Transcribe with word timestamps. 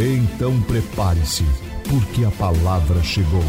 Então 0.00 0.62
prepare-se, 0.62 1.42
porque 1.90 2.24
a 2.24 2.30
palavra 2.30 3.02
chegou. 3.02 3.42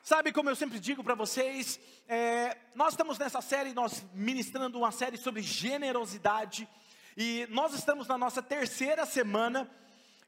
Sabe 0.00 0.30
como 0.30 0.48
eu 0.48 0.54
sempre 0.54 0.78
digo 0.78 1.02
para 1.02 1.16
vocês, 1.16 1.80
é, 2.06 2.56
nós 2.76 2.90
estamos 2.90 3.18
nessa 3.18 3.40
série, 3.40 3.74
nós 3.74 4.06
ministrando 4.14 4.78
uma 4.78 4.92
série 4.92 5.16
sobre 5.16 5.42
generosidade, 5.42 6.68
e 7.16 7.48
nós 7.50 7.74
estamos 7.74 8.06
na 8.06 8.16
nossa 8.16 8.40
terceira 8.40 9.04
semana 9.04 9.68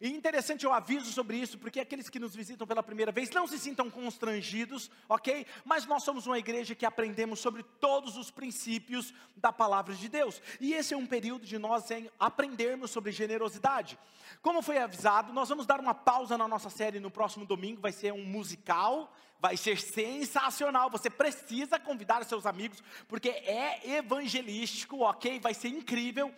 e 0.00 0.08
interessante 0.08 0.64
eu 0.64 0.72
aviso 0.72 1.12
sobre 1.12 1.36
isso, 1.36 1.58
porque 1.58 1.78
aqueles 1.78 2.08
que 2.08 2.18
nos 2.18 2.34
visitam 2.34 2.66
pela 2.66 2.82
primeira 2.82 3.12
vez 3.12 3.28
não 3.30 3.46
se 3.46 3.58
sintam 3.58 3.90
constrangidos, 3.90 4.90
ok? 5.06 5.46
Mas 5.62 5.84
nós 5.84 6.02
somos 6.02 6.26
uma 6.26 6.38
igreja 6.38 6.74
que 6.74 6.86
aprendemos 6.86 7.38
sobre 7.38 7.62
todos 7.62 8.16
os 8.16 8.30
princípios 8.30 9.12
da 9.36 9.52
palavra 9.52 9.94
de 9.94 10.08
Deus. 10.08 10.40
E 10.58 10.72
esse 10.72 10.94
é 10.94 10.96
um 10.96 11.06
período 11.06 11.44
de 11.44 11.58
nós 11.58 11.90
em 11.90 12.10
aprendermos 12.18 12.90
sobre 12.90 13.12
generosidade. 13.12 13.98
Como 14.40 14.62
foi 14.62 14.78
avisado, 14.78 15.34
nós 15.34 15.50
vamos 15.50 15.66
dar 15.66 15.80
uma 15.80 15.92
pausa 15.92 16.38
na 16.38 16.48
nossa 16.48 16.70
série 16.70 16.98
no 16.98 17.10
próximo 17.10 17.44
domingo, 17.44 17.82
vai 17.82 17.92
ser 17.92 18.10
um 18.14 18.24
musical, 18.24 19.14
vai 19.38 19.54
ser 19.56 19.78
sensacional. 19.78 20.88
Você 20.88 21.10
precisa 21.10 21.78
convidar 21.78 22.24
seus 22.24 22.46
amigos, 22.46 22.82
porque 23.06 23.28
é 23.28 23.96
evangelístico, 23.96 25.00
ok? 25.00 25.38
Vai 25.40 25.52
ser 25.52 25.68
incrível. 25.68 26.32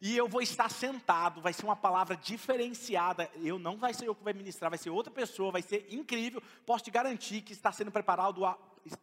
E 0.00 0.16
eu 0.16 0.28
vou 0.28 0.40
estar 0.40 0.70
sentado, 0.70 1.40
vai 1.40 1.52
ser 1.52 1.64
uma 1.64 1.74
palavra 1.74 2.16
diferenciada. 2.16 3.28
Eu 3.36 3.58
não 3.58 3.76
vai 3.76 3.92
ser 3.92 4.06
eu 4.06 4.14
que 4.14 4.22
vai 4.22 4.32
ministrar, 4.32 4.70
vai 4.70 4.78
ser 4.78 4.90
outra 4.90 5.12
pessoa, 5.12 5.50
vai 5.50 5.62
ser 5.62 5.92
incrível. 5.92 6.40
Posso 6.64 6.84
te 6.84 6.90
garantir 6.90 7.42
que 7.42 7.52
está 7.52 7.72
sendo 7.72 7.90
preparado, 7.90 8.42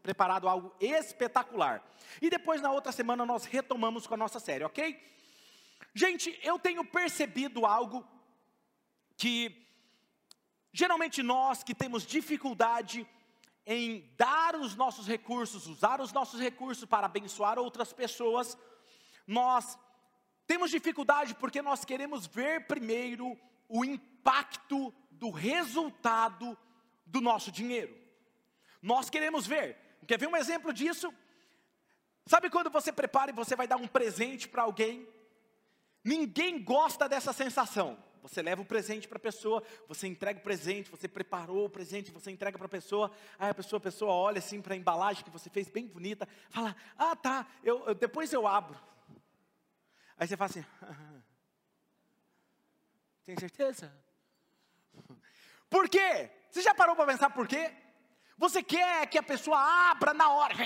preparado 0.01 0.47
algo 0.47 0.73
espetacular. 0.79 1.83
E 2.21 2.29
depois, 2.29 2.61
na 2.61 2.71
outra 2.71 2.93
semana, 2.93 3.25
nós 3.25 3.43
retomamos 3.43 4.07
com 4.07 4.13
a 4.13 4.17
nossa 4.17 4.39
série, 4.39 4.63
ok? 4.63 4.97
Gente, 5.93 6.39
eu 6.41 6.57
tenho 6.57 6.83
percebido 6.85 7.65
algo 7.65 8.05
que 9.17 9.65
geralmente 10.71 11.21
nós 11.21 11.61
que 11.61 11.75
temos 11.75 12.05
dificuldade 12.05 13.05
em 13.65 14.13
dar 14.15 14.55
os 14.55 14.75
nossos 14.75 15.07
recursos, 15.07 15.67
usar 15.67 15.99
os 15.99 16.13
nossos 16.13 16.39
recursos 16.39 16.85
para 16.85 17.07
abençoar 17.07 17.57
outras 17.57 17.91
pessoas, 17.91 18.57
nós 19.25 19.77
temos 20.47 20.71
dificuldade 20.71 21.35
porque 21.35 21.61
nós 21.61 21.83
queremos 21.83 22.27
ver 22.27 22.67
primeiro 22.67 23.37
o 23.67 23.83
impacto 23.83 24.93
do 25.11 25.29
resultado 25.29 26.57
do 27.05 27.21
nosso 27.21 27.51
dinheiro. 27.51 27.95
Nós 28.81 29.09
queremos 29.09 29.47
ver. 29.47 29.77
Quer 30.05 30.19
ver 30.19 30.27
um 30.27 30.37
exemplo 30.37 30.71
disso? 30.71 31.13
Sabe 32.27 32.49
quando 32.49 32.69
você 32.69 32.91
prepara 32.91 33.31
e 33.31 33.33
você 33.33 33.55
vai 33.55 33.67
dar 33.67 33.77
um 33.77 33.87
presente 33.87 34.47
para 34.47 34.63
alguém? 34.63 35.07
Ninguém 36.03 36.61
gosta 36.61 37.09
dessa 37.09 37.33
sensação. 37.33 37.97
Você 38.21 38.41
leva 38.41 38.61
o 38.61 38.65
presente 38.65 39.07
para 39.07 39.17
a 39.17 39.21
pessoa, 39.21 39.61
você 39.87 40.07
entrega 40.07 40.39
o 40.39 40.43
presente, 40.43 40.89
você 40.89 41.07
preparou 41.07 41.65
o 41.65 41.69
presente, 41.69 42.11
você 42.11 42.31
entrega 42.31 42.57
para 42.57 42.65
a 42.65 42.69
pessoa, 42.69 43.11
aí 43.37 43.49
a 43.51 43.53
pessoa, 43.53 43.77
a 43.77 43.81
pessoa 43.81 44.11
olha 44.11 44.39
assim 44.39 44.61
para 44.61 44.73
a 44.73 44.77
embalagem 44.77 45.23
que 45.23 45.29
você 45.29 45.47
fez 45.47 45.69
bem 45.69 45.85
bonita, 45.85 46.27
fala: 46.49 46.75
"Ah, 46.97 47.15
tá, 47.15 47.47
eu, 47.63 47.85
eu 47.85 47.93
depois 47.93 48.33
eu 48.33 48.47
abro". 48.47 48.79
Aí 50.17 50.27
você 50.27 50.37
fala 50.37 50.49
assim: 50.49 50.65
tem 53.25 53.37
certeza? 53.37 53.91
Por 55.69 55.89
quê? 55.89 56.31
Você 56.49 56.61
já 56.61 56.73
parou 56.73 56.95
para 56.95 57.07
pensar 57.07 57.29
por 57.31 57.47
quê? 57.47 57.73
Você 58.37 58.63
quer 58.63 59.07
que 59.07 59.17
a 59.17 59.23
pessoa 59.23 59.57
abra 59.89 60.13
na 60.13 60.29
hora. 60.29 60.53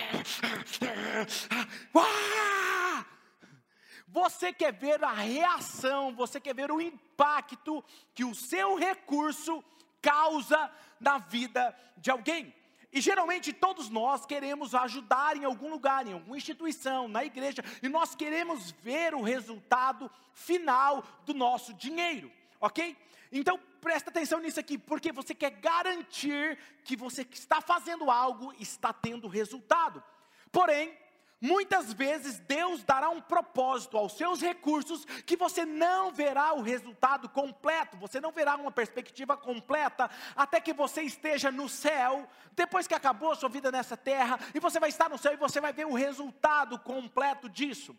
Você 4.12 4.52
quer 4.52 4.74
ver 4.74 5.04
a 5.04 5.14
reação, 5.14 6.16
você 6.16 6.40
quer 6.40 6.56
ver 6.56 6.72
o 6.72 6.82
impacto 6.82 7.84
que 8.14 8.26
o 8.26 8.34
seu 8.34 8.76
recurso 8.76 9.64
causa 10.02 10.72
na 11.00 11.20
vida 11.20 11.76
de 11.96 12.10
alguém. 12.10 12.54
E 12.92 13.00
geralmente 13.02 13.54
todos 13.54 13.90
nós 13.90 14.26
queremos 14.26 14.74
ajudar 14.74 15.38
em 15.38 15.46
algum 15.46 15.70
lugar, 15.70 16.08
em 16.08 16.14
alguma 16.14 16.38
instituição, 16.38 17.08
na 17.08 17.24
igreja, 17.24 17.64
e 17.84 17.88
nós 17.88 18.16
queremos 18.16 18.72
ver 18.72 19.14
o 19.14 19.22
resultado 19.22 20.10
final 20.34 21.04
do 21.26 21.34
nosso 21.34 21.74
dinheiro, 21.74 22.32
ok? 22.60 22.98
Então 23.32 23.60
presta 23.80 24.10
atenção 24.10 24.40
nisso 24.40 24.60
aqui, 24.60 24.78
porque 24.78 25.12
você 25.12 25.36
quer 25.36 25.52
garantir 25.52 26.58
que 26.84 26.96
você 26.96 27.24
que 27.24 27.38
está 27.38 27.62
fazendo 27.62 28.10
algo 28.10 28.54
está 28.60 28.92
tendo 28.92 29.28
resultado. 29.28 30.04
Porém, 30.52 30.98
Muitas 31.42 31.94
vezes 31.94 32.38
Deus 32.40 32.84
dará 32.84 33.10
um 33.10 33.22
propósito 33.22 33.98
aos 33.98 34.14
seus 34.14 34.42
recursos 34.42 35.06
que 35.26 35.38
você 35.38 35.66
não 35.66 36.12
verá 36.12 36.54
o 36.54 36.62
resultado 36.62 37.30
completo, 37.30 37.96
você 37.96 38.20
não 38.20 38.32
verá 38.32 38.56
uma 38.58 38.72
perspectiva 38.72 39.38
completa 39.38 40.10
até 40.36 40.60
que 40.60 40.74
você 40.74 41.02
esteja 41.02 41.50
no 41.50 41.70
céu, 41.70 42.28
depois 42.54 42.88
que 42.88 42.94
acabou 42.94 43.32
a 43.32 43.36
sua 43.36 43.48
vida 43.48 43.72
nessa 43.72 43.96
terra, 43.96 44.38
e 44.54 44.60
você 44.60 44.80
vai 44.82 44.90
estar 44.90 45.10
no 45.10 45.18
céu 45.18 45.34
e 45.34 45.38
você 45.38 45.62
vai 45.62 45.72
ver 45.72 45.86
o 45.86 45.94
resultado 45.94 46.78
completo 46.78 47.48
disso, 47.48 47.96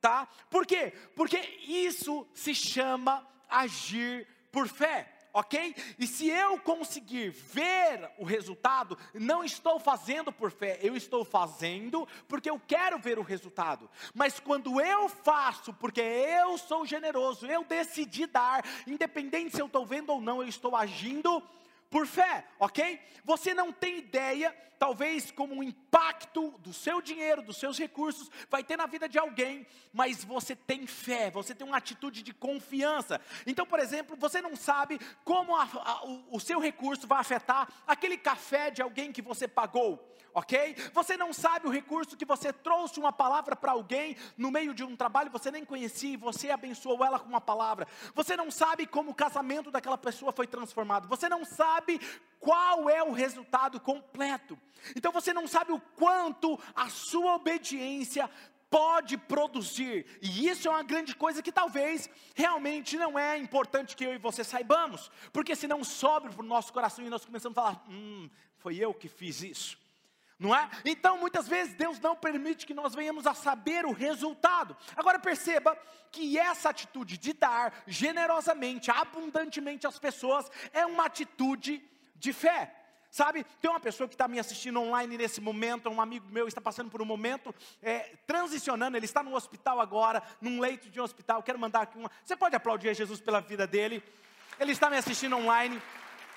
tá? 0.00 0.28
Por 0.48 0.64
quê? 0.64 0.92
Porque 1.16 1.38
isso 1.66 2.24
se 2.32 2.54
chama 2.54 3.26
agir 3.48 4.28
por 4.52 4.68
fé 4.68 5.13
ok? 5.34 5.74
E 5.98 6.06
se 6.06 6.28
eu 6.28 6.58
conseguir 6.60 7.30
ver 7.30 8.08
o 8.16 8.24
resultado, 8.24 8.96
não 9.12 9.42
estou 9.42 9.80
fazendo 9.80 10.32
por 10.32 10.52
fé, 10.52 10.78
eu 10.80 10.96
estou 10.96 11.24
fazendo 11.24 12.06
porque 12.28 12.48
eu 12.48 12.60
quero 12.64 12.98
ver 13.00 13.18
o 13.18 13.22
resultado. 13.22 13.90
Mas 14.14 14.38
quando 14.38 14.80
eu 14.80 15.08
faço 15.08 15.74
porque 15.74 16.00
eu 16.00 16.56
sou 16.56 16.86
generoso, 16.86 17.46
eu 17.46 17.64
decidi 17.64 18.26
dar, 18.26 18.64
independente 18.86 19.56
se 19.56 19.60
eu 19.60 19.66
estou 19.66 19.84
vendo 19.84 20.10
ou 20.10 20.20
não, 20.20 20.40
eu 20.40 20.48
estou 20.48 20.76
agindo 20.76 21.42
por 21.94 22.08
fé, 22.08 22.44
ok? 22.58 23.00
Você 23.24 23.54
não 23.54 23.72
tem 23.72 23.98
ideia, 23.98 24.52
talvez, 24.80 25.30
como 25.30 25.54
o 25.54 25.62
impacto 25.62 26.50
do 26.58 26.72
seu 26.72 27.00
dinheiro, 27.00 27.40
dos 27.40 27.56
seus 27.56 27.78
recursos, 27.78 28.28
vai 28.50 28.64
ter 28.64 28.76
na 28.76 28.86
vida 28.86 29.08
de 29.08 29.16
alguém, 29.16 29.64
mas 29.92 30.24
você 30.24 30.56
tem 30.56 30.88
fé, 30.88 31.30
você 31.30 31.54
tem 31.54 31.64
uma 31.64 31.76
atitude 31.76 32.24
de 32.24 32.34
confiança. 32.34 33.20
Então, 33.46 33.64
por 33.64 33.78
exemplo, 33.78 34.16
você 34.18 34.42
não 34.42 34.56
sabe 34.56 34.98
como 35.24 35.54
a, 35.54 35.62
a, 35.72 36.04
o, 36.04 36.36
o 36.36 36.40
seu 36.40 36.58
recurso 36.58 37.06
vai 37.06 37.20
afetar 37.20 37.68
aquele 37.86 38.18
café 38.18 38.72
de 38.72 38.82
alguém 38.82 39.12
que 39.12 39.22
você 39.22 39.46
pagou 39.46 40.04
ok? 40.34 40.76
Você 40.92 41.16
não 41.16 41.32
sabe 41.32 41.66
o 41.68 41.70
recurso 41.70 42.16
que 42.16 42.24
você 42.24 42.52
trouxe 42.52 42.98
uma 42.98 43.12
palavra 43.12 43.54
para 43.54 43.72
alguém 43.72 44.16
no 44.36 44.50
meio 44.50 44.74
de 44.74 44.82
um 44.82 44.96
trabalho, 44.96 45.30
você 45.30 45.50
nem 45.50 45.64
conhecia 45.64 46.14
e 46.14 46.16
você 46.16 46.50
abençoou 46.50 47.04
ela 47.04 47.18
com 47.18 47.28
uma 47.28 47.40
palavra. 47.40 47.86
Você 48.14 48.36
não 48.36 48.50
sabe 48.50 48.86
como 48.86 49.12
o 49.12 49.14
casamento 49.14 49.70
daquela 49.70 49.96
pessoa 49.96 50.32
foi 50.32 50.46
transformado. 50.46 51.08
Você 51.08 51.28
não 51.28 51.44
sabe 51.44 51.83
qual 52.40 52.90
é 52.90 53.02
o 53.02 53.12
resultado 53.12 53.80
completo. 53.80 54.58
Então 54.94 55.10
você 55.10 55.32
não 55.32 55.46
sabe 55.48 55.72
o 55.72 55.80
quanto 55.80 56.58
a 56.74 56.88
sua 56.88 57.36
obediência 57.36 58.28
pode 58.68 59.16
produzir. 59.16 60.04
E 60.20 60.48
isso 60.48 60.68
é 60.68 60.70
uma 60.70 60.82
grande 60.82 61.14
coisa 61.14 61.42
que 61.42 61.52
talvez 61.52 62.10
realmente 62.34 62.96
não 62.96 63.18
é 63.18 63.38
importante 63.38 63.96
que 63.96 64.04
eu 64.04 64.12
e 64.12 64.18
você 64.18 64.42
saibamos, 64.42 65.10
porque 65.32 65.54
senão 65.54 65.82
sobe 65.84 66.28
para 66.30 66.44
o 66.44 66.46
nosso 66.46 66.72
coração 66.72 67.04
e 67.04 67.08
nós 67.08 67.24
começamos 67.24 67.56
a 67.56 67.62
falar: 67.62 67.84
hum, 67.88 68.28
foi 68.58 68.76
eu 68.76 68.92
que 68.92 69.08
fiz 69.08 69.42
isso 69.42 69.83
não 70.44 70.54
é? 70.54 70.68
Então, 70.84 71.16
muitas 71.16 71.48
vezes, 71.48 71.74
Deus 71.74 71.98
não 71.98 72.14
permite 72.14 72.66
que 72.66 72.74
nós 72.74 72.94
venhamos 72.94 73.26
a 73.26 73.32
saber 73.32 73.86
o 73.86 73.92
resultado. 73.92 74.76
Agora, 74.94 75.18
perceba 75.18 75.76
que 76.12 76.38
essa 76.38 76.68
atitude 76.68 77.16
de 77.16 77.32
dar 77.32 77.72
generosamente, 77.86 78.90
abundantemente 78.90 79.86
às 79.86 79.98
pessoas, 79.98 80.50
é 80.72 80.84
uma 80.84 81.06
atitude 81.06 81.82
de 82.16 82.32
fé. 82.32 82.74
Sabe, 83.10 83.44
tem 83.60 83.70
uma 83.70 83.80
pessoa 83.80 84.08
que 84.08 84.14
está 84.14 84.26
me 84.26 84.40
assistindo 84.40 84.80
online 84.80 85.16
nesse 85.16 85.40
momento, 85.40 85.88
um 85.88 86.00
amigo 86.00 86.26
meu 86.30 86.48
está 86.48 86.60
passando 86.60 86.90
por 86.90 87.00
um 87.00 87.04
momento 87.04 87.54
é, 87.80 88.16
transicionando, 88.26 88.96
ele 88.96 89.06
está 89.06 89.22
no 89.22 89.36
hospital 89.36 89.80
agora, 89.80 90.20
num 90.40 90.60
leito 90.60 90.90
de 90.90 91.00
um 91.00 91.04
hospital. 91.04 91.40
Quero 91.40 91.58
mandar 91.58 91.82
aqui 91.82 91.96
uma. 91.96 92.10
Você 92.24 92.36
pode 92.36 92.56
aplaudir 92.56 92.92
Jesus 92.92 93.20
pela 93.20 93.40
vida 93.40 93.68
dele? 93.68 94.02
Ele 94.58 94.72
está 94.72 94.90
me 94.90 94.96
assistindo 94.96 95.36
online. 95.36 95.80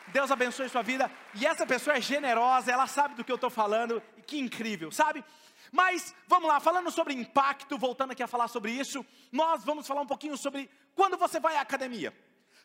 Deus 0.08 0.32
abençoe 0.32 0.70
sua 0.70 0.82
vida. 0.82 1.12
E 1.34 1.46
essa 1.46 1.66
pessoa 1.66 1.98
é 1.98 2.02
generosa, 2.02 2.72
ela 2.72 2.88
sabe 2.88 3.16
do 3.16 3.24
que 3.24 3.32
eu 3.32 3.36
estou 3.36 3.50
falando, 3.50 4.02
que 4.26 4.40
incrível, 4.40 4.92
sabe? 4.92 5.24
Mas 5.72 6.16
vamos 6.28 6.48
lá, 6.48 6.60
falando 6.60 6.90
sobre 6.92 7.14
impacto, 7.14 7.78
voltando 7.78 8.12
aqui 8.12 8.24
a 8.24 8.28
falar 8.28 8.48
sobre 8.48 8.72
isso, 8.72 9.06
nós 9.32 9.64
vamos 9.64 9.86
falar 9.88 10.02
um 10.02 10.08
pouquinho 10.08 10.38
sobre 10.38 10.70
quando 10.96 11.18
você 11.18 11.40
vai 11.40 11.58
à 11.58 11.62
academia. 11.62 12.14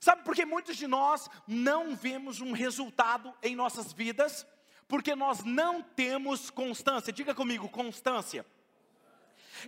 Sabe 0.00 0.24
por 0.24 0.34
que 0.34 0.44
muitos 0.44 0.76
de 0.76 0.86
nós 0.86 1.28
não 1.46 1.94
vemos 1.94 2.40
um 2.40 2.52
resultado 2.52 3.32
em 3.42 3.54
nossas 3.54 3.92
vidas? 3.92 4.46
Porque 4.88 5.14
nós 5.14 5.44
não 5.44 5.80
temos 5.80 6.50
constância. 6.50 7.12
Diga 7.12 7.34
comigo, 7.34 7.68
constância. 7.68 8.44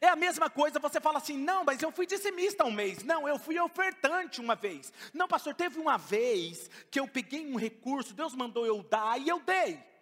É 0.00 0.08
a 0.08 0.16
mesma 0.16 0.48
coisa, 0.50 0.78
você 0.78 1.00
fala 1.00 1.18
assim, 1.18 1.36
não, 1.36 1.64
mas 1.64 1.82
eu 1.82 1.92
fui 1.92 2.06
dizimista 2.06 2.64
um 2.64 2.72
mês. 2.72 3.02
Não, 3.02 3.28
eu 3.28 3.38
fui 3.38 3.58
ofertante 3.58 4.40
uma 4.40 4.54
vez. 4.54 4.92
Não, 5.12 5.28
pastor, 5.28 5.54
teve 5.54 5.78
uma 5.78 5.96
vez 5.96 6.70
que 6.90 7.00
eu 7.00 7.08
peguei 7.08 7.46
um 7.46 7.56
recurso, 7.56 8.14
Deus 8.14 8.34
mandou 8.34 8.66
eu 8.66 8.82
dar 8.82 9.18
e 9.18 9.28
eu 9.28 9.40
dei. 9.40 9.94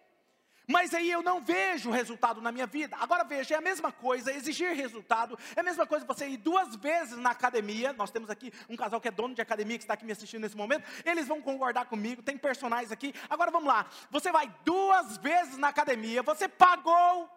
Mas 0.67 0.93
aí 0.93 1.11
eu 1.11 1.21
não 1.21 1.41
vejo 1.41 1.91
resultado 1.91 2.41
na 2.41 2.51
minha 2.51 2.65
vida. 2.65 2.95
Agora 2.99 3.23
veja, 3.23 3.55
é 3.55 3.57
a 3.57 3.61
mesma 3.61 3.91
coisa, 3.91 4.31
exigir 4.31 4.73
resultado, 4.73 5.37
é 5.55 5.59
a 5.59 5.63
mesma 5.63 5.85
coisa 5.85 6.05
você 6.05 6.27
ir 6.27 6.37
duas 6.37 6.75
vezes 6.75 7.17
na 7.17 7.31
academia. 7.31 7.91
Nós 7.93 8.11
temos 8.11 8.29
aqui 8.29 8.51
um 8.69 8.75
casal 8.75 9.01
que 9.01 9.07
é 9.07 9.11
dono 9.11 9.35
de 9.35 9.41
academia, 9.41 9.77
que 9.77 9.83
está 9.83 9.93
aqui 9.93 10.05
me 10.05 10.13
assistindo 10.13 10.41
nesse 10.41 10.55
momento. 10.55 10.85
Eles 11.03 11.27
vão 11.27 11.41
concordar 11.41 11.85
comigo, 11.85 12.23
tem 12.23 12.37
personagens 12.37 12.91
aqui. 12.91 13.13
Agora 13.29 13.51
vamos 13.51 13.67
lá. 13.67 13.85
Você 14.09 14.31
vai 14.31 14.53
duas 14.63 15.17
vezes 15.17 15.57
na 15.57 15.67
academia, 15.67 16.23
você 16.23 16.47
pagou 16.47 17.29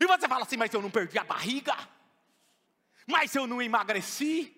e 0.00 0.06
você 0.06 0.28
fala 0.28 0.42
assim, 0.42 0.56
mas 0.56 0.72
eu 0.72 0.82
não 0.82 0.90
perdi 0.90 1.18
a 1.18 1.24
barriga? 1.24 1.76
Mas 3.06 3.34
eu 3.34 3.46
não 3.46 3.62
emagreci? 3.62 4.52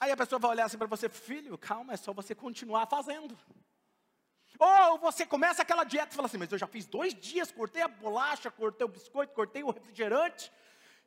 Aí 0.00 0.10
a 0.10 0.16
pessoa 0.16 0.38
vai 0.38 0.52
olhar 0.52 0.64
assim 0.64 0.78
para 0.78 0.86
você, 0.86 1.08
filho, 1.08 1.56
calma, 1.58 1.92
é 1.92 1.96
só 1.96 2.12
você 2.12 2.34
continuar 2.34 2.86
fazendo. 2.86 3.36
Ou 4.58 4.98
você 4.98 5.24
começa 5.26 5.62
aquela 5.62 5.84
dieta 5.84 6.12
e 6.12 6.16
fala 6.16 6.26
assim, 6.26 6.38
mas 6.38 6.50
eu 6.50 6.58
já 6.58 6.66
fiz 6.66 6.86
dois 6.86 7.14
dias, 7.14 7.52
cortei 7.52 7.82
a 7.82 7.88
bolacha, 7.88 8.50
cortei 8.50 8.84
o 8.84 8.88
biscoito, 8.88 9.34
cortei 9.34 9.62
o 9.62 9.70
refrigerante, 9.70 10.50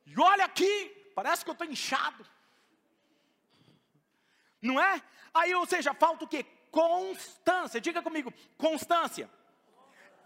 e 0.06 0.18
olha 0.18 0.44
aqui, 0.44 0.88
parece 1.14 1.44
que 1.44 1.50
eu 1.50 1.52
estou 1.52 1.66
inchado. 1.66 2.26
Não 4.60 4.80
é? 4.80 5.02
Aí, 5.34 5.54
ou 5.54 5.66
seja, 5.66 5.92
falta 5.92 6.24
o 6.24 6.28
quê? 6.28 6.44
Constância. 6.70 7.80
Diga 7.80 8.00
comigo, 8.00 8.32
constância. 8.56 9.28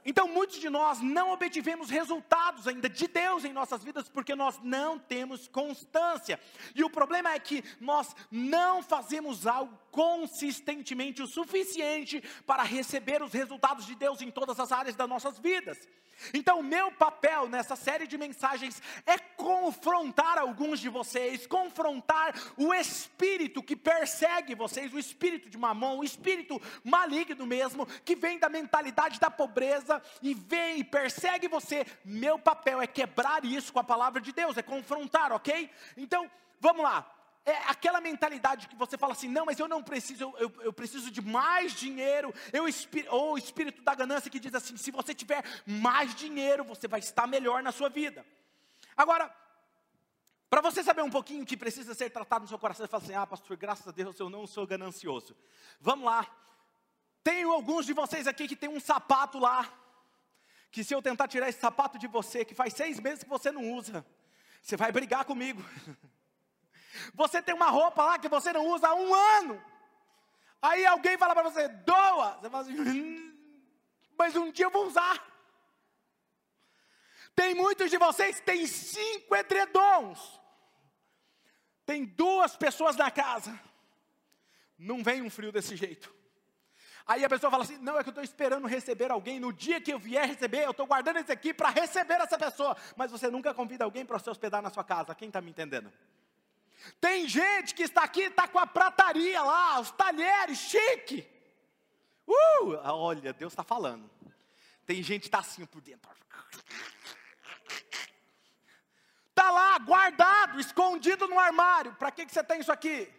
Então, 0.09 0.29
muitos 0.29 0.61
de 0.61 0.71
nós 0.71 1.01
não 1.01 1.33
obtivemos 1.33 1.91
resultados 1.91 2.69
ainda 2.69 2.89
de 2.89 3.09
Deus 3.09 3.45
em 3.45 3.53
nossas 3.53 3.83
vidas 3.83 4.09
porque 4.09 4.37
nós 4.37 4.57
não 4.63 5.01
temos 5.01 5.49
constância. 5.49 6.39
E 6.77 6.85
o 6.85 6.89
problema 6.89 7.33
é 7.33 7.39
que 7.41 7.65
nós 7.81 8.15
não 8.31 8.85
fazemos 8.85 9.49
algo 9.49 9.77
consistentemente 9.97 11.23
o 11.23 11.27
suficiente 11.27 12.23
para 12.45 12.63
receber 12.63 13.23
os 13.23 13.33
resultados 13.33 13.87
de 13.87 13.95
Deus 13.95 14.21
em 14.21 14.31
todas 14.31 14.61
as 14.61 14.71
áreas 14.71 14.95
das 14.95 15.09
nossas 15.09 15.39
vidas. 15.39 15.89
Então, 16.35 16.63
meu 16.63 16.93
papel 16.93 17.49
nessa 17.49 17.75
série 17.77 18.07
de 18.07 18.19
mensagens 18.19 18.83
é 19.07 19.17
confrontar 19.17 20.37
alguns 20.37 20.81
de 20.81 20.91
vocês, 20.91 21.47
confrontar 21.47 22.35
o 22.59 22.75
espírito 22.75 23.63
que 23.63 23.75
persegue 23.75 24.55
vocês, 24.55 24.93
o 24.93 24.99
espírito 24.99 25.49
de 25.49 25.57
mamão, 25.57 25.99
o 25.99 26.05
espírito 26.05 26.61
maligno 26.85 27.47
mesmo, 27.47 27.87
que 28.05 28.15
vem 28.15 28.39
da 28.39 28.51
mentalidade 28.51 29.19
da 29.19 29.31
pobreza 29.31 30.03
e 30.21 30.35
vem 30.35 30.81
e 30.81 30.85
persegue 30.85 31.49
você. 31.49 31.87
Meu 32.05 32.39
papel 32.39 32.83
é 32.83 32.87
quebrar 32.87 33.47
isso 33.47 33.73
com 33.73 33.81
a 33.81 33.85
palavra 33.85 34.21
de 34.21 34.31
Deus, 34.31 34.59
é 34.59 34.63
confrontar, 34.63 35.33
ok? 35.33 35.71
Então, 35.97 36.31
vamos 36.61 36.83
lá 36.83 37.16
é 37.47 37.57
aquela 37.69 38.01
mentalidade 38.01 38.67
que 38.67 38.75
você 38.75 38.99
fala 38.99 39.13
assim, 39.13 39.29
não, 39.29 39.47
mas 39.47 39.59
eu 39.61 39.69
não 39.69 39.81
preciso, 39.81 40.35
eu, 40.37 40.53
eu 40.63 40.73
preciso 40.73 41.13
de 41.13 41.23
mais 41.23 41.73
dinheiro, 41.73 42.35
eu, 42.53 42.65
ou 43.11 43.35
o 43.35 43.39
espírito 43.39 43.83
da 43.83 43.95
ganância 43.95 44.29
que 44.29 44.41
diz 44.41 44.53
assim, 44.53 44.77
se 44.77 44.91
você 44.91 45.15
tiver 45.15 45.45
mais 45.65 46.13
dinheiro, 46.13 46.65
você 46.65 46.89
vai 46.89 46.99
estar 46.99 47.25
melhor 47.29 47.63
na 47.63 47.71
sua 47.71 47.89
vida. 47.89 48.27
Agora, 48.97 49.33
para 50.51 50.61
você 50.61 50.83
saber 50.83 51.03
um 51.03 51.11
pouquinho 51.11 51.47
que 51.47 51.57
precisa 51.57 51.95
ser 51.95 52.11
tratado 52.11 52.43
no 52.43 52.49
seu 52.49 52.59
coração, 52.59 52.85
você 52.85 52.91
fala 52.91 53.03
assim, 53.05 53.15
ah 53.15 53.27
pastor, 53.27 53.57
graças 53.57 53.87
a 53.87 53.93
Deus 53.93 54.19
eu 54.19 54.29
não 54.29 54.45
sou 54.45 54.67
ganancioso. 54.67 55.37
Vamos 55.81 56.05
lá, 56.05 56.27
tenho 57.23 57.53
alguns 57.53 57.87
de 57.87 57.93
vocês 57.93 58.27
aqui 58.27 58.49
que 58.49 58.57
tem 58.57 58.69
um 58.69 58.81
sapato 58.81 59.39
lá, 59.39 59.73
que 60.73 60.83
se 60.83 60.93
eu 60.93 61.01
tentar 61.01 61.29
tirar 61.29 61.49
esse 61.49 61.61
sapato 61.61 61.97
de 61.97 62.09
você, 62.09 62.45
que 62.45 62.57
faz 62.57 62.75
seis 62.75 62.99
meses 62.99 63.23
que 63.23 63.31
você 63.31 63.53
não 63.53 63.73
usa, 63.73 64.05
você 64.61 64.77
vai 64.77 64.91
brigar 64.91 65.25
comigo. 65.25 65.65
Você 67.15 67.43
tem 67.43 67.55
uma 67.55 67.71
roupa 67.71 68.05
lá 68.05 68.19
que 68.19 68.29
você 68.29 68.53
não 68.53 68.67
usa 68.69 68.89
há 68.89 68.95
um 68.95 69.15
ano. 69.15 69.63
Aí 70.61 70.85
alguém 70.87 71.17
fala 71.19 71.35
para 71.35 71.49
você, 71.49 71.69
doa. 71.69 72.39
Você 72.41 72.51
fala 72.51 72.63
assim, 72.63 72.81
hum, 72.81 73.37
mas 74.19 74.35
um 74.37 74.51
dia 74.51 74.67
eu 74.67 74.71
vou 74.71 74.87
usar. 74.87 75.25
Tem 77.35 77.55
muitos 77.55 77.91
de 77.91 77.99
vocês 77.99 78.41
que 78.41 78.47
têm 78.47 78.67
cinco 78.67 79.37
edredons. 79.37 80.41
Tem 81.85 82.05
duas 82.05 82.57
pessoas 82.57 82.97
na 82.97 83.11
casa. 83.11 83.59
Não 84.79 85.05
vem 85.05 85.23
um 85.23 85.31
frio 85.31 85.53
desse 85.53 85.77
jeito. 85.77 86.15
Aí 87.07 87.25
a 87.25 87.29
pessoa 87.29 87.51
fala 87.51 87.63
assim: 87.63 87.79
não, 87.79 87.99
é 87.99 88.03
que 88.03 88.09
eu 88.09 88.11
estou 88.11 88.25
esperando 88.25 88.67
receber 88.67 89.13
alguém. 89.13 89.39
No 89.39 89.53
dia 89.53 89.81
que 89.81 89.93
eu 89.93 89.99
vier 89.99 90.27
receber, 90.27 90.65
eu 90.65 90.73
estou 90.73 90.87
guardando 90.87 91.19
esse 91.19 91.31
aqui 91.31 91.55
para 91.55 91.71
receber 91.71 92.15
essa 92.15 92.37
pessoa. 92.37 92.77
Mas 92.97 93.13
você 93.13 93.31
nunca 93.31 93.55
convida 93.55 93.85
alguém 93.85 94.05
para 94.05 94.19
se 94.19 94.29
hospedar 94.29 94.61
na 94.61 94.71
sua 94.71 94.83
casa. 94.83 95.15
Quem 95.15 95.29
está 95.29 95.41
me 95.41 95.51
entendendo? 95.51 95.93
Tem 97.01 97.29
gente 97.29 97.75
que 97.75 97.83
está 97.83 98.03
aqui, 98.03 98.23
está 98.23 98.47
com 98.47 98.59
a 98.59 98.67
prataria 98.67 99.43
lá, 99.43 99.81
os 99.81 99.91
talheres, 99.91 100.59
chique. 100.59 101.27
Uh, 102.27 102.77
olha, 102.85 103.33
Deus 103.33 103.53
está 103.53 103.63
falando. 103.63 104.11
Tem 104.85 105.03
gente 105.03 105.23
que 105.23 105.29
está 105.29 105.41
assim 105.41 105.65
por 105.67 105.81
dentro. 105.81 106.11
Está 109.31 109.51
lá, 109.51 109.79
guardado, 109.79 110.59
escondido 110.59 111.29
no 111.29 111.39
armário. 111.39 111.95
Para 111.95 112.11
que, 112.11 112.25
que 112.25 112.33
você 112.33 112.43
tem 112.43 112.61
isso 112.61 112.73
aqui? 112.73 113.13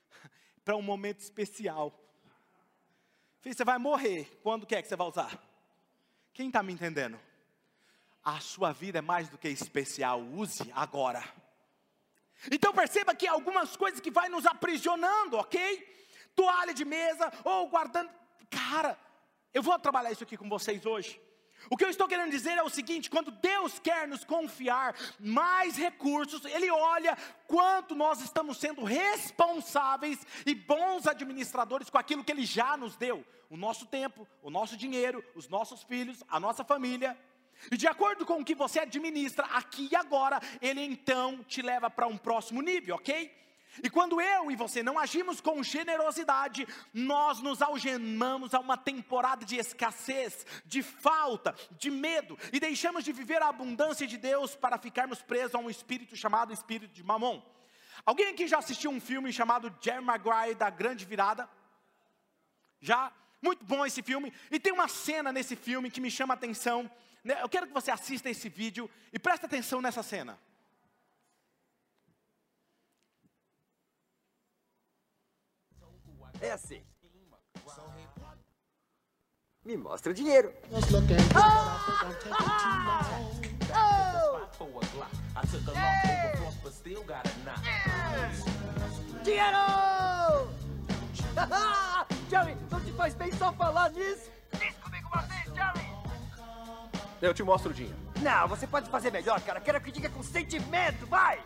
Para 0.64 0.76
um 0.76 0.82
momento 0.82 1.20
especial. 1.20 1.92
Filho, 3.40 3.54
você 3.54 3.64
vai 3.64 3.78
morrer. 3.78 4.40
Quando 4.42 4.66
quer 4.66 4.82
que 4.82 4.88
você 4.88 4.96
vai 4.96 5.06
usar? 5.06 5.38
Quem 6.32 6.48
está 6.48 6.62
me 6.62 6.72
entendendo? 6.72 7.20
A 8.24 8.40
sua 8.40 8.72
vida 8.72 8.98
é 8.98 9.02
mais 9.02 9.28
do 9.28 9.38
que 9.38 9.48
especial. 9.48 10.20
Use 10.20 10.70
agora. 10.74 11.22
Então 12.50 12.72
perceba 12.72 13.14
que 13.14 13.26
algumas 13.26 13.76
coisas 13.76 14.00
que 14.00 14.10
vai 14.10 14.28
nos 14.28 14.46
aprisionando, 14.46 15.36
ok? 15.36 15.96
Toalha 16.34 16.72
de 16.72 16.84
mesa 16.84 17.32
ou 17.44 17.68
guardando. 17.68 18.10
Cara, 18.50 18.98
eu 19.52 19.62
vou 19.62 19.78
trabalhar 19.78 20.12
isso 20.12 20.22
aqui 20.22 20.36
com 20.36 20.48
vocês 20.48 20.86
hoje. 20.86 21.20
O 21.70 21.76
que 21.76 21.84
eu 21.84 21.90
estou 21.90 22.06
querendo 22.06 22.30
dizer 22.30 22.56
é 22.56 22.62
o 22.62 22.68
seguinte: 22.68 23.10
quando 23.10 23.30
Deus 23.30 23.78
quer 23.78 24.06
nos 24.06 24.24
confiar 24.24 24.94
mais 25.18 25.76
recursos, 25.76 26.44
Ele 26.44 26.70
olha 26.70 27.16
quanto 27.46 27.94
nós 27.94 28.20
estamos 28.20 28.58
sendo 28.58 28.84
responsáveis 28.84 30.24
e 30.46 30.54
bons 30.54 31.06
administradores 31.06 31.90
com 31.90 31.98
aquilo 31.98 32.22
que 32.22 32.32
Ele 32.32 32.46
já 32.46 32.76
nos 32.76 32.96
deu: 32.96 33.24
o 33.50 33.56
nosso 33.56 33.86
tempo, 33.86 34.26
o 34.42 34.50
nosso 34.50 34.76
dinheiro, 34.76 35.24
os 35.34 35.48
nossos 35.48 35.82
filhos, 35.82 36.22
a 36.28 36.38
nossa 36.38 36.64
família. 36.64 37.18
E 37.70 37.76
de 37.76 37.86
acordo 37.86 38.24
com 38.24 38.40
o 38.40 38.44
que 38.44 38.54
você 38.54 38.80
administra 38.80 39.44
aqui 39.46 39.88
e 39.90 39.96
agora, 39.96 40.40
ele 40.60 40.80
então 40.80 41.42
te 41.44 41.60
leva 41.60 41.90
para 41.90 42.06
um 42.06 42.16
próximo 42.16 42.62
nível, 42.62 42.96
ok? 42.96 43.36
E 43.82 43.90
quando 43.90 44.20
eu 44.20 44.50
e 44.50 44.56
você 44.56 44.82
não 44.82 44.98
agimos 44.98 45.40
com 45.40 45.62
generosidade, 45.62 46.66
nós 46.92 47.40
nos 47.40 47.62
algemamos 47.62 48.54
a 48.54 48.60
uma 48.60 48.76
temporada 48.76 49.44
de 49.44 49.56
escassez, 49.56 50.46
de 50.64 50.82
falta, 50.82 51.54
de 51.72 51.90
medo, 51.90 52.38
e 52.52 52.58
deixamos 52.58 53.04
de 53.04 53.12
viver 53.12 53.42
a 53.42 53.48
abundância 53.48 54.06
de 54.06 54.16
Deus 54.16 54.56
para 54.56 54.78
ficarmos 54.78 55.22
presos 55.22 55.54
a 55.54 55.58
um 55.58 55.70
espírito 55.70 56.16
chamado 56.16 56.52
espírito 56.52 56.92
de 56.92 57.04
mamon. 57.04 57.42
Alguém 58.04 58.28
aqui 58.28 58.48
já 58.48 58.58
assistiu 58.58 58.90
um 58.90 59.00
filme 59.00 59.32
chamado 59.32 59.74
Jerry 59.80 60.02
Maguire 60.02 60.54
da 60.54 60.70
Grande 60.70 61.04
Virada? 61.04 61.48
Já? 62.80 63.12
Muito 63.40 63.64
bom 63.64 63.84
esse 63.86 64.02
filme. 64.02 64.32
E 64.50 64.58
tem 64.58 64.72
uma 64.72 64.88
cena 64.88 65.30
nesse 65.32 65.54
filme 65.54 65.90
que 65.90 66.00
me 66.00 66.10
chama 66.10 66.34
a 66.34 66.36
atenção 66.36 66.90
eu 67.24 67.48
quero 67.48 67.66
que 67.66 67.72
você 67.72 67.90
assista 67.90 68.30
esse 68.30 68.48
vídeo 68.48 68.90
e 69.12 69.18
preste 69.18 69.46
atenção 69.46 69.80
nessa 69.80 70.02
cena. 70.02 70.38
É 76.40 76.52
assim. 76.52 76.82
Me 79.64 79.76
mostra 79.76 80.12
o 80.12 80.14
dinheiro. 80.14 80.54
Dinheiro! 89.22 89.56
Jerry, 92.30 92.56
não 92.70 92.80
te 92.80 92.92
faz 92.92 93.14
bem 93.14 93.30
só 93.32 93.52
falar 93.52 93.90
nisso? 93.90 94.30
Diz 94.58 94.74
comigo 94.76 95.08
uma 95.08 95.22
vez, 95.22 95.44
Jerry! 95.54 95.97
Eu 97.20 97.34
te 97.34 97.42
mostro 97.42 97.70
o 97.70 97.74
dinheiro. 97.74 97.98
Não, 98.20 98.48
você 98.48 98.66
pode 98.66 98.88
fazer 98.90 99.10
melhor, 99.10 99.40
cara. 99.40 99.60
Quero 99.60 99.80
que 99.80 99.90
diga 99.90 100.08
com 100.08 100.22
sentimento, 100.22 101.06
vai! 101.06 101.40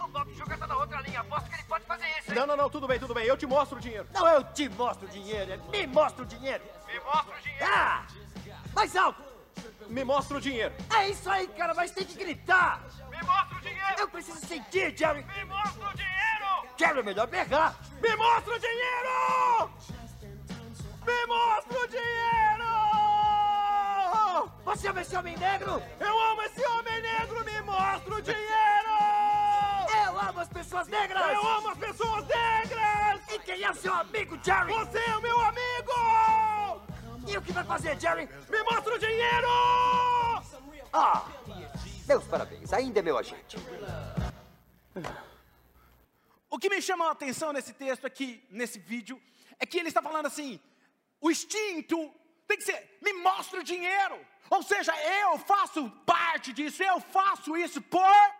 O 0.00 0.06
Bob 0.08 0.34
Sugar 0.34 0.58
tá 0.58 0.66
na 0.66 0.76
outra 0.76 1.00
linha. 1.00 1.20
Aposto 1.20 1.48
que 1.48 1.56
ele 1.56 1.64
pode 1.64 1.84
fazer 1.84 2.06
isso, 2.18 2.30
hein? 2.30 2.36
Não, 2.36 2.46
não, 2.46 2.56
não, 2.56 2.70
tudo 2.70 2.86
bem, 2.86 2.98
tudo 2.98 3.14
bem. 3.14 3.26
Eu 3.26 3.36
te 3.36 3.46
mostro 3.46 3.78
o 3.78 3.80
dinheiro. 3.80 4.06
Não, 4.12 4.26
eu 4.28 4.44
te 4.44 4.68
mostro 4.68 5.06
o 5.06 5.10
dinheiro. 5.10 5.62
Me 5.70 5.86
mostra 5.86 6.22
o 6.22 6.26
dinheiro. 6.26 6.64
Me 6.86 7.00
mostra 7.00 7.36
o 7.36 7.40
dinheiro. 7.40 7.66
Ah! 7.66 8.06
Mais 8.74 8.96
alto! 8.96 9.22
Me 9.88 10.04
mostra 10.04 10.38
o 10.38 10.40
dinheiro. 10.40 10.74
É 10.96 11.08
isso 11.08 11.28
aí, 11.30 11.46
cara, 11.48 11.74
mas 11.74 11.90
tem 11.90 12.04
que 12.04 12.16
gritar. 12.16 12.82
Me 13.10 13.22
mostra 13.22 13.58
o 13.58 13.60
dinheiro. 13.60 13.94
Eu 13.98 14.08
preciso 14.08 14.38
sentir, 14.46 14.96
Jerry. 14.96 15.24
Me 15.24 15.44
mostra 15.44 15.88
o 15.88 15.94
dinheiro. 15.94 16.68
Jerry, 16.78 16.98
é 16.98 17.02
melhor 17.02 17.28
pegar. 17.28 17.76
Me 18.02 18.16
mostra 18.16 18.54
o 18.54 18.58
dinheiro. 18.58 19.70
Me 21.04 21.26
mostra 21.26 21.80
o 21.80 21.86
dinheiro. 21.88 22.53
Você 24.64 24.88
ama 24.88 25.02
esse 25.02 25.16
homem 25.16 25.36
negro? 25.36 25.82
Eu 26.00 26.20
amo 26.20 26.42
esse 26.42 26.64
homem 26.66 27.02
negro. 27.02 27.44
Me 27.44 27.60
mostra 27.62 28.14
o 28.14 28.22
dinheiro. 28.22 28.94
Eu 30.06 30.18
amo 30.18 30.40
as 30.40 30.48
pessoas 30.48 30.88
negras. 30.88 31.22
Eu 31.32 31.46
amo 31.46 31.68
as 31.68 31.78
pessoas 31.78 32.26
negras. 32.26 33.20
E 33.32 33.38
quem 33.40 33.62
é 33.62 33.74
seu 33.74 33.94
amigo, 33.94 34.38
Jerry? 34.42 34.72
Você 34.72 34.98
é 34.98 35.16
o 35.16 35.20
meu 35.22 35.40
amigo. 35.40 36.82
E 37.28 37.36
o 37.36 37.42
que 37.42 37.52
vai 37.52 37.64
fazer, 37.64 38.00
Jerry? 38.00 38.28
Me 38.48 38.62
mostra 38.62 38.94
o 38.94 38.98
dinheiro. 38.98 39.48
Ah, 40.92 41.26
meus 42.06 42.24
parabéns, 42.24 42.72
ainda 42.72 43.00
é 43.00 43.02
meu 43.02 43.18
agente. 43.18 43.56
O 46.48 46.58
que 46.58 46.68
me 46.68 46.80
chama 46.80 47.08
a 47.08 47.10
atenção 47.10 47.52
nesse 47.52 47.72
texto 47.72 48.06
aqui, 48.06 48.46
nesse 48.50 48.78
vídeo, 48.78 49.20
é 49.58 49.66
que 49.66 49.78
ele 49.78 49.88
está 49.88 50.00
falando 50.00 50.26
assim: 50.26 50.60
o 51.20 51.30
instinto 51.30 52.14
tem 52.46 52.58
que 52.58 52.64
ser, 52.64 52.98
me 53.02 53.12
mostra 53.14 53.60
o 53.60 53.64
dinheiro. 53.64 54.18
Ou 54.50 54.62
seja, 54.62 54.94
eu 55.22 55.38
faço 55.38 55.90
parte 56.04 56.52
disso, 56.52 56.82
eu 56.82 57.00
faço 57.00 57.56
isso 57.56 57.80
por 57.80 58.34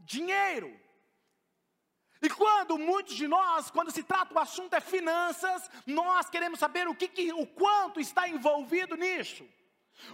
dinheiro. 0.00 0.78
E 2.22 2.28
quando 2.28 2.78
muitos 2.78 3.14
de 3.14 3.26
nós, 3.26 3.70
quando 3.70 3.90
se 3.90 4.02
trata 4.02 4.34
o 4.34 4.38
assunto 4.38 4.74
é 4.74 4.80
finanças, 4.80 5.70
nós 5.86 6.28
queremos 6.28 6.58
saber 6.58 6.86
o 6.86 6.94
que, 6.94 7.08
que 7.08 7.32
o 7.32 7.46
quanto 7.46 7.98
está 7.98 8.28
envolvido 8.28 8.94
nisso. 8.96 9.48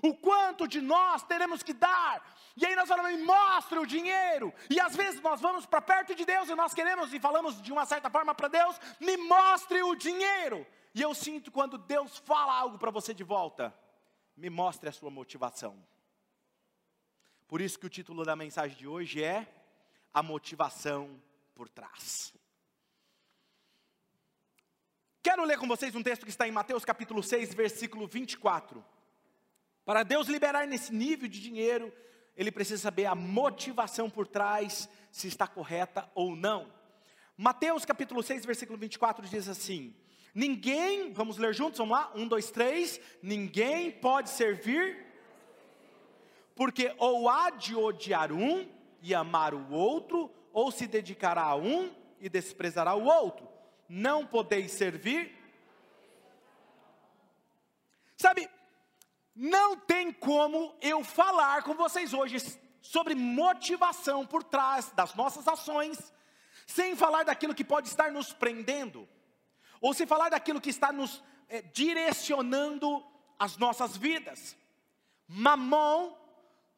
O 0.02 0.14
quanto 0.14 0.68
de 0.68 0.80
nós 0.80 1.23
teremos 1.25 1.62
que 1.62 1.73
dar. 1.73 2.25
E 2.56 2.64
aí 2.64 2.75
nós 2.76 2.88
falamos, 2.88 3.20
mostra 3.23 3.80
o 3.80 3.87
dinheiro. 3.87 4.54
E 4.70 4.78
às 4.80 4.94
vezes 4.94 5.20
nós 5.20 5.40
vamos 5.40 5.66
para 5.66 5.82
perto 5.82 6.14
de 6.14 6.25
Deus 6.25 6.49
e 6.49 6.54
nós 6.54 6.73
queremos 6.73 7.12
e 7.12 7.18
falamos 7.18 7.61
de 7.61 7.73
uma 7.73 7.85
certa 7.85 8.08
forma 8.08 8.35
para 8.35 8.49
Deus, 8.49 8.80
me 9.00 9.16
mostre 9.16 9.82
o 9.82 9.94
dinheiro. 9.94 10.66
E 10.97 11.03
eu 11.03 11.15
sinto 11.15 11.53
quando 11.53 11.76
Deus 11.76 12.17
fala 12.17 12.59
algo 12.59 12.79
para 12.79 12.91
você 12.91 13.12
de 13.12 13.23
volta, 13.23 13.79
me 14.35 14.49
mostre 14.49 14.88
a 14.88 14.93
sua 14.93 15.11
motivação. 15.11 15.76
Por 17.47 17.61
isso 17.61 17.79
que 17.79 17.85
o 17.85 17.91
título 17.91 18.25
da 18.25 18.35
mensagem 18.35 18.79
de 18.79 18.88
hoje 18.88 19.23
é 19.23 19.47
a 20.15 20.23
motivação 20.23 21.23
por 21.55 21.69
trás. 21.69 22.33
Quero 25.23 25.45
ler 25.45 25.59
com 25.59 25.69
vocês 25.69 25.95
um 25.95 26.03
texto 26.03 26.25
que 26.25 26.31
está 26.31 26.49
em 26.49 26.50
Mateus 26.50 26.83
capítulo 26.83 27.23
6, 27.23 27.53
versículo 27.53 28.07
24. 28.07 28.83
Para 29.85 30.03
Deus 30.03 30.29
liberar 30.29 30.67
nesse 30.67 30.95
nível 30.95 31.29
de 31.29 31.43
dinheiro, 31.43 31.93
ele 32.35 32.50
precisa 32.50 32.81
saber 32.81 33.05
a 33.05 33.15
motivação 33.15 34.09
por 34.09 34.26
trás, 34.26 34.88
se 35.12 35.29
está 35.29 35.47
correta 35.47 36.11
ou 36.15 36.35
não. 36.35 36.73
Mateus 37.37 37.85
capítulo 37.85 38.23
6, 38.23 38.47
versículo 38.47 38.79
24 38.79 39.29
diz 39.29 39.47
assim: 39.47 39.95
Ninguém, 40.37 41.14
vamos 41.14 41.38
ler 41.38 41.55
juntos, 41.55 41.78
vamos 41.78 41.97
lá? 41.97 42.12
Um, 42.14 42.28
dois, 42.28 42.50
três. 42.50 43.00
Ninguém 43.23 43.90
pode 43.90 44.28
servir, 44.28 45.02
porque 46.55 46.95
ou 46.99 47.26
há 47.26 47.49
de 47.49 47.75
odiar 47.75 48.31
um 48.31 48.69
e 49.00 49.14
amar 49.14 49.55
o 49.55 49.73
outro, 49.73 50.31
ou 50.52 50.71
se 50.71 50.87
dedicará 50.87 51.45
a 51.45 51.57
um 51.57 51.90
e 52.21 52.28
desprezará 52.28 52.95
o 52.95 53.07
outro. 53.07 53.49
Não 53.88 54.26
podeis 54.26 54.73
servir. 54.73 55.35
Sabe, 58.14 58.47
não 59.35 59.75
tem 59.75 60.12
como 60.12 60.75
eu 60.83 61.02
falar 61.02 61.62
com 61.62 61.73
vocês 61.73 62.12
hoje 62.12 62.37
sobre 62.83 63.14
motivação 63.14 64.26
por 64.26 64.45
trás 64.45 64.93
das 64.95 65.14
nossas 65.14 65.49
ações, 65.49 66.12
sem 66.66 66.95
falar 66.95 67.25
daquilo 67.25 67.55
que 67.55 67.64
pode 67.64 67.88
estar 67.88 68.12
nos 68.12 68.35
prendendo, 68.35 69.09
ou 69.80 69.95
sem 69.95 70.06
falar 70.06 70.30
daquilo 70.30 70.61
que 70.61 70.71
está 70.71 70.92
nos 70.92 71.23
é, 71.49 71.62
direcionando 71.62 73.04
as 73.38 73.56
nossas 73.56 73.97
vidas. 73.97 74.56
Mamão 75.28 76.16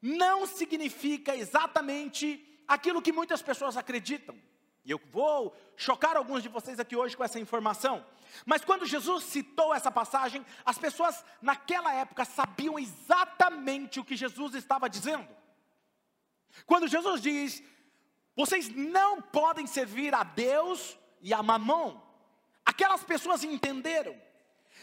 não 0.00 0.46
significa 0.46 1.36
exatamente 1.36 2.44
aquilo 2.66 3.02
que 3.02 3.12
muitas 3.12 3.42
pessoas 3.42 3.76
acreditam. 3.76 4.36
E 4.84 4.90
eu 4.90 5.00
vou 5.12 5.54
chocar 5.76 6.16
alguns 6.16 6.42
de 6.42 6.48
vocês 6.48 6.80
aqui 6.80 6.96
hoje 6.96 7.16
com 7.16 7.22
essa 7.22 7.38
informação. 7.38 8.04
Mas 8.46 8.64
quando 8.64 8.86
Jesus 8.86 9.24
citou 9.24 9.74
essa 9.74 9.90
passagem, 9.90 10.44
as 10.64 10.78
pessoas 10.78 11.24
naquela 11.42 11.92
época 11.92 12.24
sabiam 12.24 12.78
exatamente 12.78 14.00
o 14.00 14.04
que 14.04 14.16
Jesus 14.16 14.54
estava 14.54 14.88
dizendo. 14.88 15.28
Quando 16.64 16.88
Jesus 16.88 17.20
diz: 17.20 17.62
Vocês 18.34 18.68
não 18.70 19.20
podem 19.20 19.66
servir 19.66 20.14
a 20.14 20.22
Deus 20.22 20.98
e 21.20 21.34
a 21.34 21.42
mamão. 21.42 22.07
Aquelas 22.68 23.02
pessoas 23.02 23.42
entenderam. 23.42 24.14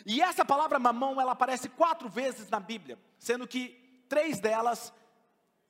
E 0.08 0.20
essa 0.20 0.44
palavra 0.44 0.80
mamão, 0.80 1.22
ela 1.22 1.34
aparece 1.34 1.70
quatro 1.70 2.10
vezes 2.10 2.50
na 2.50 2.60
Bíblia, 2.60 2.98
sendo 3.20 3.48
que 3.48 4.04
três 4.10 4.40
delas 4.40 4.92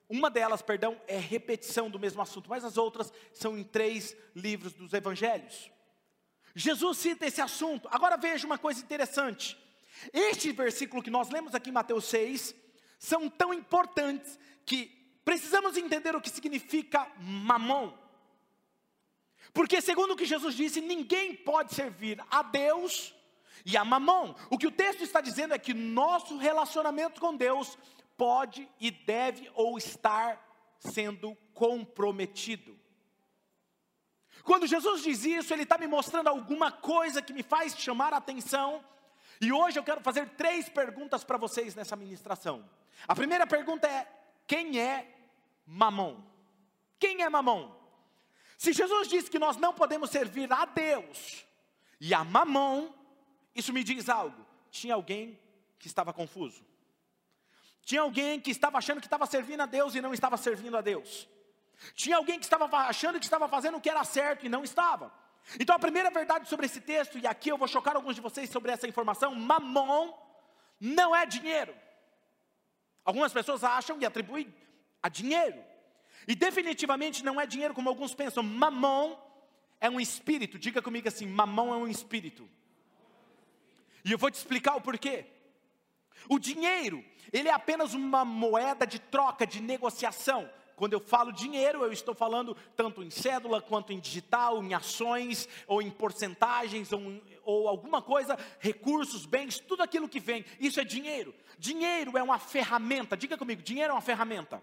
uma 0.08 0.30
delas, 0.30 0.62
perdão, 0.62 1.02
é 1.08 1.18
repetição 1.18 1.90
do 1.90 2.00
mesmo 2.00 2.22
assunto, 2.22 2.50
mas 2.50 2.64
as 2.64 2.78
outras 2.78 3.12
são 3.34 3.58
em 3.58 3.64
três 3.64 4.16
livros 4.36 4.74
dos 4.74 4.94
evangelhos. 4.94 5.72
Jesus 6.56 7.00
cita 7.00 7.26
esse 7.26 7.42
assunto. 7.42 7.90
Agora 7.92 8.16
veja 8.16 8.46
uma 8.46 8.58
coisa 8.58 8.80
interessante. 8.82 9.58
Este 10.14 10.52
versículo 10.52 11.02
que 11.02 11.10
nós 11.10 11.30
lemos 11.30 11.56
aqui 11.56 11.72
em 11.72 11.74
Mateus 11.74 12.06
6 12.06 12.56
são 13.00 13.28
tão 13.28 13.52
importantes 13.52 14.40
que 14.64 14.86
precisamos 15.26 15.76
entender 15.76 16.16
o 16.16 16.22
que 16.22 16.30
significa 16.30 17.08
mamão. 17.18 17.98
Porque, 19.56 19.80
segundo 19.80 20.12
o 20.12 20.16
que 20.18 20.26
Jesus 20.26 20.54
disse, 20.54 20.82
ninguém 20.82 21.34
pode 21.34 21.74
servir 21.74 22.22
a 22.30 22.44
Deus 22.44 23.16
e 23.66 23.78
a 23.78 23.86
mamão. 23.86 24.36
O 24.50 24.58
que 24.58 24.68
o 24.68 24.72
texto 24.72 25.02
está 25.02 25.22
dizendo 25.22 25.54
é 25.54 25.58
que 25.58 25.74
nosso 25.74 26.36
relacionamento 26.36 27.22
com 27.22 27.34
Deus 27.34 27.78
pode 28.18 28.70
e 28.82 28.92
deve 28.92 29.50
ou 29.56 29.78
estar 29.78 30.46
sendo 30.78 31.38
comprometido. 31.54 32.78
Quando 34.44 34.68
Jesus 34.68 35.02
diz 35.02 35.24
isso, 35.24 35.54
Ele 35.54 35.64
está 35.64 35.78
me 35.78 35.88
mostrando 35.88 36.28
alguma 36.28 36.70
coisa 36.70 37.22
que 37.22 37.32
me 37.32 37.42
faz 37.42 37.78
chamar 37.78 38.14
a 38.14 38.18
atenção. 38.18 38.84
E 39.40 39.54
hoje 39.54 39.80
eu 39.80 39.86
quero 39.86 40.02
fazer 40.02 40.32
três 40.32 40.68
perguntas 40.68 41.24
para 41.24 41.38
vocês 41.38 41.74
nessa 41.76 41.96
ministração. 41.96 42.70
A 43.08 43.16
primeira 43.16 43.48
pergunta 43.48 43.88
é: 43.88 44.06
quem 44.46 44.82
é 44.82 45.16
Mamon? 45.66 46.18
Quem 47.00 47.24
é 47.24 47.30
Mamon? 47.30 47.85
Se 48.58 48.74
Jesus 48.74 49.08
disse 49.08 49.30
que 49.30 49.40
nós 49.40 49.58
não 49.58 49.74
podemos 49.74 50.10
servir 50.10 50.52
a 50.52 50.66
Deus 50.66 51.46
e 52.00 52.14
a 52.14 52.24
Mamon, 52.24 52.90
isso 53.54 53.74
me 53.74 53.84
diz 53.84 54.10
algo. 54.10 54.46
Tinha 54.72 54.94
alguém 54.94 55.40
que 55.80 55.88
estava 55.88 56.14
confuso. 56.14 56.64
Tinha 57.84 58.02
alguém 58.02 58.40
que 58.40 58.52
estava 58.52 58.78
achando 58.78 59.00
que 59.00 59.08
estava 59.08 59.26
servindo 59.26 59.62
a 59.62 59.66
Deus 59.66 59.94
e 59.96 60.02
não 60.02 60.14
estava 60.14 60.38
servindo 60.38 60.76
a 60.76 60.82
Deus. 60.82 61.28
Tinha 61.94 62.18
alguém 62.18 62.40
que 62.40 62.46
estava 62.46 62.66
achando 62.66 63.20
que 63.20 63.26
estava 63.26 63.48
fazendo 63.48 63.78
o 63.78 63.82
que 63.82 63.90
era 63.90 64.04
certo 64.04 64.46
e 64.46 64.50
não 64.50 64.64
estava. 64.64 65.14
Então 65.60 65.76
a 65.76 65.80
primeira 65.80 66.10
verdade 66.10 66.50
sobre 66.50 66.66
esse 66.66 66.82
texto, 66.82 67.20
e 67.20 67.28
aqui 67.28 67.50
eu 67.50 67.58
vou 67.58 67.68
chocar 67.68 67.96
alguns 67.96 68.16
de 68.16 68.22
vocês 68.22 68.50
sobre 68.50 68.72
essa 68.72 68.88
informação: 68.88 69.36
mamon 69.36 70.14
não 70.80 71.16
é 71.16 71.26
dinheiro. 71.26 71.76
Algumas 73.04 73.32
pessoas 73.32 73.64
acham 73.64 74.00
e 74.02 74.06
atribuem 74.06 74.54
a 75.02 75.10
dinheiro. 75.10 75.64
E 76.28 76.36
definitivamente 76.36 77.24
não 77.24 77.40
é 77.40 77.46
dinheiro 77.46 77.74
como 77.74 77.90
alguns 77.90 78.14
pensam. 78.14 78.44
Mamon 78.44 79.16
é 79.80 79.90
um 79.90 80.00
espírito. 80.00 80.58
Diga 80.58 80.82
comigo 80.82 81.08
assim: 81.08 81.28
mamon 81.28 81.74
é 81.74 81.78
um 81.78 81.88
espírito. 81.88 82.50
E 84.04 84.12
eu 84.12 84.18
vou 84.18 84.30
te 84.30 84.36
explicar 84.36 84.76
o 84.76 84.82
porquê. 84.82 85.26
O 86.30 86.40
dinheiro, 86.40 87.04
ele 87.32 87.50
é 87.50 87.54
apenas 87.54 87.94
uma 87.94 88.26
moeda 88.26 88.86
de 88.86 89.00
troca, 89.00 89.46
de 89.46 89.62
negociação. 89.62 90.50
Quando 90.76 90.94
eu 90.94 91.00
falo 91.00 91.32
dinheiro, 91.32 91.84
eu 91.84 91.92
estou 91.92 92.14
falando 92.14 92.56
tanto 92.76 93.02
em 93.02 93.10
cédula 93.10 93.62
quanto 93.62 93.94
em 93.94 94.00
digital, 94.00 94.62
em 94.62 94.74
ações, 94.74 95.48
ou 95.68 95.82
em 95.82 95.90
porcentagens, 95.90 96.92
ou, 96.92 97.02
ou 97.44 97.68
alguma 97.68 98.02
coisa, 98.02 98.38
recursos, 98.60 99.26
bens, 99.26 99.58
tudo 99.58 99.84
aquilo 99.84 100.10
que 100.10 100.20
vem, 100.20 100.44
isso 100.60 100.80
é 100.80 100.84
dinheiro. 100.84 101.34
Dinheiro 101.58 102.18
é 102.18 102.24
uma 102.24 102.38
ferramenta, 102.38 103.16
diga 103.16 103.38
comigo, 103.38 103.62
dinheiro 103.62 103.92
é 103.92 103.94
uma 103.94 104.02
ferramenta. 104.02 104.62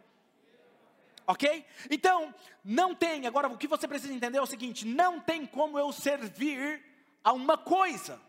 Ok? 1.27 1.65
Então, 1.91 2.35
não 2.65 2.95
tem, 2.95 3.27
agora 3.27 3.49
o 3.49 3.57
que 3.57 3.69
você 3.69 3.87
precisa 3.87 4.13
entender 4.13 4.39
é 4.39 4.43
o 4.43 4.47
seguinte: 4.47 4.87
não 4.87 5.21
tem 5.21 5.47
como 5.47 5.79
eu 5.79 5.93
servir 5.93 6.83
a 7.23 7.33
uma 7.33 7.57
coisa. 7.57 8.21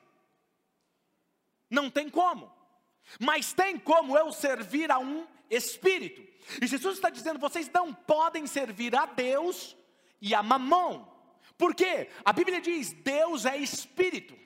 Não 1.70 1.90
tem 1.90 2.10
como. 2.10 2.52
Mas 3.20 3.54
tem 3.54 3.78
como 3.80 4.18
eu 4.18 4.32
servir 4.32 4.92
a 4.92 5.00
um 5.00 5.28
espírito. 5.50 6.22
E 6.62 6.68
Jesus 6.68 6.96
está 6.96 7.10
dizendo: 7.10 7.40
vocês 7.40 7.70
não 7.70 7.94
podem 7.94 8.46
servir 8.46 8.96
a 8.96 9.06
Deus 9.06 9.76
e 10.22 10.34
a 10.36 10.44
mamão. 10.44 11.12
Por 11.58 11.74
quê? 11.74 12.10
A 12.24 12.32
Bíblia 12.32 12.62
diz: 12.62 12.94
Deus 12.94 13.46
é 13.46 13.58
espírito. 13.58 14.38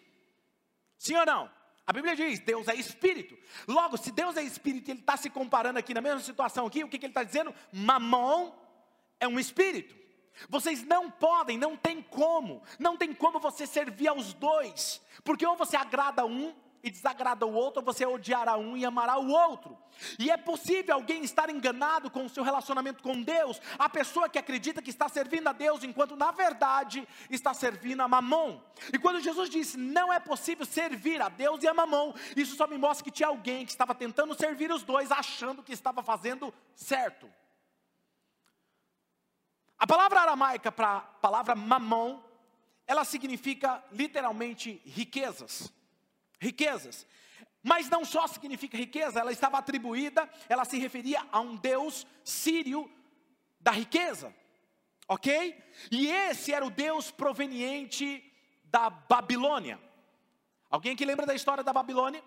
Sim 0.98 1.16
ou 1.16 1.26
não? 1.26 1.57
A 1.88 1.94
Bíblia 1.94 2.16
diz: 2.16 2.40
Deus 2.40 2.68
é 2.68 2.76
espírito. 2.76 3.38
Logo, 3.66 3.96
se 3.96 4.12
Deus 4.12 4.36
é 4.36 4.44
espírito 4.44 4.90
e 4.90 4.92
Ele 4.92 5.00
está 5.00 5.16
se 5.16 5.30
comparando 5.30 5.80
aqui 5.80 5.94
na 5.94 6.02
mesma 6.02 6.20
situação 6.20 6.66
aqui, 6.68 6.84
o 6.84 6.90
que, 6.90 7.00
que 7.00 7.06
Ele 7.06 7.12
está 7.12 7.24
dizendo? 7.24 7.56
Mamon 7.72 8.52
é 9.20 9.28
um 9.28 9.40
espírito. 9.40 9.96
Vocês 10.50 10.84
não 10.84 11.10
podem, 11.10 11.58
não 11.58 11.76
tem 11.76 12.02
como, 12.02 12.62
não 12.78 12.96
tem 12.96 13.14
como 13.14 13.40
você 13.40 13.66
servir 13.66 14.08
aos 14.08 14.34
dois, 14.34 15.02
porque 15.24 15.46
ou 15.46 15.56
você 15.56 15.76
agrada 15.76 16.26
um 16.26 16.54
e 16.88 16.90
desagrada 16.90 17.46
o 17.46 17.54
outro, 17.54 17.82
ou 17.82 17.86
você 17.86 18.06
odiará 18.06 18.58
um 18.58 18.76
e 18.76 18.86
amará 18.86 19.18
o 19.18 19.30
outro. 19.30 19.78
E 20.18 20.32
é 20.32 20.38
possível 20.38 20.96
alguém 20.96 21.24
estar 21.24 21.50
enganado 21.50 22.10
com 22.10 22.26
o 22.26 22.30
seu 22.30 22.44
relacionamento 22.44 23.04
com 23.04 23.22
Deus, 23.22 23.62
a 23.78 23.90
pessoa 23.90 24.30
que 24.30 24.40
acredita 24.40 24.82
que 24.82 24.90
está 24.90 25.08
servindo 25.10 25.48
a 25.48 25.52
Deus, 25.52 25.84
enquanto 25.84 26.16
na 26.16 26.32
verdade 26.32 27.08
está 27.30 27.54
servindo 27.54 28.02
a 28.02 28.08
Mamon. 28.08 28.62
E 28.94 28.98
quando 28.98 29.20
Jesus 29.20 29.50
disse 29.50 29.78
não 29.78 30.12
é 30.12 30.20
possível 30.20 30.66
servir 30.66 31.22
a 31.22 31.30
Deus 31.30 31.62
e 31.62 31.68
a 31.68 31.74
Mamon, 31.74 32.14
isso 32.36 32.56
só 32.56 32.68
me 32.68 32.78
mostra 32.78 33.04
que 33.04 33.12
tinha 33.12 33.28
alguém 33.28 33.66
que 33.66 33.72
estava 33.72 33.94
tentando 33.94 34.34
servir 34.34 34.72
os 34.72 34.84
dois, 34.84 35.12
achando 35.12 35.62
que 35.62 35.74
estava 35.74 36.02
fazendo 36.02 36.54
certo. 36.76 37.30
A 39.78 39.86
palavra 39.86 40.22
aramaica 40.22 40.72
para 40.72 40.98
a 40.98 41.02
palavra 41.02 41.56
mamon, 41.56 42.20
ela 42.88 43.06
significa 43.06 43.84
literalmente 43.92 44.82
riquezas. 44.86 45.72
Riquezas. 46.40 47.06
Mas 47.64 47.90
não 47.90 48.06
só 48.06 48.28
significa 48.28 48.78
riqueza, 48.78 49.20
ela 49.20 49.32
estava 49.32 49.58
atribuída, 49.58 50.30
ela 50.48 50.64
se 50.66 50.78
referia 50.78 51.26
a 51.32 51.40
um 51.40 51.56
deus 51.56 52.06
sírio 52.24 52.90
da 53.60 53.72
riqueza. 53.72 54.34
Ok? 55.08 55.58
E 55.92 56.08
esse 56.08 56.54
era 56.54 56.66
o 56.66 56.70
deus 56.70 57.12
proveniente 57.12 58.24
da 58.66 58.90
Babilônia. 58.90 59.80
Alguém 60.70 60.96
que 60.96 61.06
lembra 61.06 61.26
da 61.26 61.36
história 61.36 61.64
da 61.64 61.74
Babilônia? 61.74 62.24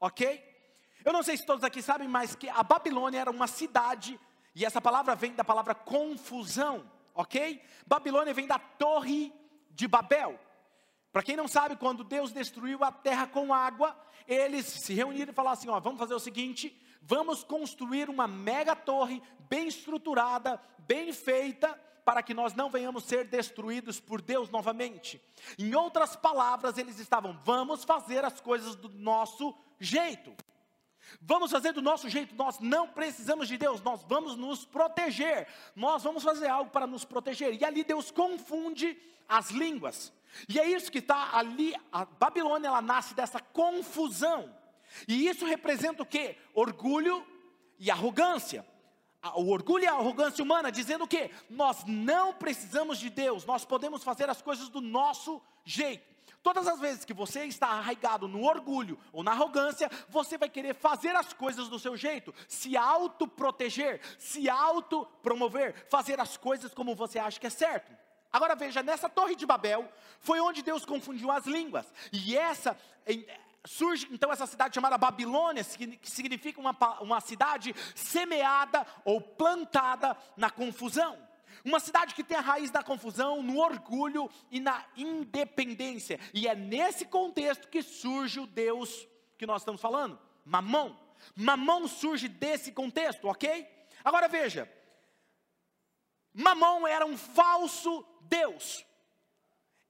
Ok? 0.00 0.42
Eu 1.04 1.12
não 1.12 1.22
sei 1.22 1.36
se 1.36 1.46
todos 1.46 1.64
aqui 1.64 1.82
sabem, 1.82 2.08
mas 2.08 2.34
que 2.34 2.48
a 2.48 2.62
Babilônia 2.62 3.20
era 3.20 3.30
uma 3.30 3.46
cidade, 3.46 4.18
e 4.54 4.64
essa 4.64 4.80
palavra 4.80 5.14
vem 5.14 5.34
da 5.34 5.44
palavra 5.44 5.74
confusão 5.74 6.90
ok? 7.14 7.62
Babilônia 7.86 8.34
vem 8.34 8.46
da 8.46 8.58
Torre 8.58 9.32
de 9.70 9.86
Babel. 9.86 10.38
Para 11.14 11.22
quem 11.22 11.36
não 11.36 11.46
sabe, 11.46 11.76
quando 11.76 12.02
Deus 12.02 12.32
destruiu 12.32 12.82
a 12.82 12.90
terra 12.90 13.24
com 13.24 13.54
água, 13.54 13.96
eles 14.26 14.66
se 14.66 14.92
reuniram 14.92 15.30
e 15.30 15.32
falaram 15.32 15.56
assim: 15.56 15.68
ó, 15.68 15.78
vamos 15.78 16.00
fazer 16.00 16.12
o 16.12 16.18
seguinte, 16.18 16.76
vamos 17.00 17.44
construir 17.44 18.10
uma 18.10 18.26
mega 18.26 18.74
torre 18.74 19.22
bem 19.48 19.68
estruturada, 19.68 20.60
bem 20.76 21.12
feita, 21.12 21.72
para 22.04 22.20
que 22.20 22.34
nós 22.34 22.54
não 22.54 22.68
venhamos 22.68 23.04
ser 23.04 23.28
destruídos 23.28 24.00
por 24.00 24.20
Deus 24.20 24.50
novamente. 24.50 25.22
Em 25.56 25.72
outras 25.76 26.16
palavras, 26.16 26.78
eles 26.78 26.98
estavam: 26.98 27.38
vamos 27.44 27.84
fazer 27.84 28.24
as 28.24 28.40
coisas 28.40 28.74
do 28.74 28.88
nosso 28.88 29.54
jeito. 29.78 30.34
Vamos 31.20 31.52
fazer 31.52 31.70
do 31.72 31.80
nosso 31.80 32.08
jeito, 32.08 32.34
nós 32.34 32.58
não 32.58 32.88
precisamos 32.88 33.46
de 33.46 33.56
Deus, 33.56 33.80
nós 33.82 34.02
vamos 34.02 34.36
nos 34.36 34.64
proteger, 34.64 35.46
nós 35.76 36.02
vamos 36.02 36.24
fazer 36.24 36.48
algo 36.48 36.72
para 36.72 36.88
nos 36.88 37.04
proteger. 37.04 37.54
E 37.54 37.64
ali 37.64 37.84
Deus 37.84 38.10
confunde 38.10 38.98
as 39.28 39.50
línguas. 39.50 40.12
E 40.48 40.58
é 40.58 40.68
isso 40.68 40.90
que 40.90 40.98
está 40.98 41.36
ali, 41.36 41.74
a 41.92 42.04
Babilônia 42.04 42.68
ela 42.68 42.82
nasce 42.82 43.14
dessa 43.14 43.40
confusão. 43.40 44.54
E 45.08 45.26
isso 45.28 45.44
representa 45.44 46.02
o 46.02 46.06
que? 46.06 46.36
Orgulho 46.54 47.24
e 47.78 47.90
arrogância. 47.90 48.66
O 49.36 49.50
orgulho 49.50 49.84
e 49.84 49.86
a 49.86 49.94
arrogância 49.94 50.44
humana, 50.44 50.70
dizendo 50.70 51.04
o 51.04 51.08
que? 51.08 51.30
Nós 51.48 51.84
não 51.86 52.34
precisamos 52.34 52.98
de 52.98 53.08
Deus, 53.08 53.46
nós 53.46 53.64
podemos 53.64 54.04
fazer 54.04 54.28
as 54.28 54.42
coisas 54.42 54.68
do 54.68 54.82
nosso 54.82 55.40
jeito. 55.64 56.14
Todas 56.42 56.68
as 56.68 56.78
vezes 56.78 57.06
que 57.06 57.14
você 57.14 57.46
está 57.46 57.68
arraigado 57.68 58.28
no 58.28 58.44
orgulho 58.44 58.98
ou 59.10 59.22
na 59.22 59.30
arrogância, 59.30 59.90
você 60.10 60.36
vai 60.36 60.50
querer 60.50 60.74
fazer 60.74 61.16
as 61.16 61.32
coisas 61.32 61.68
do 61.68 61.78
seu 61.78 61.96
jeito, 61.96 62.34
se 62.46 62.76
autoproteger, 62.76 64.02
se 64.18 64.46
autopromover, 64.50 65.86
fazer 65.88 66.20
as 66.20 66.36
coisas 66.36 66.74
como 66.74 66.94
você 66.94 67.18
acha 67.18 67.40
que 67.40 67.46
é 67.46 67.50
certo. 67.50 67.96
Agora 68.34 68.56
veja, 68.56 68.82
nessa 68.82 69.08
torre 69.08 69.36
de 69.36 69.46
Babel, 69.46 69.88
foi 70.18 70.40
onde 70.40 70.60
Deus 70.60 70.84
confundiu 70.84 71.30
as 71.30 71.46
línguas. 71.46 71.86
E 72.12 72.36
essa 72.36 72.76
surge 73.64 74.08
então 74.10 74.32
essa 74.32 74.44
cidade 74.44 74.74
chamada 74.74 74.98
Babilônia, 74.98 75.62
que 75.62 76.10
significa 76.10 76.60
uma, 76.60 76.76
uma 77.00 77.20
cidade 77.20 77.72
semeada 77.94 78.84
ou 79.04 79.20
plantada 79.20 80.16
na 80.36 80.50
confusão. 80.50 81.16
Uma 81.64 81.78
cidade 81.78 82.12
que 82.12 82.24
tem 82.24 82.36
a 82.36 82.40
raiz 82.40 82.72
da 82.72 82.82
confusão, 82.82 83.40
no 83.40 83.60
orgulho 83.60 84.28
e 84.50 84.58
na 84.58 84.84
independência. 84.96 86.18
E 86.34 86.48
é 86.48 86.56
nesse 86.56 87.04
contexto 87.04 87.68
que 87.68 87.84
surge 87.84 88.40
o 88.40 88.48
Deus 88.48 89.06
que 89.38 89.46
nós 89.46 89.62
estamos 89.62 89.80
falando, 89.80 90.18
Mamão. 90.44 90.98
Mamão 91.36 91.86
surge 91.86 92.26
desse 92.26 92.72
contexto, 92.72 93.28
ok? 93.28 93.64
Agora 94.02 94.26
veja, 94.26 94.68
Mamão 96.34 96.84
era 96.84 97.06
um 97.06 97.16
falso 97.16 98.04
Deus, 98.28 98.84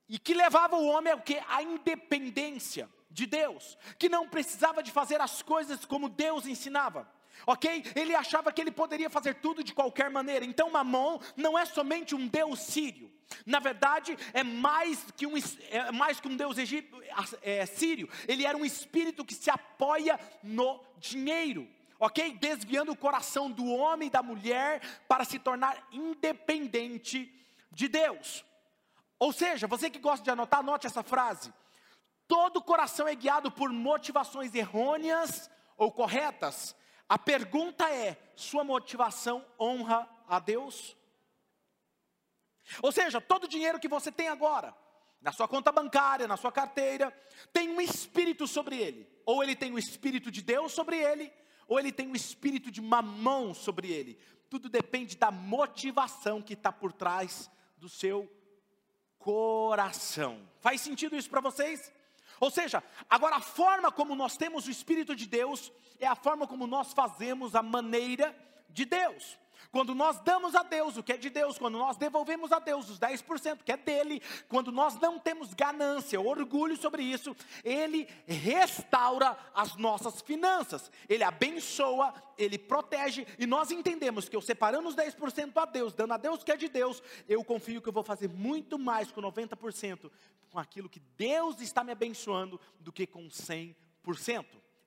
e 0.09 0.19
que 0.19 0.35
levava 0.35 0.77
o 0.77 0.87
homem 0.87 1.13
ao 1.13 1.21
que? 1.21 1.41
A 1.49 1.63
independência 1.63 2.89
de 3.11 3.27
Deus, 3.27 3.79
que 3.99 4.09
não 4.09 4.29
precisava 4.29 4.83
de 4.83 4.91
fazer 4.91 5.21
as 5.21 5.43
coisas 5.43 5.85
como 5.85 6.09
Deus 6.09 6.47
ensinava 6.47 7.09
ok? 7.47 7.85
Ele 7.95 8.15
achava 8.15 8.53
que 8.53 8.61
ele 8.61 8.71
poderia 8.71 9.11
fazer 9.11 9.35
tudo 9.35 9.65
de 9.65 9.75
qualquer 9.75 10.11
maneira. 10.11 10.45
Então, 10.45 10.71
Mamon 10.71 11.19
não 11.37 11.59
é 11.59 11.65
somente 11.65 12.15
um 12.15 12.27
deus 12.27 12.61
sírio. 12.61 13.13
Na 13.45 13.59
verdade, 13.59 14.17
é 14.33 14.43
mais 14.43 15.05
que 15.17 15.27
um, 15.27 15.35
é 15.71 15.91
mais 15.91 16.21
que 16.21 16.29
um 16.29 16.37
deus 16.37 16.59
egípcio, 16.59 17.03
é, 17.43 17.65
sírio. 17.67 18.09
Ele 18.29 18.45
era 18.45 18.57
um 18.57 18.65
espírito 18.65 19.25
que 19.25 19.35
se 19.35 19.51
apoia 19.51 20.19
no 20.43 20.81
dinheiro. 20.99 21.69
Ok? 21.99 22.37
Desviando 22.39 22.93
o 22.93 22.97
coração 22.97 23.51
do 23.51 23.67
homem 23.67 24.09
e 24.09 24.11
da 24.11 24.23
mulher 24.23 24.81
para 25.09 25.25
se 25.25 25.39
tornar 25.39 25.89
independente 25.93 27.33
de 27.75 27.89
Deus. 27.89 28.45
Ou 29.19 29.33
seja, 29.33 29.67
você 29.67 29.91
que 29.91 29.99
gosta 29.99 30.25
de 30.25 30.31
anotar, 30.31 30.61
anote 30.61 30.87
essa 30.87 31.03
frase. 31.03 31.53
Todo 32.27 32.63
coração 32.63 33.07
é 33.07 33.15
guiado 33.15 33.51
por 33.51 33.71
motivações 33.71 34.55
errôneas 34.55 35.51
ou 35.77 35.93
corretas, 35.93 36.75
a 37.09 37.19
pergunta 37.19 37.89
é: 37.91 38.17
sua 38.35 38.65
motivação 38.65 39.45
honra 39.59 40.09
a 40.27 40.39
Deus? 40.39 40.97
Ou 42.83 42.91
seja, 42.91 43.21
todo 43.21 43.49
dinheiro 43.49 43.79
que 43.79 43.89
você 43.89 44.11
tem 44.11 44.29
agora, 44.29 44.75
na 45.21 45.33
sua 45.33 45.47
conta 45.47 45.71
bancária, 45.71 46.27
na 46.27 46.37
sua 46.37 46.51
carteira, 46.51 47.11
tem 47.53 47.69
um 47.69 47.81
espírito 47.81 48.47
sobre 48.47 48.79
ele. 48.79 49.07
Ou 49.27 49.43
ele 49.43 49.55
tem 49.55 49.73
o 49.73 49.79
espírito 49.79 50.31
de 50.31 50.43
Deus 50.43 50.73
sobre 50.73 50.97
ele, 50.97 51.33
ou 51.69 51.79
ele 51.79 51.93
tem 51.93 52.11
o 52.11 52.17
espírito 52.17 52.71
de 52.71 52.81
mamão 52.81 53.53
sobre 53.53 53.91
ele. 53.93 54.19
Tudo 54.49 54.69
depende 54.69 55.17
da 55.17 55.31
motivação 55.31 56.41
que 56.41 56.55
está 56.55 56.73
por 56.73 56.93
trás 56.93 57.51
do 57.77 57.89
seu 57.89 58.31
coração. 59.19 60.49
Faz 60.61 60.81
sentido 60.81 61.17
isso 61.17 61.31
para 61.31 61.41
vocês? 61.41 61.93
Ou 62.41 62.51
seja, 62.51 62.83
agora 63.09 63.37
a 63.37 63.41
forma 63.41 63.91
como 63.91 64.15
nós 64.15 64.37
temos 64.37 64.67
o 64.67 64.71
Espírito 64.71 65.15
de 65.15 65.27
Deus 65.27 65.73
é 65.99 66.07
a 66.07 66.15
forma 66.15 66.47
como 66.47 66.67
nós 66.67 66.93
fazemos 66.93 67.55
a 67.55 67.63
maneira 67.63 68.37
de 68.69 68.85
Deus. 68.85 69.39
Quando 69.71 69.95
nós 69.95 70.21
damos 70.21 70.55
a 70.55 70.63
Deus 70.63 70.97
o 70.97 71.03
que 71.03 71.13
é 71.13 71.17
de 71.17 71.31
Deus, 71.31 71.59
quando 71.59 71.79
nós 71.79 71.97
devolvemos 71.97 72.53
a 72.53 72.59
Deus 72.59 72.89
os 72.89 72.99
10% 72.99 73.63
que 73.65 73.73
é 73.73 73.77
dele, 73.77 74.23
quando 74.49 74.71
nós 74.71 74.99
não 75.01 75.19
temos 75.19 75.53
ganância, 75.55 76.21
orgulho 76.21 76.77
sobre 76.77 77.03
isso, 77.03 77.37
ele 77.63 78.09
restaura 78.27 79.37
as 79.55 79.77
nossas 79.77 80.21
finanças, 80.21 80.91
ele 81.09 81.25
abençoa, 81.25 82.15
ele 82.37 82.59
protege, 82.59 83.27
e 83.39 83.47
nós 83.47 83.71
entendemos 83.71 84.29
que 84.29 84.37
eu 84.37 84.41
separando 84.41 84.89
os 84.89 84.97
10% 84.97 85.57
a 85.57 85.65
Deus, 85.65 85.95
dando 85.95 86.15
a 86.15 86.17
Deus 86.17 86.43
o 86.43 86.45
que 86.45 86.53
é 86.53 86.57
de 86.57 86.69
Deus, 86.69 87.03
eu 87.29 87.45
confio 87.45 87.81
que 87.81 87.89
eu 87.89 87.93
vou 87.93 88.05
fazer 88.05 88.29
muito 88.29 88.79
mais 88.79 89.11
com 89.11 89.21
90% 89.21 90.11
com 90.55 90.61
aquilo 90.61 90.89
que 90.89 91.01
Deus 91.17 91.61
está 91.61 91.83
me 91.83 91.91
abençoando 91.91 92.61
do 92.79 92.93
que 92.93 93.09
com 93.09 93.27
100%. 93.27 93.75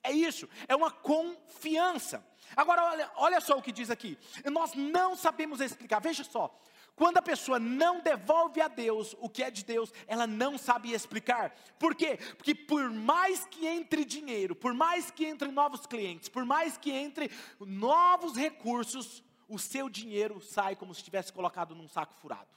É 0.02 0.12
isso, 0.12 0.48
é 0.66 0.74
uma 0.74 0.90
confiança. 0.90 2.24
Agora, 2.56 2.84
olha, 2.84 3.10
olha 3.16 3.40
só 3.40 3.58
o 3.58 3.62
que 3.62 3.72
diz 3.72 3.90
aqui. 3.90 4.18
Nós 4.50 4.74
não 4.74 5.16
sabemos 5.16 5.60
explicar, 5.60 6.00
veja 6.00 6.24
só. 6.24 6.58
Quando 6.94 7.18
a 7.18 7.22
pessoa 7.22 7.60
não 7.60 8.00
devolve 8.00 8.60
a 8.60 8.66
Deus 8.66 9.14
o 9.20 9.28
que 9.28 9.42
é 9.42 9.50
de 9.50 9.64
Deus, 9.64 9.92
ela 10.06 10.26
não 10.26 10.58
sabe 10.58 10.92
explicar. 10.92 11.50
Por 11.78 11.94
quê? 11.94 12.18
Porque 12.36 12.54
por 12.54 12.90
mais 12.90 13.46
que 13.46 13.66
entre 13.66 14.04
dinheiro, 14.04 14.56
por 14.56 14.74
mais 14.74 15.10
que 15.10 15.24
entre 15.24 15.48
novos 15.52 15.86
clientes, 15.86 16.28
por 16.28 16.44
mais 16.44 16.76
que 16.76 16.90
entre 16.90 17.30
novos 17.60 18.36
recursos, 18.36 19.22
o 19.48 19.58
seu 19.58 19.88
dinheiro 19.88 20.40
sai 20.40 20.74
como 20.74 20.94
se 20.94 21.02
tivesse 21.02 21.32
colocado 21.32 21.74
num 21.74 21.88
saco 21.88 22.14
furado. 22.14 22.50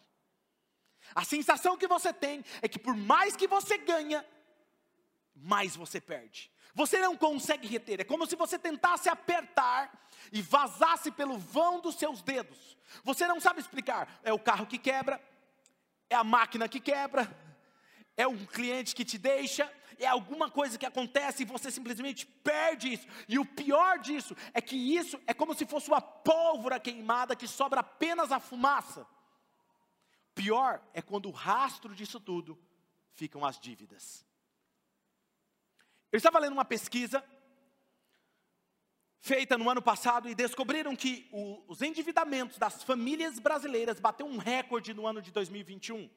A 1.13 1.23
sensação 1.23 1.77
que 1.77 1.87
você 1.87 2.11
tem 2.11 2.43
é 2.61 2.67
que 2.67 2.79
por 2.79 2.95
mais 2.95 3.35
que 3.35 3.47
você 3.47 3.77
ganha, 3.77 4.25
mais 5.35 5.75
você 5.75 6.01
perde. 6.01 6.50
Você 6.73 6.99
não 6.99 7.17
consegue 7.17 7.67
reter, 7.67 8.01
é 8.01 8.03
como 8.03 8.25
se 8.25 8.35
você 8.35 8.57
tentasse 8.57 9.09
apertar 9.09 9.91
e 10.31 10.41
vazasse 10.41 11.11
pelo 11.11 11.37
vão 11.37 11.81
dos 11.81 11.95
seus 11.95 12.21
dedos. 12.21 12.77
Você 13.03 13.27
não 13.27 13.39
sabe 13.39 13.59
explicar, 13.59 14.19
é 14.23 14.31
o 14.31 14.39
carro 14.39 14.65
que 14.65 14.77
quebra, 14.77 15.21
é 16.09 16.15
a 16.15 16.23
máquina 16.23 16.69
que 16.69 16.79
quebra, 16.79 17.29
é 18.15 18.27
um 18.27 18.45
cliente 18.45 18.95
que 18.95 19.03
te 19.03 19.17
deixa, 19.17 19.71
é 19.97 20.07
alguma 20.07 20.49
coisa 20.49 20.77
que 20.77 20.85
acontece 20.85 21.43
e 21.43 21.45
você 21.45 21.69
simplesmente 21.69 22.25
perde 22.25 22.93
isso. 22.93 23.07
E 23.27 23.37
o 23.37 23.45
pior 23.45 23.99
disso 23.99 24.35
é 24.53 24.61
que 24.61 24.75
isso 24.75 25.19
é 25.27 25.33
como 25.33 25.53
se 25.53 25.65
fosse 25.65 25.89
uma 25.89 26.01
pólvora 26.01 26.79
queimada 26.79 27.35
que 27.35 27.47
sobra 27.47 27.81
apenas 27.81 28.31
a 28.31 28.39
fumaça. 28.39 29.05
Pior 30.33 30.81
é 30.93 31.01
quando 31.01 31.27
o 31.27 31.31
rastro 31.31 31.93
disso 31.93 32.19
tudo 32.19 32.57
ficam 33.13 33.45
as 33.45 33.59
dívidas. 33.59 34.25
Eu 36.11 36.17
estava 36.17 36.39
lendo 36.39 36.53
uma 36.53 36.65
pesquisa 36.65 37.23
feita 39.21 39.57
no 39.57 39.69
ano 39.69 39.81
passado 39.81 40.27
e 40.27 40.35
descobriram 40.35 40.93
que 40.95 41.29
o, 41.31 41.63
os 41.67 41.81
endividamentos 41.81 42.57
das 42.57 42.83
famílias 42.83 43.39
brasileiras 43.39 43.99
bateu 43.99 44.25
um 44.25 44.37
recorde 44.37 44.93
no 44.93 45.07
ano 45.07 45.21
de 45.21 45.31
2021, 45.31 46.09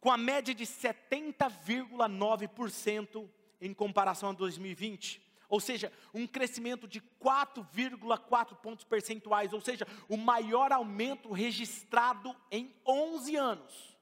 com 0.00 0.10
a 0.10 0.18
média 0.18 0.54
de 0.54 0.66
70,9% 0.66 3.30
em 3.60 3.72
comparação 3.72 4.30
a 4.30 4.32
2020. 4.32 5.30
Ou 5.48 5.60
seja, 5.60 5.92
um 6.12 6.26
crescimento 6.26 6.86
de 6.86 7.00
4,4 7.20 8.56
pontos 8.56 8.84
percentuais, 8.84 9.52
ou 9.52 9.60
seja, 9.60 9.86
o 10.08 10.16
maior 10.16 10.72
aumento 10.72 11.32
registrado 11.32 12.36
em 12.50 12.74
11 12.86 13.36
anos. 13.36 13.96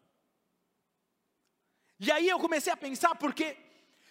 E 2.00 2.12
aí 2.12 2.28
eu 2.28 2.38
comecei 2.38 2.72
a 2.72 2.76
pensar, 2.76 3.14
porque, 3.14 3.56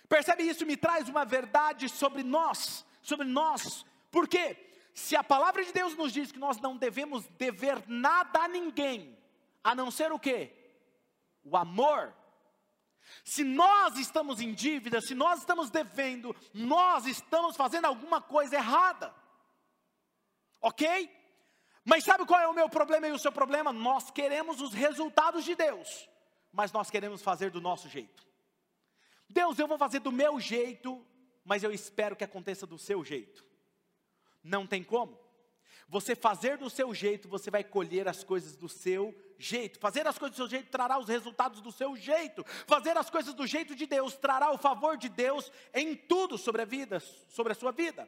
percebe 0.08 0.44
isso 0.44 0.66
me 0.66 0.78
traz 0.78 1.10
uma 1.10 1.26
verdade 1.26 1.90
sobre 1.90 2.24
nós, 2.24 2.86
sobre 3.02 3.26
nós, 3.26 3.86
porque 4.12 4.68
se 4.94 5.16
a 5.16 5.24
palavra 5.24 5.64
de 5.64 5.72
Deus 5.72 5.96
nos 5.96 6.12
diz 6.12 6.32
que 6.32 6.40
nós 6.40 6.60
não 6.60 6.76
devemos 6.76 7.26
dever 7.38 7.84
nada 7.88 8.42
a 8.42 8.48
ninguém, 8.48 9.18
a 9.64 9.76
não 9.76 9.92
ser 9.92 10.12
o 10.12 10.20
quê? 10.20 10.52
O 11.44 11.56
amor. 11.56 12.14
Se 13.24 13.44
nós 13.44 13.98
estamos 13.98 14.42
em 14.42 14.54
dívida, 14.54 15.00
se 15.00 15.14
nós 15.14 15.40
estamos 15.40 15.70
devendo, 15.70 16.36
nós 16.54 17.06
estamos 17.06 17.56
fazendo 17.56 17.86
alguma 17.86 18.22
coisa 18.22 18.56
errada. 18.56 19.14
Ok? 20.62 21.10
Mas 21.86 22.04
sabe 22.04 22.26
qual 22.26 22.42
é 22.42 22.48
o 22.48 22.54
meu 22.54 22.68
problema 22.68 23.08
e 23.08 23.12
o 23.12 23.20
seu 23.20 23.32
problema? 23.32 23.72
Nós 23.72 24.12
queremos 24.12 24.60
os 24.60 24.74
resultados 24.74 25.46
de 25.46 25.56
Deus, 25.56 26.10
mas 26.52 26.72
nós 26.72 26.90
queremos 26.90 27.22
fazer 27.22 27.50
do 27.50 27.62
nosso 27.62 27.88
jeito. 27.88 28.27
Deus, 29.30 29.60
eu 29.60 29.68
vou 29.68 29.78
fazer 29.78 30.00
do 30.00 30.12
meu 30.12 30.40
jeito, 30.40 31.06
mas 31.44 31.64
eu 31.64 31.72
espero 31.72 32.16
que 32.16 32.24
aconteça 32.24 32.66
do 32.66 32.78
seu 32.78 33.04
jeito. 33.04 33.46
Não 34.44 34.66
tem 34.66 34.84
como. 34.84 35.18
Você 35.90 36.16
fazer 36.16 36.58
do 36.58 36.70
seu 36.70 36.94
jeito, 36.94 37.30
você 37.30 37.50
vai 37.50 37.64
colher 37.64 38.08
as 38.08 38.24
coisas 38.24 38.58
do 38.58 38.68
seu 38.68 39.16
jeito. 39.38 39.80
Fazer 39.80 40.06
as 40.06 40.18
coisas 40.18 40.36
do 40.36 40.42
seu 40.42 40.50
jeito 40.50 40.70
trará 40.70 40.98
os 40.98 41.08
resultados 41.08 41.62
do 41.62 41.72
seu 41.72 41.96
jeito. 41.96 42.44
Fazer 42.66 42.98
as 42.98 43.10
coisas 43.10 43.34
do 43.34 43.48
jeito 43.48 43.74
de 43.74 43.86
Deus 43.86 44.16
trará 44.16 44.52
o 44.52 44.58
favor 44.58 44.98
de 44.98 45.08
Deus 45.08 45.52
em 45.74 45.96
tudo 45.96 46.38
sobre 46.38 46.62
a 46.62 46.66
vida, 46.66 47.00
sobre 47.30 47.54
a 47.54 47.56
sua 47.56 47.72
vida. 47.72 48.08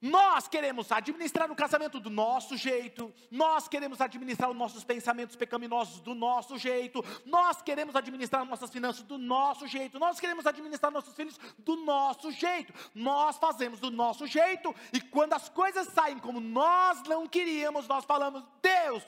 Nós 0.00 0.46
queremos 0.46 0.92
administrar 0.92 1.50
o 1.50 1.56
casamento 1.56 1.98
do 1.98 2.08
nosso 2.08 2.56
jeito, 2.56 3.12
nós 3.32 3.66
queremos 3.66 4.00
administrar 4.00 4.48
os 4.48 4.56
nossos 4.56 4.84
pensamentos 4.84 5.34
pecaminosos 5.34 6.00
do 6.00 6.14
nosso 6.14 6.56
jeito, 6.56 7.04
nós 7.26 7.60
queremos 7.62 7.96
administrar 7.96 8.44
nossas 8.44 8.70
finanças 8.70 9.02
do 9.02 9.18
nosso 9.18 9.66
jeito, 9.66 9.98
nós 9.98 10.20
queremos 10.20 10.46
administrar 10.46 10.92
nossos 10.92 11.14
filhos 11.16 11.36
do 11.58 11.74
nosso 11.76 12.30
jeito, 12.30 12.72
nós 12.94 13.38
fazemos 13.38 13.80
do 13.80 13.90
nosso 13.90 14.24
jeito, 14.24 14.72
e 14.92 15.00
quando 15.00 15.32
as 15.32 15.48
coisas 15.48 15.88
saem 15.88 16.18
como 16.18 16.38
nós 16.38 17.02
não 17.02 17.26
queríamos, 17.26 17.88
nós 17.88 18.04
falamos: 18.04 18.44
Deus, 18.62 19.02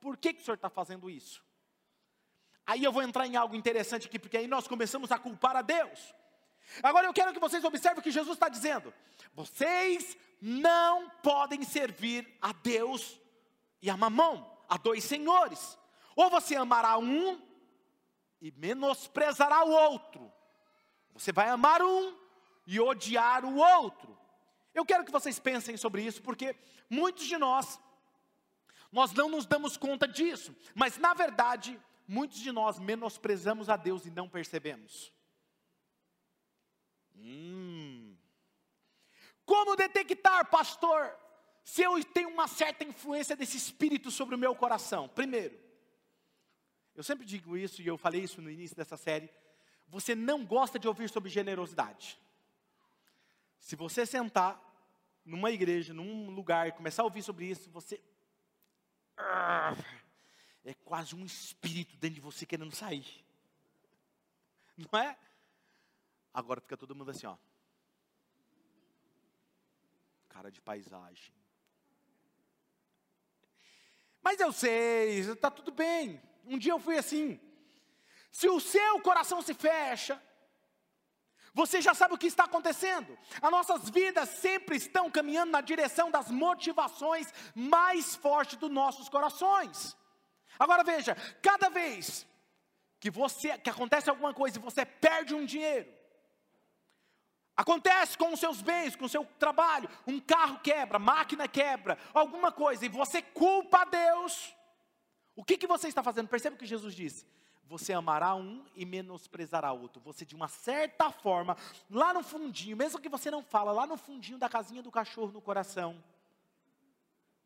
por 0.00 0.16
que, 0.16 0.32
que 0.32 0.42
o 0.42 0.44
Senhor 0.44 0.56
está 0.56 0.68
fazendo 0.68 1.08
isso? 1.08 1.44
Aí 2.66 2.82
eu 2.82 2.90
vou 2.90 3.02
entrar 3.02 3.26
em 3.26 3.36
algo 3.36 3.54
interessante 3.54 4.08
aqui, 4.08 4.18
porque 4.18 4.36
aí 4.36 4.48
nós 4.48 4.66
começamos 4.66 5.12
a 5.12 5.18
culpar 5.18 5.54
a 5.54 5.62
Deus. 5.62 6.14
Agora 6.82 7.06
eu 7.06 7.12
quero 7.12 7.32
que 7.32 7.40
vocês 7.40 7.64
observem 7.64 8.00
o 8.00 8.02
que 8.02 8.10
Jesus 8.10 8.36
está 8.36 8.48
dizendo. 8.48 8.92
Vocês 9.34 10.16
não 10.40 11.10
podem 11.22 11.62
servir 11.62 12.26
a 12.40 12.52
Deus 12.52 13.18
e 13.80 13.88
a 13.88 13.96
mamão, 13.96 14.50
a 14.68 14.76
dois 14.76 15.04
senhores. 15.04 15.78
Ou 16.16 16.30
você 16.30 16.56
amará 16.56 16.98
um 16.98 17.40
e 18.40 18.52
menosprezará 18.56 19.64
o 19.64 19.70
outro. 19.70 20.32
Você 21.14 21.32
vai 21.32 21.48
amar 21.48 21.80
um 21.82 22.14
e 22.66 22.80
odiar 22.80 23.44
o 23.44 23.56
outro. 23.56 24.18
Eu 24.74 24.84
quero 24.84 25.04
que 25.04 25.12
vocês 25.12 25.38
pensem 25.38 25.76
sobre 25.76 26.02
isso, 26.02 26.20
porque 26.22 26.56
muitos 26.90 27.26
de 27.26 27.38
nós, 27.38 27.80
nós 28.90 29.12
não 29.12 29.28
nos 29.28 29.46
damos 29.46 29.76
conta 29.76 30.08
disso, 30.08 30.54
mas 30.74 30.98
na 30.98 31.14
verdade, 31.14 31.80
muitos 32.06 32.38
de 32.38 32.50
nós 32.50 32.78
menosprezamos 32.78 33.68
a 33.68 33.76
Deus 33.76 34.04
e 34.04 34.10
não 34.10 34.28
percebemos. 34.28 35.13
Hum. 37.16 38.16
Como 39.44 39.76
detectar, 39.76 40.48
pastor, 40.50 41.14
se 41.62 41.82
eu 41.82 42.02
tenho 42.04 42.28
uma 42.28 42.48
certa 42.48 42.84
influência 42.84 43.36
desse 43.36 43.56
espírito 43.56 44.10
sobre 44.10 44.34
o 44.34 44.38
meu 44.38 44.54
coração? 44.54 45.08
Primeiro, 45.08 45.58
eu 46.94 47.02
sempre 47.02 47.26
digo 47.26 47.56
isso 47.56 47.82
e 47.82 47.86
eu 47.86 47.98
falei 47.98 48.22
isso 48.22 48.40
no 48.40 48.50
início 48.50 48.76
dessa 48.76 48.96
série. 48.96 49.30
Você 49.88 50.14
não 50.14 50.44
gosta 50.44 50.78
de 50.78 50.88
ouvir 50.88 51.08
sobre 51.08 51.30
generosidade. 51.30 52.18
Se 53.58 53.76
você 53.76 54.04
sentar 54.04 54.60
numa 55.24 55.50
igreja, 55.50 55.94
num 55.94 56.30
lugar 56.30 56.68
e 56.68 56.72
começar 56.72 57.02
a 57.02 57.06
ouvir 57.06 57.22
sobre 57.22 57.46
isso, 57.46 57.70
você. 57.70 58.00
É 60.64 60.74
quase 60.84 61.14
um 61.14 61.24
espírito 61.24 61.96
dentro 61.96 62.16
de 62.16 62.20
você 62.20 62.46
querendo 62.46 62.74
sair. 62.74 63.06
Não 64.76 64.98
é? 64.98 65.16
Agora 66.34 66.60
fica 66.60 66.76
todo 66.76 66.96
mundo 66.96 67.12
assim, 67.12 67.26
ó. 67.26 67.36
Cara 70.28 70.50
de 70.50 70.60
paisagem. 70.60 71.32
Mas 74.20 74.40
eu 74.40 74.52
sei, 74.52 75.20
está 75.20 75.48
tudo 75.48 75.70
bem. 75.70 76.20
Um 76.44 76.58
dia 76.58 76.72
eu 76.72 76.80
fui 76.80 76.98
assim. 76.98 77.40
Se 78.32 78.48
o 78.48 78.58
seu 78.58 79.00
coração 79.00 79.40
se 79.40 79.54
fecha, 79.54 80.20
você 81.54 81.80
já 81.80 81.94
sabe 81.94 82.14
o 82.14 82.18
que 82.18 82.26
está 82.26 82.44
acontecendo. 82.44 83.16
As 83.40 83.50
nossas 83.50 83.88
vidas 83.88 84.28
sempre 84.30 84.76
estão 84.76 85.08
caminhando 85.08 85.52
na 85.52 85.60
direção 85.60 86.10
das 86.10 86.32
motivações 86.32 87.32
mais 87.54 88.16
fortes 88.16 88.58
dos 88.58 88.70
nossos 88.70 89.08
corações. 89.08 89.96
Agora 90.58 90.82
veja, 90.82 91.14
cada 91.40 91.68
vez 91.68 92.26
que 92.98 93.08
você 93.08 93.56
que 93.56 93.70
acontece 93.70 94.10
alguma 94.10 94.34
coisa 94.34 94.58
e 94.58 94.62
você 94.62 94.84
perde 94.84 95.32
um 95.32 95.44
dinheiro, 95.44 95.86
Acontece 97.56 98.18
com 98.18 98.32
os 98.32 98.40
seus 98.40 98.60
bens, 98.60 98.96
com 98.96 99.04
o 99.04 99.08
seu 99.08 99.24
trabalho, 99.38 99.88
um 100.06 100.18
carro 100.18 100.58
quebra, 100.58 100.98
máquina 100.98 101.46
quebra, 101.46 101.96
alguma 102.12 102.50
coisa, 102.50 102.84
e 102.84 102.88
você 102.88 103.22
culpa 103.22 103.82
a 103.82 103.84
Deus. 103.84 104.54
O 105.36 105.44
que, 105.44 105.56
que 105.56 105.66
você 105.66 105.88
está 105.88 106.02
fazendo? 106.02 106.28
Perceba 106.28 106.56
o 106.56 106.58
que 106.58 106.66
Jesus 106.66 106.94
disse. 106.94 107.26
Você 107.66 107.92
amará 107.92 108.34
um 108.34 108.64
e 108.74 108.84
menosprezará 108.84 109.72
outro. 109.72 110.00
Você, 110.02 110.24
de 110.24 110.34
uma 110.34 110.48
certa 110.48 111.10
forma, 111.10 111.56
lá 111.88 112.12
no 112.12 112.22
fundinho, 112.22 112.76
mesmo 112.76 113.00
que 113.00 113.08
você 113.08 113.30
não 113.30 113.42
fala, 113.42 113.72
lá 113.72 113.86
no 113.86 113.96
fundinho 113.96 114.38
da 114.38 114.48
casinha 114.48 114.82
do 114.82 114.90
cachorro 114.90 115.32
no 115.32 115.40
coração, 115.40 116.02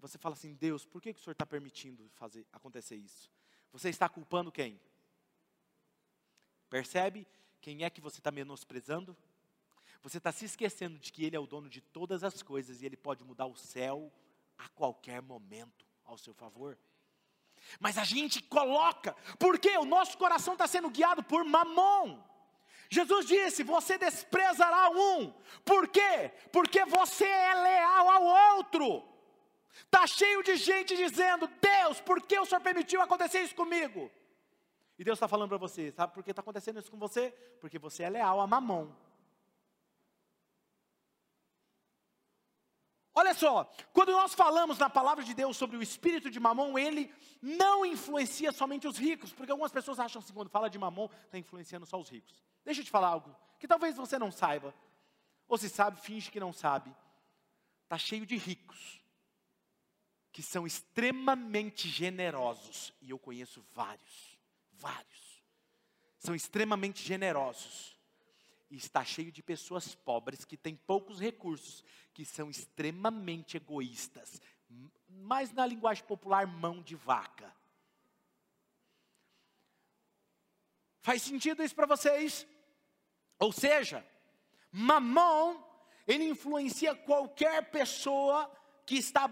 você 0.01 0.18
fala 0.18 0.35
assim: 0.35 0.55
Deus, 0.55 0.85
por 0.85 1.01
que, 1.01 1.12
que 1.12 1.21
o 1.21 1.23
Senhor 1.23 1.33
está 1.33 1.47
permitindo 1.47 2.11
fazer 2.14 2.47
acontecer 2.53 2.97
isso? 2.97 3.31
Você 3.73 3.88
está 3.90 4.09
culpando 4.09 4.51
quem? 4.51 4.81
Percebe 6.68 7.27
quem 7.61 7.85
é 7.85 7.90
que 7.90 8.01
você 8.01 8.18
está 8.18 8.31
menosprezando? 8.31 9.16
Você 10.02 10.18
está 10.18 10.32
se 10.32 10.44
esquecendo 10.44 10.98
de 10.98 11.12
que 11.12 11.24
Ele 11.24 11.37
é 11.37 11.40
o 11.40 11.46
dono 11.46 11.68
de 11.68 11.80
todas 11.80 12.22
as 12.22 12.42
coisas 12.42 12.80
e 12.80 12.87
Ele 12.87 12.96
pode 12.96 13.24
mudar 13.24 13.46
o 13.46 13.56
céu 13.56 14.12
a 14.56 14.68
qualquer 14.68 15.20
momento 15.22 15.87
ao 16.04 16.16
seu 16.16 16.34
favor. 16.34 16.78
Mas 17.80 17.98
a 17.98 18.04
gente 18.04 18.42
coloca, 18.42 19.14
porque 19.38 19.76
o 19.76 19.84
nosso 19.84 20.16
coração 20.16 20.54
está 20.54 20.66
sendo 20.66 20.90
guiado 20.90 21.22
por 21.22 21.44
mamon. 21.44 22.22
Jesus 22.88 23.26
disse: 23.26 23.62
Você 23.62 23.98
desprezará 23.98 24.90
um, 24.90 25.32
por 25.64 25.88
quê? 25.88 26.32
Porque 26.52 26.84
você 26.87 27.26
é 27.26 27.54
leal 27.54 28.11
ao 28.11 28.56
outro. 28.56 29.04
Está 29.84 30.06
cheio 30.06 30.42
de 30.42 30.56
gente 30.56 30.96
dizendo: 30.96 31.48
Deus, 31.61 32.00
por 32.00 32.22
que 32.22 32.38
o 32.38 32.46
Senhor 32.46 32.61
permitiu 32.61 33.02
acontecer 33.02 33.42
isso 33.42 33.54
comigo? 33.54 34.11
E 34.98 35.04
Deus 35.04 35.16
está 35.16 35.28
falando 35.28 35.50
para 35.50 35.58
você: 35.58 35.92
Sabe 35.92 36.14
por 36.14 36.24
que 36.24 36.30
está 36.30 36.40
acontecendo 36.40 36.78
isso 36.78 36.90
com 36.90 36.98
você? 36.98 37.30
Porque 37.61 37.78
você 37.78 38.04
é 38.04 38.11
leal 38.11 38.40
a 38.40 38.46
mamon. 38.46 38.90
Olha 43.18 43.35
só, 43.35 43.68
quando 43.92 44.12
nós 44.12 44.33
falamos 44.33 44.78
na 44.78 44.88
palavra 44.88 45.24
de 45.24 45.35
Deus 45.35 45.57
sobre 45.57 45.76
o 45.76 45.83
espírito 45.83 46.31
de 46.31 46.38
mamon, 46.38 46.78
ele 46.78 47.12
não 47.42 47.85
influencia 47.85 48.52
somente 48.52 48.87
os 48.87 48.96
ricos, 48.96 49.33
porque 49.33 49.50
algumas 49.50 49.72
pessoas 49.72 49.98
acham 49.98 50.20
assim, 50.20 50.33
quando 50.33 50.48
fala 50.48 50.70
de 50.70 50.78
mamon, 50.78 51.09
está 51.24 51.37
influenciando 51.37 51.85
só 51.85 51.98
os 51.98 52.09
ricos. 52.09 52.40
Deixa 52.64 52.81
eu 52.81 52.85
te 52.85 52.92
falar 52.92 53.09
algo 53.09 53.35
que 53.59 53.66
talvez 53.66 53.96
você 53.96 54.20
não 54.20 54.31
saiba, 54.31 54.72
ou 55.48 55.59
se 55.59 55.68
sabe, 55.68 56.00
finge 56.00 56.31
que 56.31 56.38
não 56.38 56.52
sabe. 56.52 56.94
Está 57.83 57.98
cheio 57.98 58.24
de 58.24 58.37
ricos, 58.37 59.02
que 60.31 60.40
são 60.40 60.64
extremamente 60.64 61.88
generosos, 61.88 62.94
e 63.02 63.11
eu 63.11 63.18
conheço 63.18 63.66
vários, 63.72 64.38
vários, 64.70 65.42
são 66.20 66.37
extremamente 66.37 67.02
generosos, 67.02 67.97
E 68.70 68.76
está 68.76 69.04
cheio 69.04 69.33
de 69.33 69.42
pessoas 69.42 69.94
pobres 69.94 70.44
que 70.44 70.57
têm 70.57 70.76
poucos 70.76 71.18
recursos, 71.18 71.85
que 72.12 72.24
são 72.24 72.50
extremamente 72.50 73.57
egoístas. 73.57 74.40
Mas 75.09 75.52
na 75.52 75.64
linguagem 75.66 76.04
popular, 76.04 76.46
mão 76.46 76.83
de 76.83 76.94
vaca. 76.94 77.54
Faz 81.00 81.22
sentido 81.22 81.62
isso 81.62 81.74
para 81.74 81.87
vocês? 81.87 82.46
Ou 83.38 83.52
seja, 83.52 84.07
mamão, 84.70 85.64
ele 86.07 86.24
influencia 86.24 86.94
qualquer 86.94 87.70
pessoa 87.70 88.50
que 88.85 88.96
está 88.96 89.26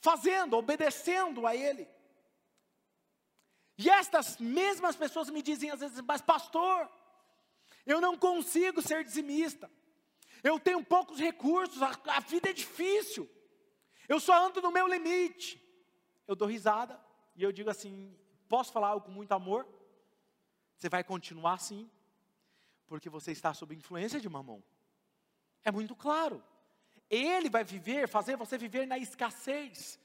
fazendo, 0.00 0.56
obedecendo 0.56 1.46
a 1.46 1.54
ele. 1.54 1.88
E 3.76 3.90
estas 3.90 4.38
mesmas 4.38 4.96
pessoas 4.96 5.30
me 5.30 5.42
dizem 5.42 5.70
às 5.70 5.80
vezes, 5.80 6.00
mas 6.00 6.20
pastor, 6.20 6.88
eu 7.86 8.00
não 8.00 8.16
consigo 8.16 8.80
ser 8.80 9.04
dizimista. 9.04 9.70
Eu 10.42 10.58
tenho 10.58 10.84
poucos 10.84 11.18
recursos, 11.18 11.80
a, 11.82 11.92
a 12.08 12.20
vida 12.20 12.50
é 12.50 12.52
difícil. 12.52 13.28
Eu 14.08 14.20
só 14.20 14.46
ando 14.46 14.60
no 14.60 14.70
meu 14.70 14.86
limite. 14.86 15.60
Eu 16.26 16.34
dou 16.34 16.48
risada 16.48 17.00
e 17.34 17.42
eu 17.42 17.52
digo 17.52 17.70
assim: 17.70 18.16
posso 18.48 18.72
falar 18.72 18.88
algo 18.88 19.06
com 19.06 19.12
muito 19.12 19.32
amor? 19.32 19.66
Você 20.76 20.88
vai 20.88 21.02
continuar 21.02 21.54
assim, 21.54 21.90
porque 22.86 23.08
você 23.08 23.32
está 23.32 23.54
sob 23.54 23.74
influência 23.74 24.20
de 24.20 24.28
mamão. 24.28 24.62
É 25.64 25.70
muito 25.70 25.94
claro. 25.96 26.42
Ele 27.08 27.48
vai 27.48 27.64
viver, 27.64 28.08
fazer 28.08 28.36
você 28.36 28.58
viver 28.58 28.86
na 28.86 28.98
escassez. 28.98 29.98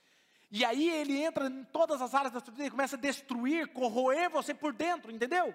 E 0.51 0.65
aí 0.65 0.89
ele 0.89 1.17
entra 1.21 1.47
em 1.47 1.63
todas 1.65 2.01
as 2.01 2.15
áreas 2.15 2.33
da 2.33 2.39
sua 2.39 2.51
vida 2.51 2.65
e 2.65 2.71
começa 2.71 2.95
a 2.95 2.99
destruir, 2.99 3.67
corroer 3.73 4.29
você 4.29 4.53
por 4.53 4.73
dentro, 4.73 5.11
entendeu? 5.11 5.53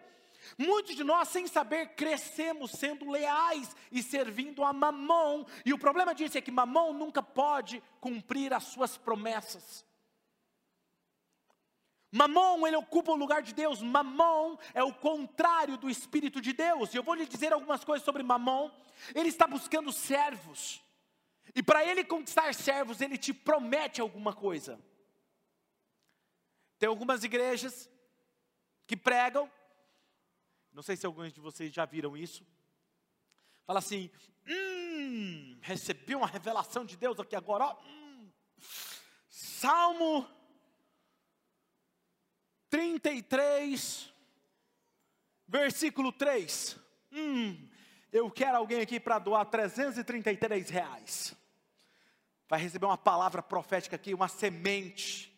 Muitos 0.59 0.95
de 0.95 1.05
nós, 1.05 1.29
sem 1.29 1.47
saber, 1.47 1.95
crescemos 1.95 2.73
sendo 2.73 3.11
leais 3.11 3.75
e 3.91 4.03
servindo 4.03 4.65
a 4.65 4.73
Mamon. 4.73 5.45
E 5.65 5.73
o 5.73 5.79
problema 5.79 6.15
disso 6.15 6.39
é 6.39 6.41
que 6.41 6.51
Mamon 6.51 6.93
nunca 6.93 7.23
pode 7.23 7.83
cumprir 8.01 8.53
as 8.53 8.65
suas 8.65 8.97
promessas. 8.97 9.85
Mamon, 12.13 12.65
ele 12.67 12.77
ocupa 12.77 13.11
o 13.11 13.17
lugar 13.17 13.43
de 13.43 13.53
Deus. 13.53 13.83
Mamon 13.83 14.57
é 14.73 14.85
o 14.85 14.95
contrário 14.95 15.77
do 15.77 15.91
Espírito 15.91 16.41
de 16.41 16.53
Deus. 16.53 16.95
E 16.95 16.97
eu 16.97 17.03
vou 17.03 17.15
lhe 17.15 17.27
dizer 17.27 17.53
algumas 17.53 17.83
coisas 17.83 18.05
sobre 18.05 18.23
Mamon. 18.23 18.71
Ele 19.15 19.29
está 19.29 19.47
buscando 19.47 19.91
servos. 19.91 20.81
E 21.55 21.63
para 21.63 21.85
ele 21.85 22.05
conquistar 22.05 22.55
servos, 22.55 23.01
ele 23.01 23.19
te 23.19 23.35
promete 23.35 24.01
alguma 24.01 24.33
coisa. 24.33 24.79
Tem 26.79 26.89
algumas 26.89 27.25
igrejas 27.25 27.91
que 28.87 28.97
pregam, 28.97 29.51
não 30.75 30.83
sei 30.83 30.97
se 30.97 31.07
alguns 31.07 31.33
de 31.33 31.41
vocês 31.41 31.73
já 31.73 31.85
viram 31.85 32.17
isso. 32.17 32.45
Fala 33.65 33.79
assim: 33.79 34.11
hum, 34.47 35.57
recebi 35.63 36.17
uma 36.17 36.27
revelação 36.27 36.85
de 36.85 36.97
Deus 36.97 37.19
aqui 37.21 37.37
agora, 37.37 37.67
ó. 37.67 37.83
Hum, 37.85 38.29
Salmo 39.29 40.29
33, 42.69 44.13
versículo 45.47 46.11
3. 46.11 46.77
Hum, 47.13 47.69
eu 48.13 48.29
quero 48.29 48.59
alguém 48.59 48.81
aqui 48.81 48.99
para 48.99 49.21
doar 49.21 49.47
333 49.47 50.69
reais. 50.71 51.37
Vai 52.49 52.61
receber 52.61 52.87
uma 52.87 52.99
palavra 52.99 53.43
profética 53.43 53.95
aqui, 53.95 54.13
uma 54.13 54.29
semente. 54.29 55.33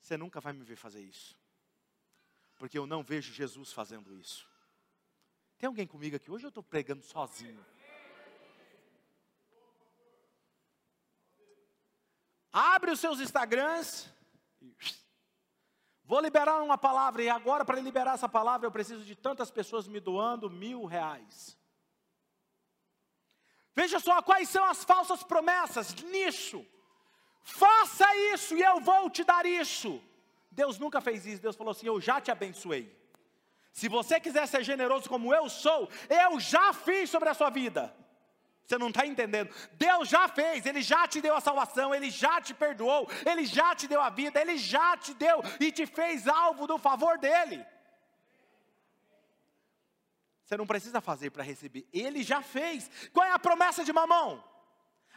Você 0.00 0.16
nunca 0.16 0.40
vai 0.40 0.54
me 0.54 0.64
ver 0.64 0.76
fazer 0.76 1.02
isso. 1.02 1.41
Porque 2.62 2.78
eu 2.78 2.86
não 2.86 3.02
vejo 3.02 3.32
Jesus 3.32 3.72
fazendo 3.72 4.14
isso. 4.14 4.48
Tem 5.58 5.66
alguém 5.66 5.84
comigo 5.84 6.14
aqui? 6.14 6.30
Hoje 6.30 6.46
eu 6.46 6.48
estou 6.48 6.62
pregando 6.62 7.02
sozinho. 7.02 7.66
Abre 12.52 12.92
os 12.92 13.00
seus 13.00 13.18
Instagrams 13.18 14.08
Vou 16.04 16.20
liberar 16.20 16.62
uma 16.62 16.78
palavra, 16.78 17.24
e 17.24 17.28
agora, 17.28 17.64
para 17.64 17.80
liberar 17.80 18.14
essa 18.14 18.28
palavra, 18.28 18.64
eu 18.68 18.70
preciso 18.70 19.04
de 19.04 19.16
tantas 19.16 19.50
pessoas 19.50 19.88
me 19.88 19.98
doando 19.98 20.48
mil 20.48 20.84
reais. 20.84 21.58
Veja 23.74 23.98
só 23.98 24.22
quais 24.22 24.48
são 24.48 24.64
as 24.66 24.84
falsas 24.84 25.24
promessas 25.24 25.92
nisso. 25.94 26.64
Faça 27.42 28.06
isso 28.32 28.56
e 28.56 28.62
eu 28.62 28.80
vou 28.80 29.10
te 29.10 29.24
dar 29.24 29.44
isso. 29.46 30.00
Deus 30.52 30.78
nunca 30.78 31.00
fez 31.00 31.26
isso. 31.26 31.42
Deus 31.42 31.56
falou 31.56 31.72
assim: 31.72 31.86
Eu 31.86 32.00
já 32.00 32.20
te 32.20 32.30
abençoei. 32.30 32.94
Se 33.72 33.88
você 33.88 34.20
quiser 34.20 34.46
ser 34.46 34.62
generoso 34.62 35.08
como 35.08 35.34
eu 35.34 35.48
sou, 35.48 35.88
eu 36.08 36.38
já 36.38 36.72
fiz 36.72 37.08
sobre 37.08 37.28
a 37.30 37.34
sua 37.34 37.50
vida. 37.50 37.94
Você 38.64 38.78
não 38.78 38.88
está 38.88 39.06
entendendo. 39.06 39.52
Deus 39.72 40.08
já 40.08 40.28
fez, 40.28 40.64
Ele 40.66 40.82
já 40.82 41.08
te 41.08 41.20
deu 41.20 41.34
a 41.34 41.40
salvação, 41.40 41.94
Ele 41.94 42.10
já 42.10 42.40
te 42.40 42.54
perdoou, 42.54 43.08
Ele 43.26 43.44
já 43.44 43.74
te 43.74 43.88
deu 43.88 44.00
a 44.00 44.10
vida, 44.10 44.40
Ele 44.40 44.56
já 44.56 44.96
te 44.96 45.14
deu 45.14 45.42
e 45.58 45.72
te 45.72 45.86
fez 45.86 46.28
alvo 46.28 46.66
do 46.66 46.78
favor 46.78 47.18
dEle. 47.18 47.64
Você 50.44 50.56
não 50.56 50.66
precisa 50.66 51.00
fazer 51.00 51.30
para 51.30 51.42
receber, 51.42 51.88
Ele 51.92 52.22
já 52.22 52.42
fez. 52.42 52.90
Qual 53.12 53.26
é 53.26 53.32
a 53.32 53.38
promessa 53.38 53.84
de 53.84 53.92
mamão? 53.92 54.44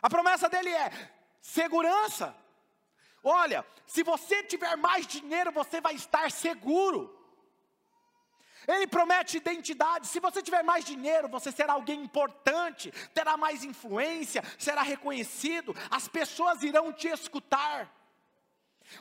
A 0.02 0.10
promessa 0.10 0.48
dele 0.48 0.70
é 0.70 0.92
segurança. 1.42 2.36
Olha, 3.28 3.66
se 3.88 4.04
você 4.04 4.44
tiver 4.44 4.78
mais 4.78 5.08
dinheiro, 5.08 5.52
você 5.52 5.82
vai 5.82 5.96
estar 5.96 6.30
seguro. 6.30 7.12
Ele 8.68 8.86
promete 8.86 9.38
identidade. 9.38 10.06
Se 10.08 10.20
você 10.20 10.44
tiver 10.44 10.64
mais 10.64 10.86
dinheiro, 10.86 11.28
você 11.28 11.52
será 11.52 11.74
alguém 11.74 12.04
importante, 12.04 12.92
terá 13.16 13.36
mais 13.36 13.64
influência, 13.64 14.44
será 14.60 14.84
reconhecido, 14.84 15.76
as 15.90 16.08
pessoas 16.08 16.62
irão 16.62 16.94
te 16.94 17.08
escutar. 17.08 17.92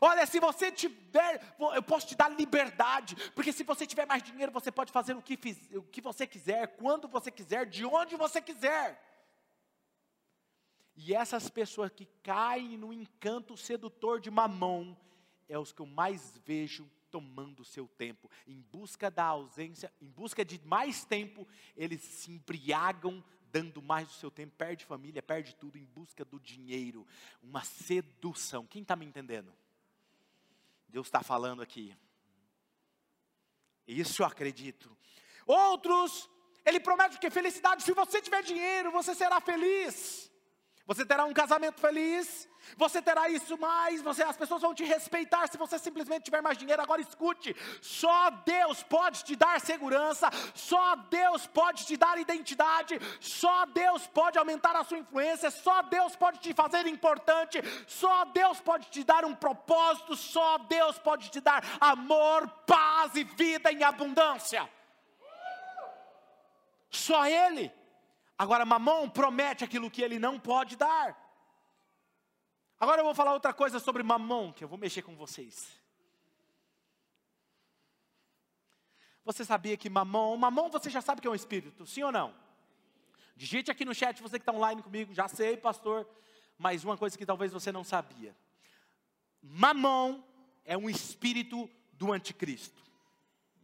Olha, 0.00 0.24
se 0.24 0.40
você 0.40 0.72
tiver, 0.72 1.42
eu 1.74 1.82
posso 1.82 2.06
te 2.06 2.16
dar 2.16 2.30
liberdade, 2.30 3.14
porque 3.34 3.52
se 3.52 3.62
você 3.62 3.86
tiver 3.86 4.06
mais 4.06 4.22
dinheiro, 4.22 4.50
você 4.50 4.72
pode 4.72 4.90
fazer 4.90 5.14
o 5.14 5.20
que, 5.20 5.38
o 5.74 5.82
que 5.82 6.00
você 6.00 6.26
quiser, 6.26 6.68
quando 6.78 7.06
você 7.06 7.30
quiser, 7.30 7.66
de 7.66 7.84
onde 7.84 8.16
você 8.16 8.40
quiser. 8.40 8.98
E 10.96 11.14
essas 11.14 11.50
pessoas 11.50 11.90
que 11.90 12.06
caem 12.22 12.76
no 12.76 12.92
encanto 12.92 13.56
sedutor 13.56 14.20
de 14.20 14.30
mamão, 14.30 14.96
é 15.48 15.58
os 15.58 15.72
que 15.72 15.80
eu 15.80 15.86
mais 15.86 16.38
vejo 16.44 16.90
tomando 17.10 17.60
o 17.60 17.64
seu 17.64 17.86
tempo, 17.86 18.30
em 18.46 18.60
busca 18.60 19.10
da 19.10 19.24
ausência, 19.24 19.92
em 20.00 20.10
busca 20.10 20.44
de 20.44 20.60
mais 20.64 21.04
tempo, 21.04 21.46
eles 21.76 22.02
se 22.02 22.32
embriagam 22.32 23.22
dando 23.52 23.80
mais 23.80 24.08
do 24.08 24.14
seu 24.14 24.32
tempo, 24.32 24.52
perde 24.56 24.84
família, 24.84 25.22
perde 25.22 25.54
tudo 25.54 25.78
em 25.78 25.84
busca 25.84 26.24
do 26.24 26.40
dinheiro, 26.40 27.06
uma 27.40 27.62
sedução. 27.62 28.66
Quem 28.66 28.82
está 28.82 28.96
me 28.96 29.06
entendendo? 29.06 29.54
Deus 30.88 31.06
está 31.06 31.22
falando 31.22 31.62
aqui. 31.62 31.96
Isso 33.86 34.22
eu 34.22 34.26
acredito. 34.26 34.96
Outros, 35.46 36.28
ele 36.64 36.80
promete 36.80 37.16
que 37.18 37.30
felicidade, 37.30 37.84
se 37.84 37.92
você 37.92 38.20
tiver 38.20 38.42
dinheiro, 38.42 38.90
você 38.90 39.14
será 39.14 39.40
feliz. 39.40 40.32
Você 40.86 41.04
terá 41.04 41.24
um 41.24 41.32
casamento 41.32 41.80
feliz, 41.80 42.46
você 42.76 43.00
terá 43.00 43.28
isso 43.30 43.56
mais, 43.58 44.02
você, 44.02 44.22
as 44.22 44.36
pessoas 44.36 44.60
vão 44.60 44.74
te 44.74 44.84
respeitar. 44.84 45.46
Se 45.46 45.56
você 45.56 45.78
simplesmente 45.78 46.24
tiver 46.24 46.42
mais 46.42 46.58
dinheiro. 46.58 46.82
Agora 46.82 47.00
escute: 47.00 47.56
só 47.80 48.30
Deus 48.30 48.82
pode 48.82 49.24
te 49.24 49.34
dar 49.34 49.60
segurança, 49.60 50.28
só 50.54 50.96
Deus 50.96 51.46
pode 51.46 51.86
te 51.86 51.96
dar 51.96 52.18
identidade, 52.18 52.98
só 53.18 53.64
Deus 53.66 54.06
pode 54.06 54.38
aumentar 54.38 54.76
a 54.76 54.84
sua 54.84 54.98
influência, 54.98 55.50
só 55.50 55.82
Deus 55.82 56.16
pode 56.16 56.38
te 56.40 56.52
fazer 56.52 56.86
importante, 56.86 57.62
só 57.86 58.26
Deus 58.26 58.60
pode 58.60 58.88
te 58.90 59.02
dar 59.02 59.24
um 59.24 59.34
propósito, 59.34 60.14
só 60.14 60.58
Deus 60.58 60.98
pode 60.98 61.30
te 61.30 61.40
dar 61.40 61.64
amor, 61.80 62.46
paz 62.66 63.14
e 63.14 63.24
vida 63.24 63.72
em 63.72 63.82
abundância. 63.82 64.68
Só 66.90 67.26
Ele. 67.26 67.72
Agora, 68.36 68.64
Mamon 68.64 69.08
promete 69.08 69.64
aquilo 69.64 69.90
que 69.90 70.02
ele 70.02 70.18
não 70.18 70.38
pode 70.38 70.76
dar. 70.76 71.16
Agora 72.78 73.00
eu 73.00 73.04
vou 73.04 73.14
falar 73.14 73.32
outra 73.32 73.52
coisa 73.52 73.78
sobre 73.78 74.02
Mamon, 74.02 74.52
que 74.52 74.64
eu 74.64 74.68
vou 74.68 74.78
mexer 74.78 75.02
com 75.02 75.14
vocês. 75.14 75.68
Você 79.24 79.44
sabia 79.44 79.76
que 79.76 79.88
Mamon, 79.88 80.36
Mamon 80.36 80.68
você 80.68 80.90
já 80.90 81.00
sabe 81.00 81.20
que 81.20 81.26
é 81.26 81.30
um 81.30 81.34
espírito, 81.34 81.86
sim 81.86 82.02
ou 82.02 82.12
não? 82.12 82.34
Digite 83.36 83.70
aqui 83.70 83.84
no 83.84 83.94
chat, 83.94 84.20
você 84.20 84.38
que 84.38 84.42
está 84.42 84.52
online 84.52 84.82
comigo, 84.82 85.14
já 85.14 85.28
sei, 85.28 85.56
pastor, 85.56 86.06
mas 86.58 86.84
uma 86.84 86.96
coisa 86.96 87.16
que 87.16 87.24
talvez 87.24 87.52
você 87.52 87.72
não 87.72 87.82
sabia. 87.82 88.36
Mamon 89.42 90.22
é 90.64 90.76
um 90.76 90.90
espírito 90.90 91.70
do 91.92 92.12
anticristo. 92.12 92.82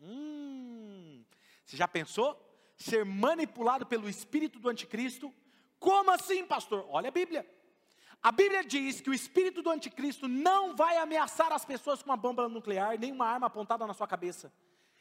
Hum, 0.01 1.25
você 1.65 1.77
já 1.77 1.87
pensou? 1.87 2.50
Ser 2.81 3.05
manipulado 3.05 3.85
pelo 3.85 4.09
espírito 4.09 4.59
do 4.59 4.69
anticristo. 4.69 5.33
Como 5.79 6.11
assim, 6.11 6.45
pastor? 6.47 6.87
Olha 6.89 7.09
a 7.09 7.13
Bíblia. 7.13 7.47
A 8.23 8.33
Bíblia 8.33 8.65
diz 8.65 9.01
que 9.01 9.11
o 9.11 9.15
espírito 9.15 9.63
do 9.63 9.71
anticristo 9.71 10.27
não 10.27 10.75
vai 10.75 10.97
ameaçar 10.97 11.53
as 11.53 11.65
pessoas 11.65 12.03
com 12.03 12.11
uma 12.11 12.17
bomba 12.17 12.49
nuclear, 12.49 12.99
nem 12.99 13.13
uma 13.13 13.27
arma 13.27 13.47
apontada 13.47 13.87
na 13.87 13.95
sua 13.95 14.09
cabeça. 14.09 14.53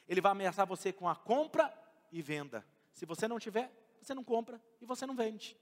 Ele 0.07 0.21
vai 0.21 0.31
ameaçar 0.31 0.65
você 0.65 0.91
com 0.91 1.07
a 1.07 1.15
compra 1.15 1.73
e 2.11 2.21
venda. 2.21 2.65
Se 2.93 3.05
você 3.05 3.27
não 3.27 3.39
tiver, 3.39 3.71
você 4.01 4.13
não 4.13 4.23
compra 4.23 4.61
e 4.81 4.85
você 4.85 5.05
não 5.05 5.15
vende. 5.15 5.57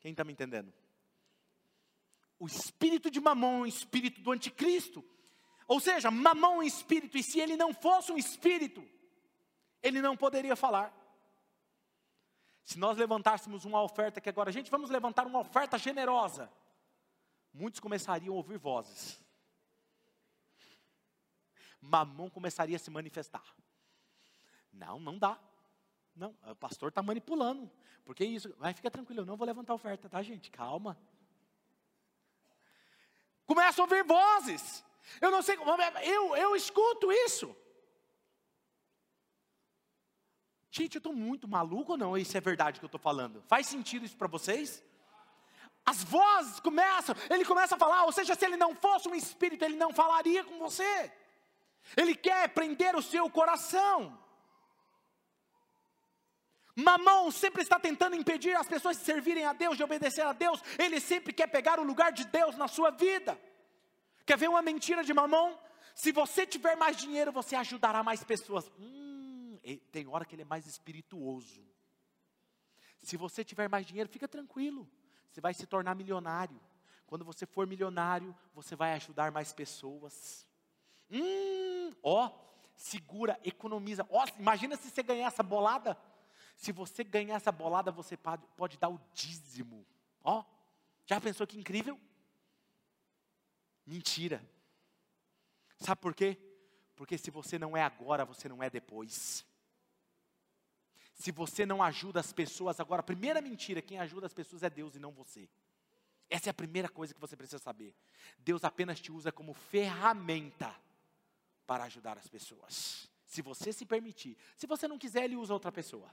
Quem 0.00 0.10
está 0.10 0.24
me 0.24 0.32
entendendo? 0.32 0.72
O 2.38 2.46
espírito 2.46 3.08
de 3.08 3.20
Mamon 3.20 3.60
o 3.60 3.66
espírito 3.66 4.20
do 4.20 4.32
anticristo. 4.32 5.04
Ou 5.68 5.78
seja, 5.78 6.10
Mamon 6.10 6.54
é 6.54 6.58
um 6.58 6.62
espírito, 6.62 7.16
e 7.16 7.22
se 7.22 7.38
ele 7.38 7.56
não 7.56 7.72
fosse 7.72 8.10
um 8.10 8.18
espírito, 8.18 8.84
ele 9.82 10.00
não 10.00 10.16
poderia 10.16 10.54
falar. 10.54 10.92
Se 12.64 12.78
nós 12.78 12.96
levantássemos 12.96 13.64
uma 13.64 13.82
oferta 13.82 14.20
que 14.20 14.28
agora, 14.28 14.52
gente, 14.52 14.70
vamos 14.70 14.88
levantar 14.88 15.26
uma 15.26 15.40
oferta 15.40 15.76
generosa, 15.76 16.50
muitos 17.52 17.80
começariam 17.80 18.34
a 18.34 18.36
ouvir 18.36 18.58
vozes. 18.58 19.20
Mamon 21.80 22.30
começaria 22.30 22.76
a 22.76 22.78
se 22.78 22.90
manifestar. 22.90 23.44
Não, 24.72 25.00
não 25.00 25.18
dá. 25.18 25.38
Não, 26.14 26.36
o 26.46 26.54
pastor 26.54 26.90
está 26.90 27.02
manipulando. 27.02 27.70
Porque 28.04 28.24
isso, 28.24 28.54
vai, 28.58 28.72
fica 28.72 28.90
tranquilo, 28.90 29.22
eu 29.22 29.26
não 29.26 29.36
vou 29.36 29.46
levantar 29.46 29.74
oferta, 29.74 30.08
tá, 30.08 30.22
gente? 30.22 30.50
Calma. 30.50 30.96
Começa 33.44 33.80
a 33.80 33.84
ouvir 33.84 34.04
vozes. 34.04 34.84
Eu 35.20 35.30
não 35.30 35.42
sei, 35.42 35.56
eu, 36.04 36.36
eu 36.36 36.54
escuto 36.54 37.10
isso. 37.10 37.56
Gente, 40.74 40.94
eu 40.94 41.00
estou 41.00 41.12
muito 41.12 41.46
maluco 41.46 41.92
ou 41.92 41.98
não? 41.98 42.16
Isso 42.16 42.34
é 42.34 42.40
verdade 42.40 42.80
que 42.80 42.84
eu 42.84 42.88
estou 42.88 42.98
falando? 42.98 43.42
Faz 43.46 43.66
sentido 43.66 44.06
isso 44.06 44.16
para 44.16 44.26
vocês? 44.26 44.82
As 45.84 46.02
vozes 46.02 46.60
começam, 46.60 47.14
ele 47.28 47.44
começa 47.44 47.74
a 47.74 47.78
falar, 47.78 48.04
ou 48.04 48.12
seja, 48.12 48.34
se 48.34 48.44
ele 48.46 48.56
não 48.56 48.74
fosse 48.74 49.06
um 49.06 49.14
espírito, 49.14 49.62
ele 49.66 49.76
não 49.76 49.92
falaria 49.92 50.42
com 50.42 50.58
você. 50.58 51.12
Ele 51.94 52.14
quer 52.14 52.48
prender 52.48 52.96
o 52.96 53.02
seu 53.02 53.28
coração. 53.28 54.18
Mamão 56.74 57.30
sempre 57.30 57.60
está 57.60 57.78
tentando 57.78 58.16
impedir 58.16 58.56
as 58.56 58.66
pessoas 58.66 58.96
de 58.96 59.04
servirem 59.04 59.44
a 59.44 59.52
Deus, 59.52 59.76
de 59.76 59.84
obedecer 59.84 60.24
a 60.24 60.32
Deus. 60.32 60.62
Ele 60.78 60.98
sempre 61.00 61.34
quer 61.34 61.48
pegar 61.48 61.78
o 61.80 61.84
lugar 61.84 62.12
de 62.12 62.24
Deus 62.24 62.56
na 62.56 62.66
sua 62.66 62.90
vida. 62.90 63.38
Quer 64.24 64.38
ver 64.38 64.48
uma 64.48 64.62
mentira 64.62 65.04
de 65.04 65.12
mamão? 65.12 65.58
Se 65.94 66.12
você 66.12 66.46
tiver 66.46 66.76
mais 66.76 66.96
dinheiro, 66.96 67.30
você 67.30 67.54
ajudará 67.56 68.02
mais 68.02 68.24
pessoas. 68.24 68.72
Hum, 68.78 69.01
tem 69.90 70.06
hora 70.08 70.24
que 70.24 70.34
ele 70.34 70.42
é 70.42 70.46
mais 70.46 70.66
espirituoso. 70.66 71.64
Se 73.02 73.16
você 73.16 73.44
tiver 73.44 73.68
mais 73.68 73.86
dinheiro, 73.86 74.08
fica 74.08 74.28
tranquilo. 74.28 74.88
Você 75.30 75.40
vai 75.40 75.54
se 75.54 75.66
tornar 75.66 75.94
milionário. 75.94 76.60
Quando 77.06 77.24
você 77.24 77.46
for 77.46 77.66
milionário, 77.66 78.34
você 78.54 78.74
vai 78.74 78.92
ajudar 78.94 79.30
mais 79.30 79.52
pessoas. 79.52 80.46
Hum, 81.10 81.94
ó, 82.02 82.30
segura, 82.74 83.38
economiza. 83.44 84.06
Ó, 84.10 84.24
imagina 84.38 84.76
se 84.76 84.90
você 84.90 85.02
ganhar 85.02 85.26
essa 85.26 85.42
bolada. 85.42 85.96
Se 86.56 86.72
você 86.72 87.02
ganhar 87.02 87.36
essa 87.36 87.52
bolada, 87.52 87.90
você 87.90 88.16
pode, 88.16 88.46
pode 88.56 88.78
dar 88.78 88.88
o 88.88 89.00
dízimo. 89.12 89.86
Ó, 90.22 90.44
já 91.06 91.20
pensou 91.20 91.46
que 91.46 91.58
incrível? 91.58 91.98
Mentira. 93.84 94.42
Sabe 95.78 96.00
por 96.00 96.14
quê? 96.14 96.38
Porque 96.94 97.18
se 97.18 97.30
você 97.30 97.58
não 97.58 97.76
é 97.76 97.82
agora, 97.82 98.24
você 98.24 98.48
não 98.48 98.62
é 98.62 98.70
depois. 98.70 99.44
Se 101.22 101.30
você 101.30 101.64
não 101.64 101.80
ajuda 101.80 102.18
as 102.18 102.32
pessoas 102.32 102.80
agora, 102.80 102.98
a 102.98 103.04
primeira 103.04 103.40
mentira, 103.40 103.80
quem 103.80 103.96
ajuda 104.00 104.26
as 104.26 104.34
pessoas 104.34 104.64
é 104.64 104.68
Deus 104.68 104.96
e 104.96 104.98
não 104.98 105.12
você. 105.12 105.48
Essa 106.28 106.48
é 106.48 106.50
a 106.50 106.54
primeira 106.54 106.88
coisa 106.88 107.14
que 107.14 107.20
você 107.20 107.36
precisa 107.36 107.60
saber. 107.60 107.94
Deus 108.38 108.64
apenas 108.64 108.98
te 108.98 109.12
usa 109.12 109.30
como 109.30 109.54
ferramenta 109.54 110.74
para 111.64 111.84
ajudar 111.84 112.18
as 112.18 112.26
pessoas. 112.26 113.08
Se 113.24 113.40
você 113.40 113.72
se 113.72 113.86
permitir. 113.86 114.36
Se 114.56 114.66
você 114.66 114.88
não 114.88 114.98
quiser, 114.98 115.22
ele 115.22 115.36
usa 115.36 115.54
outra 115.54 115.70
pessoa. 115.70 116.12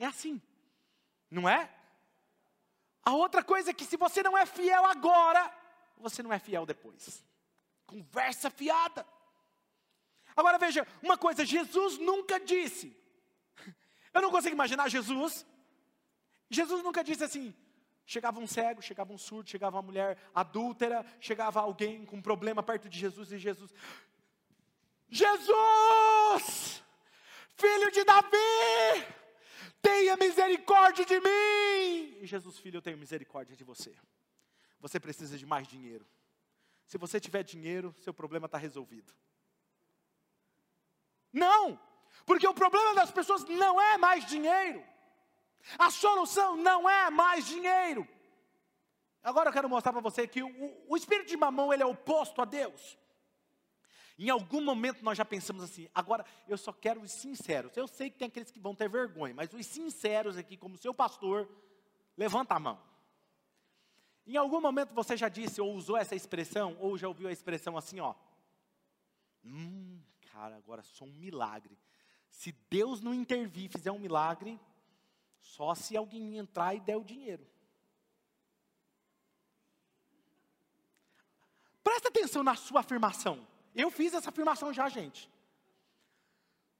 É 0.00 0.04
assim. 0.04 0.42
Não 1.30 1.48
é? 1.48 1.72
A 3.04 3.14
outra 3.14 3.44
coisa 3.44 3.70
é 3.70 3.72
que 3.72 3.84
se 3.84 3.96
você 3.96 4.20
não 4.20 4.36
é 4.36 4.44
fiel 4.44 4.84
agora, 4.84 5.48
você 5.96 6.24
não 6.24 6.32
é 6.32 6.40
fiel 6.40 6.66
depois. 6.66 7.24
Conversa 7.86 8.50
fiada. 8.50 9.06
Agora 10.34 10.58
veja, 10.58 10.84
uma 11.00 11.16
coisa, 11.16 11.44
Jesus 11.44 11.98
nunca 11.98 12.40
disse. 12.40 12.98
Eu 14.18 14.22
não 14.22 14.30
consigo 14.30 14.54
imaginar 14.54 14.88
Jesus. 14.88 15.46
Jesus 16.50 16.82
nunca 16.82 17.04
disse 17.04 17.24
assim: 17.24 17.54
chegava 18.04 18.40
um 18.40 18.46
cego, 18.46 18.82
chegava 18.82 19.12
um 19.12 19.18
surdo, 19.18 19.48
chegava 19.48 19.76
uma 19.76 19.82
mulher 19.82 20.18
adúltera, 20.34 21.06
chegava 21.20 21.60
alguém 21.60 22.04
com 22.04 22.16
um 22.16 22.22
problema 22.22 22.62
perto 22.62 22.88
de 22.88 22.98
Jesus 22.98 23.30
e 23.32 23.38
Jesus. 23.38 23.72
Jesus! 25.08 26.82
Filho 27.56 27.90
de 27.90 28.04
Davi! 28.04 29.16
tenha 29.80 30.16
misericórdia 30.16 31.04
de 31.04 31.20
mim. 31.20 32.18
E 32.20 32.26
Jesus, 32.26 32.58
filho, 32.58 32.78
eu 32.78 32.82
tenho 32.82 32.98
misericórdia 32.98 33.56
de 33.56 33.64
você. 33.64 33.94
Você 34.80 34.98
precisa 35.00 35.36
de 35.36 35.46
mais 35.46 35.66
dinheiro. 35.66 36.06
Se 36.86 36.98
você 36.98 37.20
tiver 37.20 37.42
dinheiro, 37.42 37.94
seu 38.00 38.14
problema 38.14 38.46
está 38.46 38.58
resolvido. 38.58 39.12
Não, 41.32 41.78
porque 42.26 42.46
o 42.46 42.54
problema 42.54 42.94
das 42.94 43.10
pessoas 43.10 43.44
não 43.44 43.80
é 43.80 43.96
mais 43.98 44.24
dinheiro. 44.26 44.84
A 45.78 45.90
solução 45.90 46.56
não 46.56 46.88
é 46.88 47.10
mais 47.10 47.46
dinheiro. 47.46 48.06
Agora 49.22 49.48
eu 49.48 49.52
quero 49.52 49.68
mostrar 49.68 49.92
para 49.92 50.00
você 50.00 50.26
que 50.26 50.42
o, 50.42 50.84
o 50.88 50.96
espírito 50.96 51.28
de 51.28 51.36
mamão 51.36 51.72
ele 51.72 51.82
é 51.82 51.86
oposto 51.86 52.40
a 52.40 52.44
Deus. 52.44 52.96
Em 54.18 54.30
algum 54.30 54.60
momento 54.60 55.04
nós 55.04 55.16
já 55.16 55.24
pensamos 55.24 55.62
assim, 55.62 55.88
agora 55.94 56.24
eu 56.48 56.58
só 56.58 56.72
quero 56.72 57.00
os 57.00 57.12
sinceros. 57.12 57.76
Eu 57.76 57.86
sei 57.86 58.10
que 58.10 58.18
tem 58.18 58.28
aqueles 58.28 58.50
que 58.50 58.58
vão 58.58 58.74
ter 58.74 58.88
vergonha, 58.88 59.34
mas 59.34 59.52
os 59.52 59.66
sinceros 59.66 60.36
aqui, 60.36 60.56
como 60.56 60.76
seu 60.76 60.92
pastor, 60.92 61.48
levanta 62.16 62.54
a 62.54 62.58
mão. 62.58 62.80
Em 64.26 64.36
algum 64.36 64.60
momento 64.60 64.92
você 64.92 65.16
já 65.16 65.28
disse 65.28 65.60
ou 65.60 65.72
usou 65.72 65.96
essa 65.96 66.14
expressão, 66.14 66.76
ou 66.80 66.98
já 66.98 67.06
ouviu 67.06 67.28
a 67.28 67.32
expressão 67.32 67.76
assim, 67.76 68.00
ó. 68.00 68.14
Hum, 69.44 70.00
cara, 70.32 70.56
agora 70.56 70.82
sou 70.82 71.06
um 71.06 71.12
milagre. 71.12 71.78
Se 72.30 72.52
Deus 72.70 73.00
não 73.00 73.12
intervir 73.14 73.64
e 73.64 73.68
fizer 73.68 73.90
um 73.90 73.98
milagre, 73.98 74.58
só 75.40 75.74
se 75.74 75.96
alguém 75.96 76.38
entrar 76.38 76.74
e 76.74 76.80
der 76.80 76.96
o 76.96 77.04
dinheiro. 77.04 77.46
Presta 81.82 82.08
atenção 82.08 82.42
na 82.42 82.54
sua 82.54 82.80
afirmação. 82.80 83.46
Eu 83.74 83.90
fiz 83.90 84.12
essa 84.12 84.28
afirmação 84.28 84.72
já, 84.72 84.88
gente. 84.88 85.30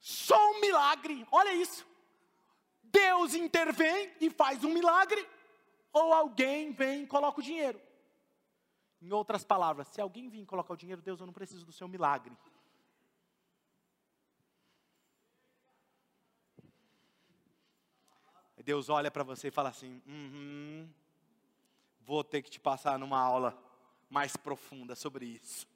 Só 0.00 0.38
um 0.52 0.60
milagre, 0.60 1.26
olha 1.32 1.54
isso. 1.54 1.86
Deus 2.82 3.34
intervém 3.34 4.12
e 4.20 4.30
faz 4.30 4.64
um 4.64 4.72
milagre, 4.72 5.26
ou 5.92 6.12
alguém 6.12 6.72
vem 6.72 7.02
e 7.02 7.06
coloca 7.06 7.40
o 7.40 7.42
dinheiro. 7.42 7.80
Em 9.00 9.12
outras 9.12 9.44
palavras, 9.44 9.88
se 9.88 10.00
alguém 10.00 10.28
vir 10.28 10.44
colocar 10.44 10.74
o 10.74 10.76
dinheiro, 10.76 11.00
Deus, 11.00 11.20
eu 11.20 11.26
não 11.26 11.32
preciso 11.32 11.64
do 11.64 11.72
seu 11.72 11.86
milagre. 11.86 12.36
Deus 18.68 18.90
olha 18.90 19.10
para 19.10 19.24
você 19.24 19.48
e 19.48 19.50
fala 19.50 19.70
assim: 19.70 20.02
uhum, 20.06 20.86
vou 22.02 22.22
ter 22.22 22.42
que 22.42 22.50
te 22.50 22.60
passar 22.60 22.98
numa 22.98 23.18
aula 23.18 23.58
mais 24.10 24.36
profunda 24.36 24.94
sobre 24.94 25.24
isso. 25.24 25.66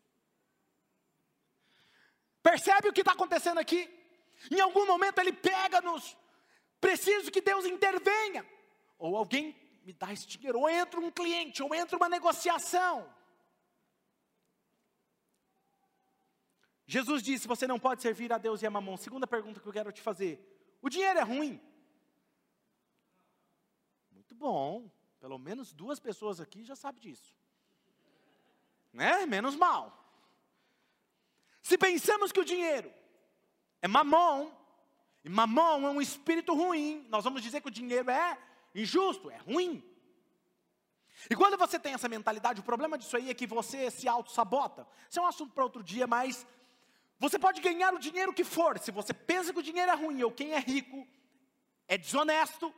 Percebe 2.43 2.89
o 2.89 2.93
que 2.93 3.01
está 3.01 3.13
acontecendo 3.13 3.57
aqui? 3.57 3.89
Em 4.51 4.61
algum 4.61 4.85
momento 4.87 5.19
ele 5.21 5.33
pega-nos. 5.33 6.15
Preciso 6.79 7.31
que 7.31 7.41
Deus 7.41 7.65
intervenha. 7.65 8.47
Ou 8.99 9.17
alguém 9.17 9.57
me 9.87 9.95
dá 9.95 10.13
esse 10.13 10.27
dinheiro. 10.27 10.59
Ou 10.59 10.69
entra 10.69 11.01
um 11.01 11.11
cliente, 11.11 11.63
ou 11.63 11.75
entra 11.75 11.97
uma 11.97 12.11
negociação. 12.11 13.11
Jesus 16.85 17.23
disse: 17.23 17.49
Você 17.49 17.67
não 17.67 17.81
pode 17.81 18.03
servir 18.03 18.31
a 18.35 18.37
Deus 18.37 18.61
e 18.61 18.67
a 18.67 18.71
mamão. 18.71 18.99
Segunda 18.99 19.27
pergunta 19.27 19.61
que 19.61 19.67
eu 19.67 19.73
quero 19.73 19.91
te 19.91 20.03
fazer: 20.03 20.39
O 20.83 20.91
dinheiro 20.91 21.19
é 21.19 21.23
ruim? 21.23 21.72
Bom. 24.43 24.91
Pelo 25.21 25.39
menos 25.39 25.73
duas 25.73 26.01
pessoas 26.01 26.41
aqui 26.41 26.65
já 26.65 26.75
sabem 26.75 27.01
disso. 27.01 27.33
Né? 28.93 29.25
Menos 29.25 29.55
mal. 29.55 29.97
Se 31.63 31.79
pensamos 31.79 32.33
que 32.33 32.41
o 32.41 32.45
dinheiro 32.45 32.93
é 33.81 33.87
mamon, 33.87 34.51
e 35.25 35.29
mamon 35.29 35.87
é 35.87 35.91
um 35.91 36.03
espírito 36.03 36.53
ruim, 36.55 37.07
nós 37.09 37.23
vamos 37.23 37.41
dizer 37.41 37.61
que 37.61 37.69
o 37.69 37.71
dinheiro 37.71 38.11
é 38.11 38.37
injusto, 38.75 39.31
é 39.31 39.37
ruim. 39.37 39.81
E 41.31 41.37
quando 41.37 41.57
você 41.57 41.79
tem 41.79 41.95
essa 41.95 42.09
mentalidade, 42.09 42.59
o 42.59 42.65
problema 42.65 42.99
disso 42.99 43.17
aí 43.17 43.31
é 43.31 43.35
que 43.35 43.47
você 43.47 43.93
se 43.93 44.09
auto-sabota. 44.09 44.85
Isso 45.09 45.21
é 45.21 45.23
um 45.23 45.27
assunto 45.27 45.55
para 45.55 45.63
outro 45.63 45.85
dia, 45.85 46.09
mas 46.09 46.45
você 47.17 47.39
pode 47.39 47.61
ganhar 47.61 47.95
o 47.95 48.01
dinheiro 48.01 48.35
que 48.35 48.43
for. 48.43 48.77
Se 48.81 48.91
você 48.91 49.15
pensa 49.15 49.53
que 49.53 49.61
o 49.61 49.63
dinheiro 49.63 49.93
é 49.93 49.95
ruim 49.95 50.21
ou 50.25 50.33
quem 50.33 50.53
é 50.53 50.59
rico 50.59 51.07
é 51.87 51.97
desonesto, 51.97 52.75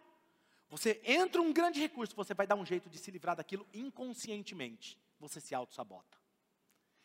você 0.74 1.00
entra 1.04 1.40
um 1.40 1.52
grande 1.52 1.78
recurso, 1.78 2.16
você 2.16 2.34
vai 2.34 2.48
dar 2.48 2.56
um 2.56 2.66
jeito 2.66 2.90
de 2.90 2.98
se 2.98 3.08
livrar 3.08 3.36
daquilo 3.36 3.64
inconscientemente. 3.72 4.98
Você 5.20 5.40
se 5.40 5.54
auto-sabota. 5.54 6.18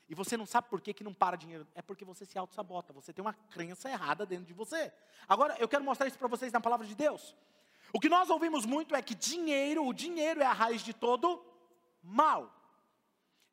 e 0.10 0.16
você 0.16 0.36
não 0.36 0.48
sabe 0.48 0.68
por 0.70 0.82
que, 0.82 0.92
que 0.92 1.04
não 1.04 1.14
para 1.14 1.38
dinheiro. 1.38 1.68
É 1.76 1.82
porque 1.84 2.04
você 2.04 2.26
se 2.26 2.36
auto-sabota, 2.36 2.92
você 2.92 3.14
tem 3.14 3.24
uma 3.24 3.36
crença 3.52 3.88
errada 3.88 4.26
dentro 4.26 4.46
de 4.46 4.56
você. 4.56 4.92
Agora, 5.28 5.56
eu 5.60 5.68
quero 5.68 5.84
mostrar 5.84 6.08
isso 6.08 6.18
para 6.18 6.28
vocês 6.28 6.52
na 6.52 6.60
palavra 6.60 6.88
de 6.88 6.96
Deus. 6.96 7.36
O 7.94 8.00
que 8.00 8.10
nós 8.10 8.32
ouvimos 8.32 8.66
muito 8.66 8.96
é 8.96 9.04
que 9.04 9.14
dinheiro, 9.14 9.86
o 9.86 9.94
dinheiro 9.94 10.42
é 10.42 10.48
a 10.48 10.52
raiz 10.52 10.82
de 10.82 10.92
todo 10.92 11.40
mal. 12.02 12.52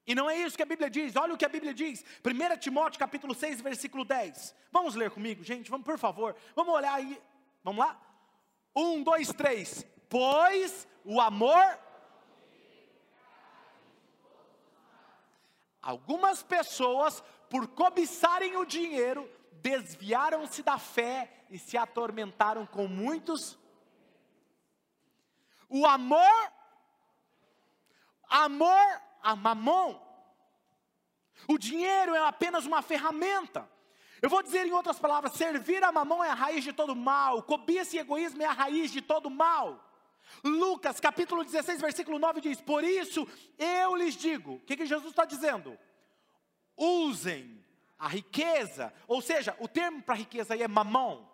E 0.07 0.15
não 0.15 0.31
é 0.31 0.39
isso 0.39 0.57
que 0.57 0.63
a 0.63 0.67
Bíblia 0.67 0.89
diz, 0.89 1.15
olha 1.15 1.35
o 1.35 1.37
que 1.37 1.45
a 1.45 1.49
Bíblia 1.51 1.75
diz, 1.75 2.03
1 2.25 2.57
Timóteo 2.59 2.99
capítulo 2.99 3.35
6, 3.35 3.61
versículo 3.61 4.03
10. 4.03 4.55
Vamos 4.73 4.95
ler 4.95 5.11
comigo, 5.11 5.45
gente, 5.45 5.71
vamos 5.71 5.85
por 5.85 5.99
favor, 5.99 6.35
vamos 6.55 6.73
olhar 6.73 6.95
aí, 6.95 7.21
vamos 7.63 7.85
lá? 7.85 8.01
Um, 8.75 9.03
dois, 9.03 9.29
três. 9.29 9.85
Pois 10.09 10.87
o 11.05 11.21
amor. 11.21 11.79
Algumas 15.81 16.43
pessoas, 16.43 17.23
por 17.49 17.69
cobiçarem 17.69 18.57
o 18.57 18.65
dinheiro, 18.65 19.31
desviaram-se 19.53 20.63
da 20.63 20.79
fé 20.79 21.45
e 21.49 21.59
se 21.59 21.77
atormentaram 21.77 22.67
com 22.67 22.89
muitos. 22.89 23.59
O 25.69 25.87
amor, 25.87 26.53
amor 28.29 29.03
a 29.23 29.37
mamon. 29.37 30.01
O 31.49 31.59
dinheiro 31.59 32.15
é 32.15 32.27
apenas 32.27 32.67
uma 32.67 32.83
ferramenta. 32.83 33.69
Eu 34.23 34.31
vou 34.31 34.43
dizer 34.43 34.67
em 34.67 34.73
outras 34.73 34.99
palavras: 34.99 35.33
servir 35.35 35.85
a 35.85 35.93
mamão 35.93 36.23
é 36.23 36.31
a 36.31 36.35
raiz 36.35 36.65
de 36.65 36.73
todo 36.73 36.97
mal, 36.97 37.43
cobiça 37.43 37.97
e 37.97 37.99
egoísmo 37.99 38.43
é 38.43 38.47
a 38.47 38.53
raiz 38.53 38.91
de 38.91 39.03
todo 39.03 39.31
mal. 39.31 39.86
Lucas 40.45 41.01
capítulo 41.01 41.45
16, 41.45 41.81
versículo 41.81 42.19
9 42.19 42.41
diz: 42.41 42.61
Por 42.61 42.85
isso 42.85 43.27
eu 43.59 43.95
lhes 43.97 44.17
digo, 44.17 44.55
o 44.55 44.61
que, 44.61 44.77
que 44.77 44.87
Jesus 44.87 45.11
está 45.11 45.25
dizendo? 45.25 45.79
Usem 46.77 47.65
a 47.99 48.09
riqueza, 48.09 48.93
ou 49.07 49.23
seja, 49.23 49.57
o 49.59 49.67
termo 49.67 50.03
para 50.03 50.15
riqueza 50.15 50.55
aí 50.55 50.63
é 50.63 50.69
mamão. 50.69 51.31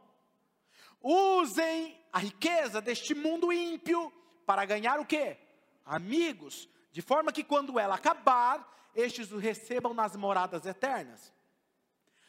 Usem 1.01 2.01
a 2.13 2.19
riqueza 2.19 2.81
deste 2.81 3.15
mundo 3.15 3.53
ímpio 3.53 4.13
para 4.47 4.65
ganhar 4.65 5.01
o 5.01 5.07
que? 5.07 5.37
Amigos 5.85 6.69
de 6.93 7.01
forma 7.01 7.33
que 7.33 7.43
quando 7.43 7.79
ela 7.79 7.95
acabar, 7.95 8.91
estes 8.95 9.33
o 9.33 9.39
recebam 9.39 9.95
nas 9.95 10.15
moradas 10.15 10.67
eternas. 10.67 11.33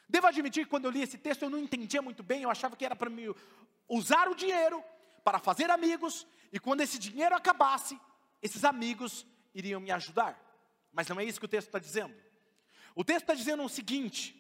Devo 0.08 0.28
admitir 0.28 0.64
que 0.64 0.70
quando 0.70 0.86
eu 0.86 0.92
li 0.92 1.02
esse 1.02 1.18
texto 1.18 1.44
eu 1.44 1.50
não 1.50 1.60
entendia 1.60 2.02
muito 2.02 2.24
bem, 2.24 2.44
eu 2.44 2.50
achava 2.50 2.76
que 2.76 2.86
era 2.86 2.96
para 2.96 3.10
me 3.10 3.34
usar 3.90 4.30
o 4.30 4.36
dinheiro 4.36 4.82
para 5.24 5.38
fazer 5.38 5.70
amigos, 5.70 6.26
e 6.54 6.60
quando 6.60 6.82
esse 6.82 6.98
dinheiro 6.98 7.36
acabasse, 7.36 8.00
esses 8.42 8.64
amigos 8.64 9.26
iriam 9.54 9.82
me 9.82 9.92
ajudar. 9.92 10.40
Mas 10.92 11.08
não 11.08 11.20
é 11.20 11.26
isso 11.26 11.40
que 11.40 11.46
o 11.46 11.50
texto 11.50 11.68
está 11.68 11.80
dizendo. 11.80 12.16
O 12.96 13.04
texto 13.04 13.24
está 13.24 13.34
dizendo 13.34 13.64
o 13.64 13.70
seguinte: 13.70 14.40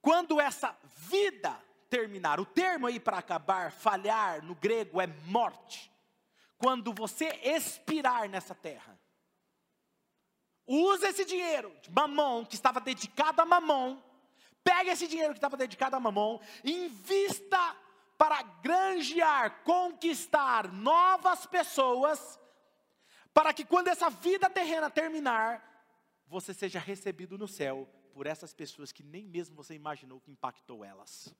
quando 0.00 0.40
essa 0.40 0.76
vida 0.96 1.62
terminar, 1.88 2.40
o 2.40 2.46
termo 2.46 2.86
aí 2.86 2.98
para 2.98 3.18
acabar, 3.18 3.70
falhar, 3.70 4.42
no 4.42 4.54
grego 4.54 5.00
é 5.00 5.06
morte 5.06 5.92
quando 6.62 6.92
você 6.92 7.26
expirar 7.42 8.28
nessa 8.28 8.54
terra, 8.54 8.96
usa 10.64 11.08
esse 11.08 11.24
dinheiro 11.24 11.76
de 11.82 11.90
mamão, 11.90 12.44
que 12.44 12.54
estava 12.54 12.80
dedicado 12.80 13.42
a 13.42 13.44
mamão, 13.44 14.00
pega 14.62 14.92
esse 14.92 15.08
dinheiro 15.08 15.32
que 15.32 15.38
estava 15.38 15.56
dedicado 15.56 15.96
a 15.96 16.00
mamão, 16.00 16.40
invista 16.64 17.76
para 18.22 18.40
granjear, 18.40 19.64
conquistar 19.64 20.72
novas 20.72 21.44
pessoas, 21.44 22.38
para 23.34 23.52
que 23.52 23.64
quando 23.64 23.88
essa 23.88 24.08
vida 24.08 24.48
terrena 24.48 24.88
terminar, 24.88 25.60
você 26.28 26.54
seja 26.54 26.78
recebido 26.78 27.36
no 27.36 27.48
céu 27.48 27.84
por 28.14 28.28
essas 28.28 28.54
pessoas 28.54 28.92
que 28.92 29.02
nem 29.02 29.26
mesmo 29.26 29.56
você 29.56 29.74
imaginou 29.74 30.20
que 30.20 30.30
impactou 30.30 30.84
elas. 30.84 31.34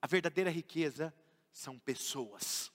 A 0.00 0.06
verdadeira 0.06 0.48
riqueza 0.48 1.14
são 1.52 1.78
pessoas. 1.78 2.72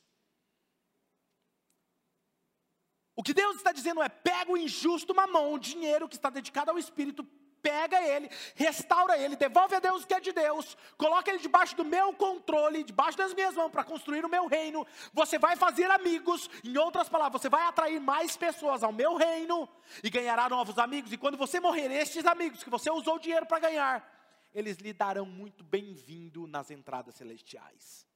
O 3.15 3.23
que 3.23 3.33
Deus 3.33 3.55
está 3.55 3.71
dizendo 3.71 4.03
é: 4.03 4.07
pega 4.07 4.51
o 4.51 4.57
injusto 4.57 5.15
mamão, 5.15 5.53
o 5.53 5.59
dinheiro 5.59 6.07
que 6.07 6.15
está 6.15 6.29
dedicado 6.29 6.69
ao 6.69 6.77
Espírito, 6.77 7.27
pega 7.61 8.01
ele, 8.01 8.29
restaura 8.55 9.17
ele, 9.17 9.35
devolve 9.35 9.75
a 9.75 9.79
Deus 9.79 10.03
o 10.03 10.07
que 10.07 10.13
é 10.13 10.19
de 10.19 10.31
Deus, 10.31 10.77
coloca 10.97 11.29
ele 11.29 11.39
debaixo 11.39 11.75
do 11.75 11.85
meu 11.85 12.13
controle, 12.13 12.83
debaixo 12.83 13.17
das 13.17 13.33
minhas 13.33 13.55
mãos, 13.55 13.71
para 13.71 13.83
construir 13.83 14.25
o 14.25 14.29
meu 14.29 14.47
reino. 14.47 14.85
Você 15.13 15.37
vai 15.37 15.55
fazer 15.55 15.89
amigos, 15.91 16.49
em 16.63 16.77
outras 16.77 17.09
palavras, 17.09 17.41
você 17.41 17.49
vai 17.49 17.65
atrair 17.67 17.99
mais 17.99 18.35
pessoas 18.37 18.83
ao 18.83 18.91
meu 18.91 19.15
reino 19.15 19.67
e 20.03 20.09
ganhará 20.09 20.49
novos 20.49 20.77
amigos. 20.77 21.11
E 21.11 21.17
quando 21.17 21.37
você 21.37 21.59
morrer, 21.59 21.91
estes 21.91 22.25
amigos 22.25 22.63
que 22.63 22.69
você 22.69 22.89
usou 22.89 23.19
dinheiro 23.19 23.45
para 23.45 23.59
ganhar, 23.59 24.19
eles 24.53 24.77
lhe 24.77 24.93
darão 24.93 25.25
muito 25.25 25.63
bem-vindo 25.63 26.47
nas 26.47 26.71
entradas 26.71 27.15
celestiais. 27.15 28.07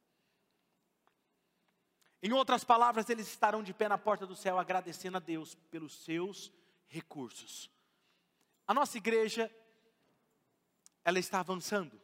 Em 2.21 2.31
outras 2.31 2.63
palavras, 2.63 3.09
eles 3.09 3.27
estarão 3.27 3.61
de 3.61 3.73
pé 3.73 3.89
na 3.89 3.97
porta 3.97 4.25
do 4.25 4.35
céu 4.35 4.57
agradecendo 4.57 5.17
a 5.17 5.19
Deus 5.19 5.55
pelos 5.69 5.93
seus 6.05 6.53
recursos. 6.87 7.69
A 8.67 8.73
nossa 8.73 8.97
igreja, 8.97 9.51
ela 11.03 11.19
está 11.19 11.39
avançando. 11.39 11.99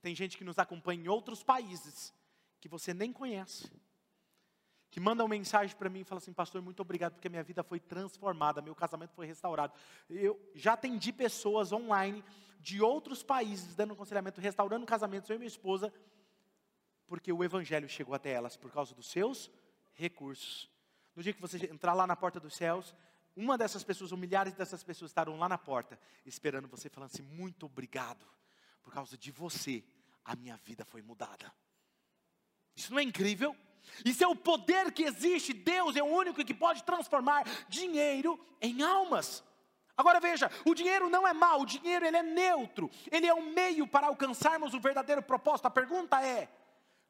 Tem 0.00 0.14
gente 0.14 0.36
que 0.36 0.44
nos 0.44 0.58
acompanha 0.58 1.04
em 1.04 1.08
outros 1.08 1.42
países 1.42 2.14
que 2.60 2.68
você 2.68 2.94
nem 2.94 3.12
conhece. 3.12 3.70
Que 4.90 4.98
manda 4.98 5.22
uma 5.22 5.28
mensagem 5.28 5.76
para 5.76 5.88
mim 5.88 6.00
e 6.00 6.04
fala 6.04 6.18
assim: 6.18 6.32
Pastor, 6.32 6.60
muito 6.60 6.80
obrigado 6.80 7.14
porque 7.14 7.28
minha 7.28 7.42
vida 7.42 7.62
foi 7.62 7.78
transformada, 7.78 8.60
meu 8.60 8.74
casamento 8.74 9.14
foi 9.14 9.26
restaurado. 9.26 9.72
Eu 10.08 10.40
já 10.54 10.72
atendi 10.72 11.12
pessoas 11.12 11.72
online 11.72 12.24
de 12.58 12.82
outros 12.82 13.22
países 13.22 13.76
dando 13.76 13.92
aconselhamento, 13.92 14.40
restaurando 14.40 14.84
casamentos, 14.84 15.30
eu 15.30 15.36
e 15.36 15.38
minha 15.38 15.48
esposa 15.48 15.92
porque 17.10 17.32
o 17.32 17.42
evangelho 17.42 17.88
chegou 17.88 18.14
até 18.14 18.30
elas 18.30 18.56
por 18.56 18.70
causa 18.70 18.94
dos 18.94 19.10
seus 19.10 19.50
recursos. 19.94 20.70
No 21.16 21.24
dia 21.24 21.32
que 21.32 21.40
você 21.40 21.66
entrar 21.66 21.92
lá 21.92 22.06
na 22.06 22.14
porta 22.14 22.38
dos 22.38 22.54
céus, 22.54 22.94
uma 23.36 23.56
dessas 23.56 23.84
pessoas, 23.84 24.12
ou 24.12 24.18
milhares 24.18 24.54
dessas 24.54 24.82
pessoas 24.82 25.10
estarão 25.10 25.38
lá 25.38 25.48
na 25.48 25.58
porta, 25.58 25.98
esperando 26.26 26.68
você, 26.68 26.88
falando 26.88 27.10
assim: 27.12 27.22
muito 27.22 27.66
obrigado, 27.66 28.26
por 28.82 28.92
causa 28.92 29.16
de 29.16 29.30
você, 29.30 29.84
a 30.24 30.34
minha 30.36 30.56
vida 30.56 30.84
foi 30.84 31.02
mudada. 31.02 31.52
Isso 32.76 32.92
não 32.92 32.98
é 32.98 33.02
incrível? 33.02 33.54
Isso 34.04 34.22
é 34.22 34.28
o 34.28 34.36
poder 34.36 34.92
que 34.92 35.02
existe. 35.02 35.52
Deus 35.52 35.96
é 35.96 36.02
o 36.02 36.06
único 36.06 36.44
que 36.44 36.54
pode 36.54 36.82
transformar 36.84 37.44
dinheiro 37.68 38.38
em 38.60 38.82
almas. 38.82 39.42
Agora 39.96 40.20
veja, 40.20 40.50
o 40.64 40.74
dinheiro 40.74 41.10
não 41.10 41.26
é 41.26 41.32
mau, 41.32 41.60
o 41.60 41.66
dinheiro 41.66 42.06
ele 42.06 42.16
é 42.16 42.22
neutro. 42.22 42.90
Ele 43.10 43.26
é 43.26 43.34
um 43.34 43.52
meio 43.52 43.86
para 43.86 44.06
alcançarmos 44.06 44.72
o 44.72 44.80
verdadeiro 44.80 45.22
propósito. 45.22 45.66
A 45.66 45.70
pergunta 45.70 46.24
é: 46.24 46.48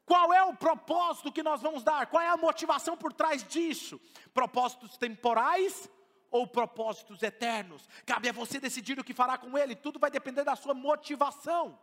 qual 0.04 0.32
é 0.32 0.42
o 0.42 0.54
propósito 0.56 1.30
que 1.30 1.42
nós 1.42 1.62
vamos 1.62 1.84
dar? 1.84 2.06
Qual 2.06 2.22
é 2.22 2.28
a 2.28 2.36
motivação 2.36 2.96
por 2.96 3.12
trás 3.12 3.44
disso? 3.44 4.00
Propósitos 4.34 4.96
temporais 4.96 5.88
ou 6.30 6.46
propósitos 6.46 7.22
eternos? 7.22 7.88
Cabe 8.06 8.28
a 8.28 8.32
você 8.32 8.60
decidir 8.60 8.98
o 8.98 9.04
que 9.04 9.14
fará 9.14 9.36
com 9.36 9.56
ele, 9.56 9.74
tudo 9.74 9.98
vai 9.98 10.10
depender 10.10 10.44
da 10.44 10.56
sua 10.56 10.74
motivação. 10.74 11.78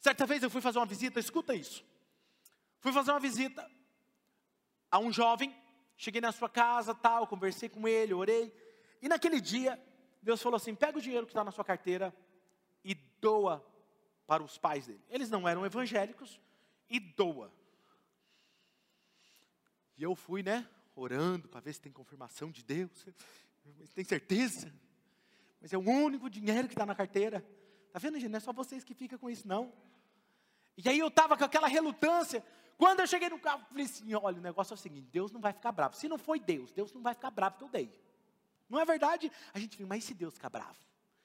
Certa 0.00 0.26
vez 0.26 0.42
eu 0.42 0.50
fui 0.50 0.60
fazer 0.60 0.78
uma 0.78 0.86
visita, 0.86 1.20
escuta 1.20 1.54
isso. 1.54 1.84
Fui 2.80 2.92
fazer 2.92 3.10
uma 3.10 3.20
visita 3.20 3.70
a 4.90 4.98
um 4.98 5.12
jovem, 5.12 5.54
cheguei 5.96 6.20
na 6.20 6.32
sua 6.32 6.48
casa, 6.48 6.94
tal, 6.94 7.26
conversei 7.26 7.68
com 7.68 7.86
ele, 7.86 8.14
orei. 8.14 8.54
E 9.02 9.08
naquele 9.08 9.40
dia, 9.40 9.80
Deus 10.22 10.42
falou 10.42 10.56
assim: 10.56 10.74
pega 10.74 10.98
o 10.98 11.02
dinheiro 11.02 11.26
que 11.26 11.32
está 11.32 11.44
na 11.44 11.50
sua 11.50 11.64
carteira 11.64 12.14
e 12.84 12.94
doa 12.94 13.64
para 14.26 14.42
os 14.42 14.56
pais 14.56 14.86
dele. 14.86 15.04
Eles 15.08 15.28
não 15.28 15.46
eram 15.48 15.66
evangélicos, 15.66 16.40
e 16.88 16.98
doa. 16.98 17.52
E 19.96 20.02
eu 20.02 20.14
fui, 20.14 20.42
né, 20.42 20.66
orando 21.00 21.48
para 21.48 21.60
ver 21.60 21.72
se 21.72 21.80
tem 21.80 21.92
confirmação 21.92 22.50
de 22.50 22.62
Deus. 22.62 23.06
Tem 23.94 24.04
certeza? 24.04 24.72
Mas 25.60 25.72
é 25.72 25.78
o 25.78 25.80
único 25.80 26.30
dinheiro 26.30 26.68
que 26.68 26.74
está 26.74 26.86
na 26.86 26.94
carteira. 26.94 27.44
Tá 27.92 27.98
vendo, 27.98 28.18
gente? 28.18 28.30
Não 28.30 28.36
é 28.38 28.40
só 28.40 28.52
vocês 28.52 28.84
que 28.84 28.94
ficam 28.94 29.18
com 29.18 29.28
isso, 29.28 29.46
não. 29.46 29.72
E 30.76 30.88
aí 30.88 30.98
eu 30.98 31.08
estava 31.08 31.36
com 31.36 31.44
aquela 31.44 31.68
relutância. 31.68 32.44
Quando 32.78 33.00
eu 33.00 33.06
cheguei 33.06 33.28
no 33.28 33.38
carro, 33.38 33.64
falei 33.68 33.84
assim: 33.84 34.14
olha, 34.14 34.38
o 34.38 34.40
negócio 34.40 34.72
é 34.72 34.76
o 34.76 34.78
seguinte: 34.78 35.08
Deus 35.10 35.30
não 35.30 35.40
vai 35.40 35.52
ficar 35.52 35.72
bravo. 35.72 35.96
Se 35.96 36.08
não 36.08 36.16
foi 36.16 36.40
Deus, 36.40 36.72
Deus 36.72 36.92
não 36.92 37.02
vai 37.02 37.14
ficar 37.14 37.30
bravo 37.30 37.58
que 37.58 37.64
eu 37.64 37.68
dei. 37.68 37.92
Não 38.68 38.78
é 38.78 38.84
verdade? 38.84 39.30
A 39.52 39.58
gente 39.58 39.76
fica, 39.76 39.86
mas 39.86 40.04
e 40.04 40.06
se 40.06 40.14
Deus 40.14 40.34
ficar 40.34 40.48
bravo? 40.48 40.78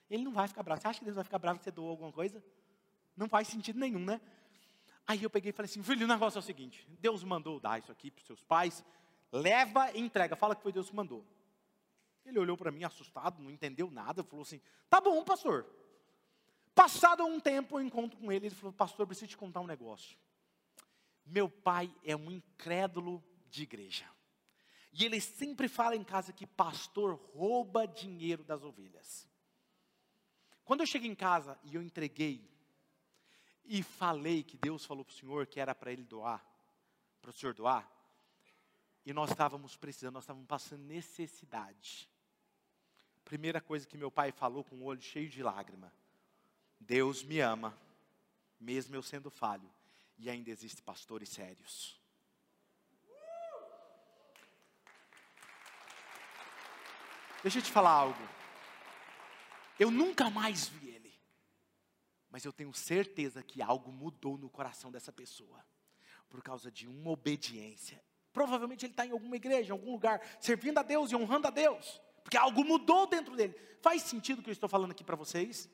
Ele 0.10 0.24
não 0.24 0.34
vai 0.34 0.48
ficar 0.48 0.64
bravo. 0.64 0.82
Você 0.82 0.88
acha 0.88 1.00
que 1.00 1.06
Deus 1.06 1.16
vai 1.16 1.24
ficar 1.24 1.40
bravo 1.40 1.60
que 1.60 1.64
você 1.64 1.72
doou 1.72 1.90
alguma 1.90 2.12
coisa? 2.12 2.44
Não 3.16 3.30
faz 3.30 3.48
sentido 3.48 3.80
nenhum, 3.80 4.04
né? 4.04 4.20
Aí 5.08 5.22
eu 5.22 5.30
peguei 5.30 5.52
e 5.52 5.54
falei 5.54 5.70
assim: 5.70 5.82
filho, 5.84 6.06
o 6.06 6.08
negócio 6.10 6.38
é 6.38 6.42
o 6.42 6.44
seguinte: 6.44 6.86
Deus 7.00 7.24
mandou 7.24 7.60
dar 7.60 7.80
isso 7.80 7.92
aqui 7.92 8.12
para 8.12 8.20
os 8.20 8.26
seus 8.26 8.44
pais, 8.44 8.84
leva 9.36 9.92
e 9.92 10.00
entrega, 10.00 10.36
fala 10.36 10.56
que 10.56 10.64
foi 10.64 10.72
Deus 10.72 10.90
que 10.90 10.96
mandou. 10.96 11.26
Ele 12.26 12.40
olhou 12.40 12.58
para 12.58 12.72
mim 12.72 12.84
assustado, 12.84 13.42
não 13.42 13.52
entendeu 13.52 13.92
nada, 13.92 14.24
falou 14.24 14.44
assim: 14.44 14.62
tá 14.90 15.02
bom, 15.02 15.24
pastor. 15.24 15.66
Passado 16.74 17.24
um 17.26 17.40
tempo, 17.40 17.78
eu 17.78 17.84
encontro 17.84 18.18
com 18.18 18.32
ele, 18.32 18.48
ele 18.48 18.56
falou: 18.56 18.74
pastor, 18.74 19.06
preciso 19.06 19.28
te 19.28 19.38
contar 19.38 19.60
um 19.60 19.68
negócio. 19.68 20.18
Meu 21.26 21.50
pai 21.50 21.94
é 22.04 22.16
um 22.16 22.32
incrédulo 22.32 23.24
de 23.50 23.64
igreja. 23.64 24.06
E 24.94 25.04
ele 25.04 25.20
sempre 25.20 25.68
fala 25.68 25.96
em 25.96 26.04
casa 26.04 26.32
que 26.32 26.48
pastor 26.48 27.16
rouba 27.36 27.86
dinheiro 27.86 28.44
das 28.44 28.64
ovelhas. 28.64 29.28
Quando 30.64 30.80
eu 30.80 30.88
cheguei 30.88 31.10
em 31.10 31.16
casa 31.16 31.60
e 31.64 31.76
eu 31.76 31.82
entreguei 31.82 32.50
e 33.66 33.84
falei 33.84 34.42
que 34.42 34.58
Deus 34.58 34.86
falou 34.86 35.04
para 35.04 35.14
o 35.14 35.16
senhor 35.16 35.46
que 35.46 35.60
era 35.60 35.76
para 35.76 35.92
ele 35.92 36.04
doar, 36.04 36.44
para 37.22 37.30
o 37.30 37.34
senhor 37.34 37.54
doar, 37.54 37.92
e 39.06 39.14
nós 39.14 39.30
estávamos 39.30 39.78
precisando, 39.78 40.16
nós 40.16 40.24
estávamos 40.24 40.48
passando 40.48 40.84
necessidade. 40.84 42.10
Primeira 43.24 43.62
coisa 43.62 43.88
que 43.88 43.98
meu 43.98 44.10
pai 44.10 44.32
falou 44.32 44.64
com 44.64 44.76
o 44.78 44.84
olho 44.84 45.02
cheio 45.02 45.30
de 45.30 45.44
lágrima: 45.44 45.94
Deus 46.80 47.24
me 47.24 47.40
ama, 47.40 47.78
mesmo 48.60 48.96
eu 48.96 49.04
sendo 49.04 49.30
falho, 49.30 49.70
e 50.18 50.30
ainda 50.30 50.50
existem 50.50 50.84
pastores 50.84 51.30
sérios. 51.30 52.00
Deixa 57.44 57.60
eu 57.60 57.62
te 57.62 57.72
falar 57.72 57.92
algo. 57.92 58.28
Eu 59.80 59.92
nunca 59.92 60.32
mais 60.32 60.68
vi 60.68 60.90
ele. 60.90 61.14
Mas 62.32 62.44
eu 62.44 62.52
tenho 62.52 62.74
certeza 62.74 63.44
que 63.44 63.62
algo 63.62 63.92
mudou 63.92 64.36
no 64.36 64.50
coração 64.50 64.92
dessa 64.92 65.12
pessoa. 65.12 65.64
Por 66.28 66.42
causa 66.42 66.72
de 66.72 66.88
uma 66.88 67.12
obediência. 67.12 68.04
Provavelmente 68.36 68.86
ele 68.86 68.92
está 68.92 69.06
em 69.06 69.12
alguma 69.12 69.38
igreja, 69.38 69.70
em 69.70 69.72
algum 69.72 69.94
lugar, 69.94 70.22
servindo 70.42 70.78
a 70.78 70.84
Deus 70.84 71.10
e 71.10 71.16
honrando 71.16 71.48
a 71.48 71.50
Deus. 71.50 72.02
Porque 72.22 72.36
algo 72.36 72.66
mudou 72.66 73.08
dentro 73.08 73.34
dele. 73.34 73.56
Faz 73.82 74.02
sentido 74.02 74.40
o 74.40 74.44
que 74.44 74.50
eu 74.50 74.52
estou 74.52 74.68
falando 74.68 74.92
aqui 74.92 75.06
para 75.06 75.16
vocês? 75.16 75.70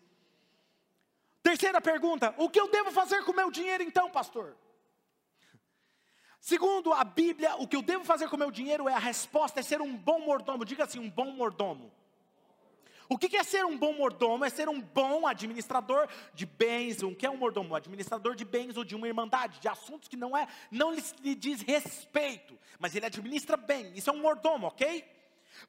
Terceira 1.41 1.81
pergunta: 1.81 2.35
o 2.37 2.51
que 2.51 2.59
eu 2.59 2.69
devo 2.69 2.91
fazer 2.91 3.23
com 3.23 3.31
o 3.31 3.35
meu 3.35 3.49
dinheiro 3.49 3.81
então, 3.81 4.11
pastor? 4.11 4.55
Segundo 6.39 6.93
a 6.93 7.03
Bíblia, 7.03 7.55
o 7.55 7.67
que 7.67 7.75
eu 7.75 7.81
devo 7.81 8.05
fazer 8.05 8.29
com 8.29 8.35
o 8.35 8.39
meu 8.39 8.51
dinheiro 8.51 8.87
é 8.87 8.93
a 8.93 8.99
resposta 8.99 9.59
é 9.59 9.63
ser 9.63 9.81
um 9.81 9.97
bom 9.97 10.19
mordomo. 10.19 10.63
Diga 10.63 10.83
assim, 10.83 10.99
um 10.99 11.09
bom 11.09 11.31
mordomo. 11.31 11.91
O 13.11 13.17
que 13.17 13.35
é 13.35 13.43
ser 13.43 13.65
um 13.65 13.77
bom 13.77 13.91
mordomo? 13.91 14.45
É 14.45 14.49
ser 14.49 14.69
um 14.69 14.79
bom 14.79 15.27
administrador 15.27 16.07
de 16.33 16.45
bens. 16.45 17.03
O 17.03 17.13
que 17.13 17.25
é 17.25 17.29
um 17.29 17.35
mordomo? 17.35 17.75
Administrador 17.75 18.37
de 18.37 18.45
bens 18.45 18.77
ou 18.77 18.85
de 18.85 18.95
uma 18.95 19.05
irmandade, 19.05 19.59
de 19.59 19.67
assuntos 19.67 20.07
que 20.07 20.15
não 20.15 20.35
é, 20.35 20.47
não 20.71 20.93
lhe, 20.93 21.03
lhe 21.21 21.35
diz 21.35 21.61
respeito, 21.61 22.57
mas 22.79 22.95
ele 22.95 23.05
administra 23.05 23.57
bem. 23.57 23.91
Isso 23.97 24.09
é 24.09 24.13
um 24.13 24.21
mordomo, 24.21 24.67
ok? 24.67 25.03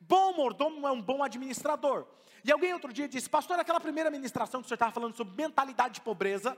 Bom 0.01 0.35
mordomo 0.35 0.87
é 0.87 0.93
um 0.93 1.03
bom 1.03 1.21
administrador. 1.21 2.07
E 2.45 2.53
alguém 2.53 2.73
outro 2.75 2.93
dia 2.93 3.09
disse, 3.09 3.29
pastor, 3.29 3.59
aquela 3.59 3.81
primeira 3.81 4.09
ministração 4.09 4.61
que 4.61 4.67
o 4.67 4.69
senhor 4.69 4.77
estava 4.77 4.93
falando 4.93 5.17
sobre 5.17 5.35
mentalidade 5.37 5.95
de 5.95 6.01
pobreza, 6.01 6.57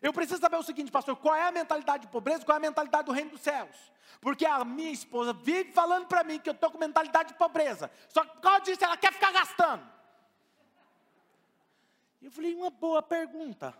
eu 0.00 0.12
preciso 0.12 0.40
saber 0.40 0.56
o 0.56 0.62
seguinte, 0.62 0.90
pastor: 0.90 1.16
qual 1.16 1.34
é 1.34 1.48
a 1.48 1.52
mentalidade 1.52 2.06
de 2.06 2.12
pobreza, 2.12 2.44
qual 2.44 2.56
é 2.56 2.58
a 2.58 2.60
mentalidade 2.60 3.06
do 3.06 3.12
reino 3.12 3.30
dos 3.30 3.40
céus? 3.40 3.76
Porque 4.20 4.46
a 4.46 4.64
minha 4.64 4.90
esposa 4.90 5.32
vive 5.32 5.72
falando 5.72 6.06
para 6.06 6.24
mim 6.24 6.38
que 6.38 6.48
eu 6.48 6.54
estou 6.54 6.70
com 6.70 6.78
mentalidade 6.78 7.30
de 7.30 7.38
pobreza, 7.38 7.90
só 8.08 8.24
que 8.24 8.32
por 8.32 8.40
causa 8.40 8.60
disso 8.60 8.84
ela 8.84 8.96
quer 8.96 9.12
ficar 9.12 9.32
gastando. 9.32 9.86
Eu 12.20 12.30
falei: 12.30 12.54
uma 12.54 12.70
boa 12.70 13.02
pergunta. 13.02 13.76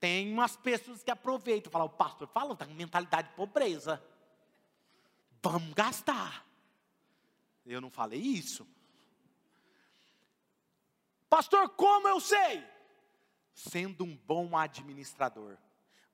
Tem 0.00 0.32
umas 0.32 0.56
pessoas 0.56 1.02
que 1.02 1.10
aproveitam, 1.10 1.72
falam, 1.72 1.88
o 1.88 1.90
pastor 1.90 2.28
fala, 2.28 2.52
está 2.52 2.64
com 2.64 2.72
mentalidade 2.72 3.30
de 3.30 3.34
pobreza. 3.34 4.02
Vamos 5.42 5.74
gastar. 5.74 6.46
Eu 7.66 7.80
não 7.80 7.90
falei 7.90 8.20
isso. 8.20 8.66
Pastor, 11.28 11.68
como 11.70 12.08
eu 12.08 12.20
sei? 12.20 12.64
Sendo 13.58 14.04
um 14.04 14.16
bom 14.16 14.56
administrador. 14.56 15.56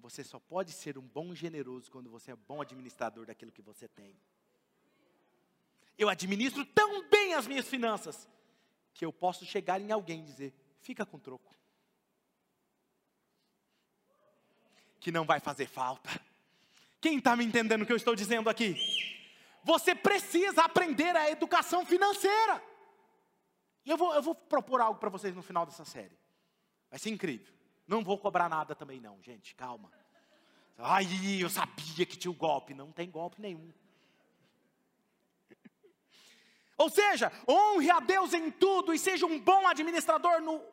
Você 0.01 0.25
só 0.25 0.39
pode 0.39 0.73
ser 0.73 0.97
um 0.97 1.03
bom 1.03 1.35
generoso 1.35 1.91
quando 1.91 2.11
você 2.11 2.33
é 2.33 2.37
bom 2.37 2.61
administrador 2.61 3.27
daquilo 3.27 3.53
que 3.53 3.61
você 3.61 3.87
tem. 3.87 4.17
Eu 5.99 6.09
administro 6.09 6.65
tão 6.65 7.07
bem 7.09 7.35
as 7.35 7.47
minhas 7.47 7.69
finanças 7.69 8.29
que 8.95 9.05
eu 9.05 9.13
posso 9.13 9.45
chegar 9.45 9.81
em 9.81 9.93
alguém 9.93 10.21
e 10.21 10.25
dizer: 10.25 10.55
fica 10.81 11.05
com 11.05 11.19
troco. 11.19 11.55
Que 14.99 15.13
não 15.13 15.27
vai 15.27 15.39
fazer 15.39 15.67
falta. 15.67 16.09
Quem 17.01 17.19
está 17.19 17.37
me 17.37 17.45
entendendo 17.45 17.83
o 17.83 17.87
que 17.87 17.93
eu 17.93 17.97
estou 17.97 18.17
dizendo 18.17 18.49
aqui? 18.49 18.75
Você 19.63 19.95
precisa 19.95 20.63
aprender 20.63 21.15
a 21.15 21.31
educação 21.31 21.85
financeira. 21.85 22.63
E 23.85 23.91
eu 23.91 23.99
vou, 23.99 24.15
eu 24.15 24.23
vou 24.23 24.35
propor 24.35 24.81
algo 24.81 24.99
para 24.99 25.11
vocês 25.11 25.35
no 25.37 25.43
final 25.43 25.67
dessa 25.67 25.85
série. 25.85 26.24
Vai 26.95 27.01
ser 27.01 27.11
incrível. 27.11 27.53
Não 27.89 28.05
vou 28.05 28.17
cobrar 28.17 28.49
nada 28.49 28.73
também 28.73 29.01
não, 29.01 29.21
gente, 29.21 29.53
calma. 29.57 29.91
Ai, 30.79 31.05
eu 31.41 31.51
sabia 31.51 32.07
que 32.07 32.17
tinha 32.17 32.31
o 32.31 32.35
golpe. 32.35 32.73
Não 32.73 32.93
tem 32.93 33.11
golpe 33.11 33.43
nenhum. 33.43 33.69
Ou 36.79 36.89
seja, 36.89 37.33
honre 37.49 37.91
a 37.91 37.99
Deus 37.99 38.33
em 38.33 38.49
tudo 38.49 38.95
e 38.95 38.99
seja 39.01 39.27
um 39.27 39.41
bom 39.41 39.67
administrador 39.67 40.41
no, 40.41 40.65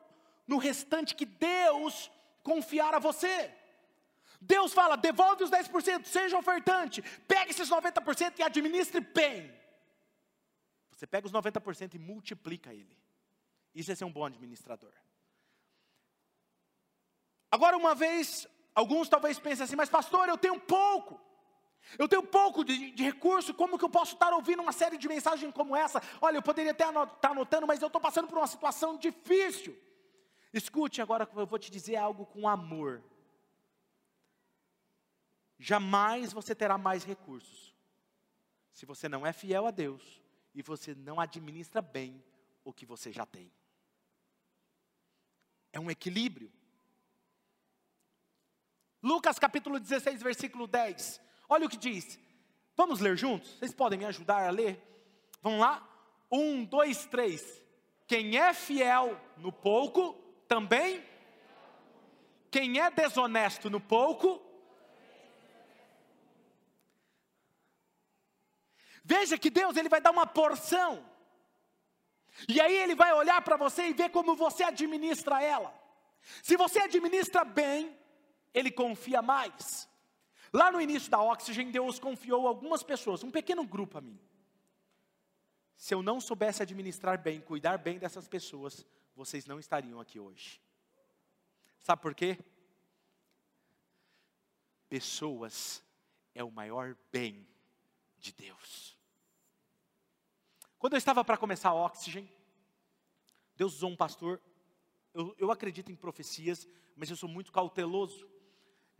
no 0.47 0.59
restante 0.59 1.15
que 1.15 1.25
Deus 1.25 2.11
confiar 2.43 2.93
a 2.93 2.99
você. 2.99 3.51
Deus 4.39 4.73
fala: 4.73 4.95
devolve 4.95 5.43
os 5.43 5.49
10%, 5.49 6.05
seja 6.05 6.37
ofertante, 6.37 7.01
pegue 7.27 7.49
esses 7.49 7.67
90% 7.67 8.37
e 8.37 8.43
administre 8.43 9.01
bem. 9.01 9.51
Você 10.91 11.07
pega 11.07 11.25
os 11.25 11.33
90% 11.33 11.95
e 11.95 11.97
multiplica 11.97 12.71
ele. 12.71 12.95
Isso 13.73 13.91
é 13.91 13.95
ser 13.95 14.05
um 14.05 14.11
bom 14.11 14.23
administrador. 14.23 14.93
Agora, 17.51 17.77
uma 17.77 17.93
vez, 17.93 18.47
alguns 18.73 19.09
talvez 19.09 19.37
pensem 19.37 19.65
assim, 19.65 19.75
mas 19.75 19.89
pastor, 19.89 20.29
eu 20.29 20.37
tenho 20.37 20.59
pouco. 20.59 21.19
Eu 21.99 22.07
tenho 22.07 22.23
pouco 22.23 22.63
de, 22.63 22.91
de, 22.91 23.03
recurso, 23.03 23.53
como 23.53 23.77
que 23.77 23.83
eu 23.83 23.89
posso 23.89 24.13
estar 24.13 24.31
ouvindo 24.33 24.61
uma 24.61 24.71
série 24.71 24.97
de 24.97 25.07
mensagens 25.07 25.53
como 25.53 25.75
essa? 25.75 26.01
Olha, 26.21 26.37
eu 26.37 26.41
poderia 26.41 26.71
até 26.71 26.87
estar 26.87 27.05
tá 27.07 27.29
anotando, 27.31 27.67
mas 27.67 27.81
eu 27.81 27.87
estou 27.87 27.99
passando 27.99 28.27
por 28.27 28.37
uma 28.37 28.47
situação 28.47 28.97
difícil. 28.97 29.77
Escute 30.53 31.01
agora, 31.01 31.27
eu 31.35 31.45
vou 31.45 31.59
te 31.59 31.69
dizer 31.69 31.97
algo 31.97 32.25
com 32.25 32.47
amor. 32.47 33.03
Jamais 35.57 36.31
você 36.31 36.55
terá 36.55 36.77
mais 36.77 37.03
recursos 37.03 37.75
se 38.71 38.85
você 38.85 39.07
não 39.09 39.25
é 39.25 39.33
fiel 39.33 39.67
a 39.67 39.71
Deus 39.71 40.21
e 40.55 40.61
você 40.61 40.95
não 40.95 41.19
administra 41.19 41.81
bem 41.81 42.23
o 42.63 42.73
que 42.73 42.85
você 42.85 43.11
já 43.11 43.25
tem. 43.25 43.51
É 45.73 45.79
um 45.79 45.91
equilíbrio. 45.91 46.51
Lucas 49.01 49.39
capítulo 49.39 49.79
16, 49.79 50.21
versículo 50.21 50.67
10. 50.67 51.21
Olha 51.49 51.65
o 51.65 51.69
que 51.69 51.77
diz. 51.77 52.19
Vamos 52.75 52.99
ler 52.99 53.17
juntos? 53.17 53.57
Vocês 53.57 53.73
podem 53.73 53.99
me 53.99 54.05
ajudar 54.05 54.47
a 54.47 54.51
ler? 54.51 54.81
Vamos 55.41 55.59
lá? 55.59 55.87
Um, 56.31 56.63
dois, 56.63 57.05
três. 57.05 57.61
Quem 58.07 58.37
é 58.37 58.53
fiel 58.53 59.19
no 59.37 59.51
pouco, 59.51 60.13
também. 60.47 61.03
Quem 62.49 62.79
é 62.79 62.91
desonesto 62.91 63.69
no 63.69 63.79
pouco, 63.79 64.41
Veja 69.03 69.37
que 69.37 69.49
Deus 69.49 69.75
ele 69.75 69.89
vai 69.89 69.99
dar 69.99 70.11
uma 70.11 70.27
porção. 70.27 71.03
E 72.47 72.61
aí 72.61 72.75
ele 72.75 72.95
vai 72.95 73.13
olhar 73.13 73.41
para 73.41 73.57
você 73.57 73.87
e 73.87 73.93
ver 73.93 74.09
como 74.09 74.35
você 74.35 74.63
administra 74.63 75.43
ela. 75.43 75.73
Se 76.43 76.55
você 76.55 76.79
administra 76.79 77.43
bem, 77.43 77.97
ele 78.53 78.71
confia 78.71 79.21
mais. 79.21 79.89
Lá 80.53 80.71
no 80.71 80.81
início 80.81 81.09
da 81.09 81.21
Oxygen, 81.21 81.71
Deus 81.71 81.99
confiou 81.99 82.47
algumas 82.47 82.83
pessoas, 82.83 83.23
um 83.23 83.31
pequeno 83.31 83.65
grupo 83.65 83.97
a 83.97 84.01
mim. 84.01 84.19
Se 85.75 85.93
eu 85.93 86.03
não 86.03 86.19
soubesse 86.19 86.61
administrar 86.61 87.17
bem, 87.21 87.41
cuidar 87.41 87.77
bem 87.77 87.97
dessas 87.97 88.27
pessoas, 88.27 88.85
vocês 89.15 89.45
não 89.45 89.59
estariam 89.59 89.99
aqui 89.99 90.19
hoje. 90.19 90.61
Sabe 91.81 92.01
por 92.01 92.13
quê? 92.13 92.37
Pessoas 94.87 95.83
é 96.35 96.43
o 96.43 96.51
maior 96.51 96.95
bem 97.11 97.47
de 98.17 98.31
Deus. 98.31 98.97
Quando 100.77 100.93
eu 100.93 100.97
estava 100.97 101.23
para 101.23 101.37
começar 101.37 101.69
a 101.69 101.73
Oxygen, 101.73 102.29
Deus 103.55 103.75
usou 103.75 103.89
um 103.89 103.95
pastor. 103.95 104.41
Eu, 105.13 105.35
eu 105.37 105.51
acredito 105.51 105.91
em 105.91 105.95
profecias, 105.95 106.67
mas 106.95 107.09
eu 107.09 107.15
sou 107.15 107.29
muito 107.29 107.51
cauteloso. 107.51 108.30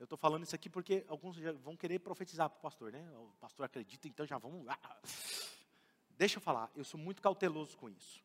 Eu 0.02 0.06
estou 0.06 0.18
falando 0.18 0.42
isso 0.42 0.56
aqui 0.56 0.68
porque 0.68 1.06
alguns 1.08 1.38
vão 1.60 1.78
querer 1.78 2.00
profetizar 2.00 2.50
para 2.50 2.58
o 2.58 2.60
pastor, 2.60 2.92
né? 2.92 3.08
O 3.18 3.36
pastor 3.40 3.68
acredita, 3.68 4.08
então 4.08 4.26
já 4.26 4.36
vamos 4.40 4.66
lá. 4.66 4.76
Deixa 6.18 6.38
eu 6.38 6.42
falar, 6.42 6.72
eu 6.76 6.84
sou 6.84 7.00
muito 7.00 7.22
cauteloso 7.22 7.78
com 7.78 7.88
isso. 7.88 8.20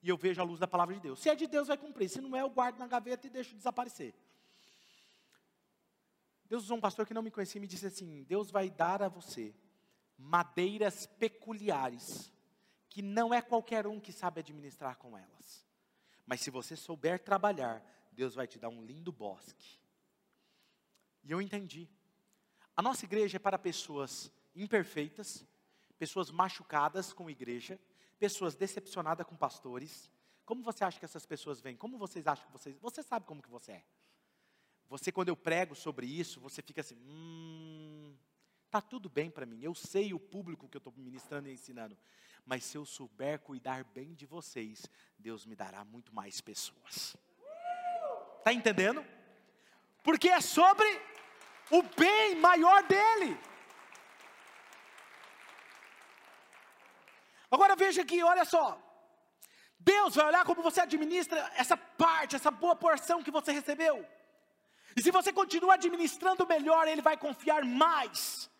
E 0.00 0.08
eu 0.08 0.16
vejo 0.16 0.40
a 0.40 0.44
luz 0.44 0.60
da 0.60 0.68
palavra 0.68 0.94
de 0.94 1.00
Deus. 1.00 1.18
Se 1.18 1.28
é 1.28 1.34
de 1.34 1.48
Deus, 1.48 1.66
vai 1.66 1.76
cumprir. 1.76 2.08
Se 2.08 2.20
não 2.20 2.36
é, 2.36 2.42
eu 2.42 2.48
guardo 2.48 2.78
na 2.78 2.86
gaveta 2.86 3.26
e 3.26 3.30
deixo 3.30 3.56
desaparecer. 3.56 4.14
Deus 6.44 6.62
usou 6.62 6.76
um 6.76 6.80
pastor 6.80 7.04
que 7.04 7.12
não 7.12 7.22
me 7.22 7.30
conhecia 7.32 7.58
e 7.58 7.60
me 7.60 7.66
disse 7.66 7.88
assim: 7.88 8.22
Deus 8.22 8.48
vai 8.52 8.70
dar 8.70 9.02
a 9.02 9.08
você 9.08 9.52
madeiras 10.16 11.06
peculiares, 11.06 12.32
que 12.88 13.02
não 13.02 13.34
é 13.34 13.42
qualquer 13.42 13.84
um 13.88 13.98
que 13.98 14.12
sabe 14.12 14.38
administrar 14.38 14.96
com 14.96 15.18
elas. 15.18 15.66
Mas 16.24 16.40
se 16.40 16.52
você 16.52 16.76
souber 16.76 17.18
trabalhar, 17.18 17.84
Deus 18.12 18.36
vai 18.36 18.46
te 18.46 18.60
dar 18.60 18.68
um 18.68 18.84
lindo 18.84 19.10
bosque 19.10 19.84
e 21.26 21.32
eu 21.32 21.42
entendi. 21.42 21.88
A 22.76 22.80
nossa 22.80 23.04
igreja 23.04 23.36
é 23.36 23.40
para 23.40 23.58
pessoas 23.58 24.30
imperfeitas, 24.54 25.44
pessoas 25.98 26.30
machucadas 26.30 27.12
com 27.12 27.28
igreja, 27.28 27.80
pessoas 28.18 28.54
decepcionadas 28.54 29.26
com 29.26 29.36
pastores. 29.36 30.08
Como 30.44 30.62
você 30.62 30.84
acha 30.84 30.98
que 30.98 31.04
essas 31.04 31.26
pessoas 31.26 31.60
vêm? 31.60 31.76
Como 31.76 31.98
vocês 31.98 32.28
acham 32.28 32.46
que 32.46 32.52
vocês. 32.52 32.78
Você 32.78 33.02
sabe 33.02 33.26
como 33.26 33.42
que 33.42 33.50
você 33.50 33.72
é. 33.72 33.84
Você, 34.88 35.10
quando 35.10 35.28
eu 35.28 35.36
prego 35.36 35.74
sobre 35.74 36.06
isso, 36.06 36.38
você 36.38 36.62
fica 36.62 36.80
assim, 36.80 36.96
hum, 36.96 38.14
tá 38.70 38.80
tudo 38.80 39.08
bem 39.08 39.28
para 39.28 39.44
mim. 39.44 39.60
Eu 39.60 39.74
sei 39.74 40.14
o 40.14 40.20
público 40.20 40.68
que 40.68 40.76
eu 40.76 40.78
estou 40.78 40.94
ministrando 40.96 41.48
e 41.48 41.52
ensinando. 41.52 41.98
Mas 42.44 42.64
se 42.64 42.78
eu 42.78 42.86
souber 42.86 43.40
cuidar 43.40 43.82
bem 43.82 44.14
de 44.14 44.26
vocês, 44.26 44.88
Deus 45.18 45.44
me 45.44 45.56
dará 45.56 45.84
muito 45.84 46.14
mais 46.14 46.40
pessoas. 46.40 47.16
Está 48.38 48.52
entendendo? 48.52 49.04
Porque 50.04 50.28
é 50.28 50.40
sobre 50.40 50.86
o 51.70 51.82
bem 51.82 52.36
maior 52.36 52.82
dele. 52.84 53.38
Agora 57.50 57.76
veja 57.76 58.02
aqui, 58.02 58.22
olha 58.22 58.44
só. 58.44 58.80
Deus 59.78 60.16
vai 60.16 60.26
olhar 60.26 60.44
como 60.44 60.62
você 60.62 60.80
administra 60.80 61.50
essa 61.54 61.76
parte, 61.76 62.34
essa 62.34 62.50
boa 62.50 62.74
porção 62.74 63.22
que 63.22 63.30
você 63.30 63.52
recebeu. 63.52 64.04
E 64.96 65.02
se 65.02 65.10
você 65.10 65.32
continua 65.32 65.74
administrando 65.74 66.46
melhor, 66.46 66.88
Ele 66.88 67.02
vai 67.02 67.16
confiar 67.16 67.64
mais. 67.64 68.50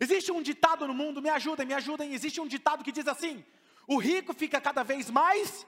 Existe 0.00 0.32
um 0.32 0.42
ditado 0.42 0.86
no 0.86 0.94
mundo, 0.94 1.20
me 1.20 1.28
ajudem, 1.28 1.66
me 1.66 1.74
ajudem. 1.74 2.14
Existe 2.14 2.40
um 2.40 2.46
ditado 2.46 2.82
que 2.82 2.90
diz 2.90 3.06
assim: 3.06 3.44
o 3.86 3.98
rico 3.98 4.32
fica 4.32 4.60
cada 4.60 4.82
vez 4.82 5.10
mais 5.10 5.66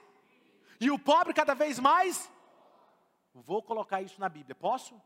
e 0.79 0.89
o 0.89 0.97
pobre 0.97 1.33
cada 1.33 1.53
vez 1.53 1.79
mais. 1.79 2.31
Vou 3.33 3.61
colocar 3.61 4.01
isso 4.01 4.19
na 4.19 4.29
Bíblia, 4.29 4.55
posso? 4.55 4.99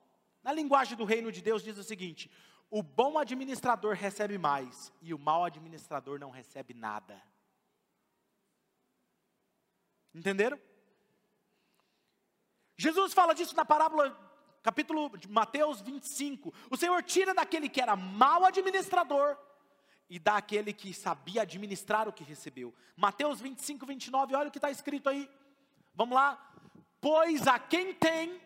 Na 0.44 0.54
linguagem 0.54 0.98
do 0.98 1.06
reino 1.06 1.32
de 1.32 1.42
Deus 1.42 1.64
diz 1.64 1.78
o 1.78 1.84
seguinte: 1.84 2.32
o 2.70 2.84
bom 2.84 3.18
administrador 3.18 3.96
recebe 3.96 4.38
mais 4.38 4.94
e 5.02 5.14
o 5.14 5.20
mau 5.20 5.44
administrador 5.44 6.20
não 6.20 6.30
recebe 6.30 6.74
nada. 6.74 7.22
Entenderam? 10.14 10.60
Jesus 12.78 13.14
fala 13.14 13.34
disso 13.34 13.56
na 13.56 13.66
parábola 13.66 14.18
capítulo 14.62 15.18
de 15.18 15.28
Mateus 15.28 15.82
25. 15.82 16.54
O 16.70 16.78
Senhor 16.78 17.02
tira 17.04 17.34
daquele 17.34 17.70
que 17.70 17.82
era 17.82 17.96
mau 17.96 18.46
administrador 18.46 19.38
e 20.10 20.18
dá 20.18 20.42
que 20.42 20.94
sabia 20.94 21.44
administrar 21.44 22.08
o 22.08 22.14
que 22.14 22.24
recebeu. 22.24 22.74
Mateus 22.96 23.40
25, 23.40 23.86
29, 23.86 24.36
olha 24.36 24.48
o 24.48 24.52
que 24.52 24.58
está 24.58 24.72
escrito 24.72 25.10
aí. 25.10 25.30
Vamos 25.94 26.16
lá. 26.16 26.38
Pois 27.00 27.48
a 27.48 27.60
quem 27.60 27.94
tem, 27.94 28.42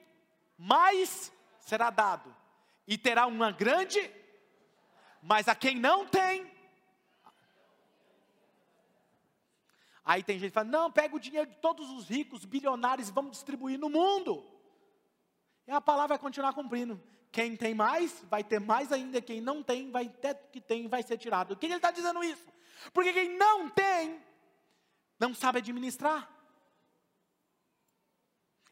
mais 0.58 1.32
será 1.66 1.90
dado, 1.90 2.34
e 2.88 2.98
terá 2.98 3.26
uma 3.26 3.52
grande, 3.52 4.12
mas 5.22 5.48
a 5.48 5.56
quem 5.56 5.80
não 5.80 6.06
tem. 6.06 6.52
Aí 10.06 10.22
tem 10.22 10.38
gente 10.38 10.52
que 10.52 10.54
fala: 10.54 10.70
não, 10.70 10.92
pega 10.92 11.16
o 11.16 11.20
dinheiro 11.20 11.50
de 11.50 11.56
todos 11.58 11.90
os 11.90 12.10
ricos, 12.10 12.46
bilionários, 12.46 13.10
e 13.10 13.12
vamos 13.12 13.32
distribuir 13.32 13.80
no 13.80 13.90
mundo. 13.90 14.46
E 15.66 15.72
a 15.72 15.80
palavra 15.80 16.10
vai 16.10 16.20
continuar 16.20 16.54
cumprindo. 16.54 17.02
Quem 17.32 17.56
tem 17.56 17.74
mais, 17.74 18.24
vai 18.30 18.44
ter 18.44 18.60
mais 18.60 18.92
ainda. 18.92 19.22
Quem 19.22 19.40
não 19.40 19.64
tem, 19.64 19.90
vai 19.90 20.10
ter 20.10 20.36
que 20.52 20.60
tem, 20.60 20.88
vai 20.88 21.02
ser 21.02 21.18
tirado. 21.18 21.54
O 21.54 21.58
que 21.58 21.66
ele 21.66 21.76
está 21.76 21.90
dizendo 21.90 22.24
isso? 22.24 22.52
Porque 22.92 23.14
quem 23.14 23.38
não 23.38 23.70
tem, 23.70 24.22
não 25.18 25.34
sabe 25.34 25.60
administrar. 25.60 26.30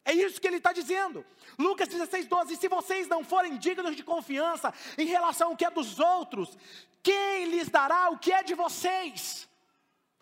É 0.04 0.12
isso 0.12 0.40
que 0.40 0.46
ele 0.46 0.56
está 0.56 0.72
dizendo. 0.72 1.24
Lucas 1.58 1.88
16, 1.88 2.26
12. 2.26 2.56
Se 2.56 2.68
vocês 2.68 3.06
não 3.06 3.24
forem 3.24 3.56
dignos 3.56 3.94
de 3.94 4.02
confiança 4.02 4.74
em 4.98 5.06
relação 5.06 5.50
ao 5.50 5.56
que 5.56 5.64
é 5.64 5.70
dos 5.70 6.00
outros, 6.00 6.56
quem 7.02 7.46
lhes 7.46 7.68
dará 7.68 8.10
o 8.10 8.18
que 8.18 8.32
é 8.32 8.42
de 8.42 8.54
vocês? 8.54 9.48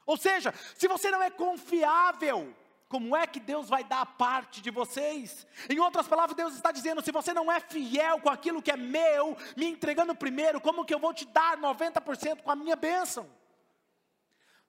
Ou 0.05 0.16
seja, 0.16 0.53
se 0.76 0.87
você 0.87 1.11
não 1.11 1.22
é 1.22 1.31
confiável, 1.31 2.55
como 2.89 3.14
é 3.16 3.26
que 3.26 3.39
Deus 3.39 3.68
vai 3.68 3.85
dar 3.85 4.01
a 4.01 4.07
parte 4.07 4.61
de 4.61 4.70
vocês? 4.70 5.47
Em 5.68 5.78
outras 5.78 6.09
palavras, 6.09 6.37
Deus 6.37 6.55
está 6.55 6.72
dizendo: 6.72 7.01
se 7.01 7.12
você 7.12 7.33
não 7.33 7.51
é 7.51 7.61
fiel 7.61 8.20
com 8.20 8.28
aquilo 8.28 8.61
que 8.61 8.72
é 8.72 8.76
meu, 8.76 9.37
me 9.57 9.66
entregando 9.66 10.14
primeiro, 10.14 10.61
como 10.61 10.85
que 10.85 10.93
eu 10.93 10.99
vou 10.99 11.14
te 11.14 11.24
dar 11.24 11.57
90% 11.57 12.43
com 12.43 12.51
a 12.51 12.57
minha 12.57 12.76
bênção? 12.76 13.31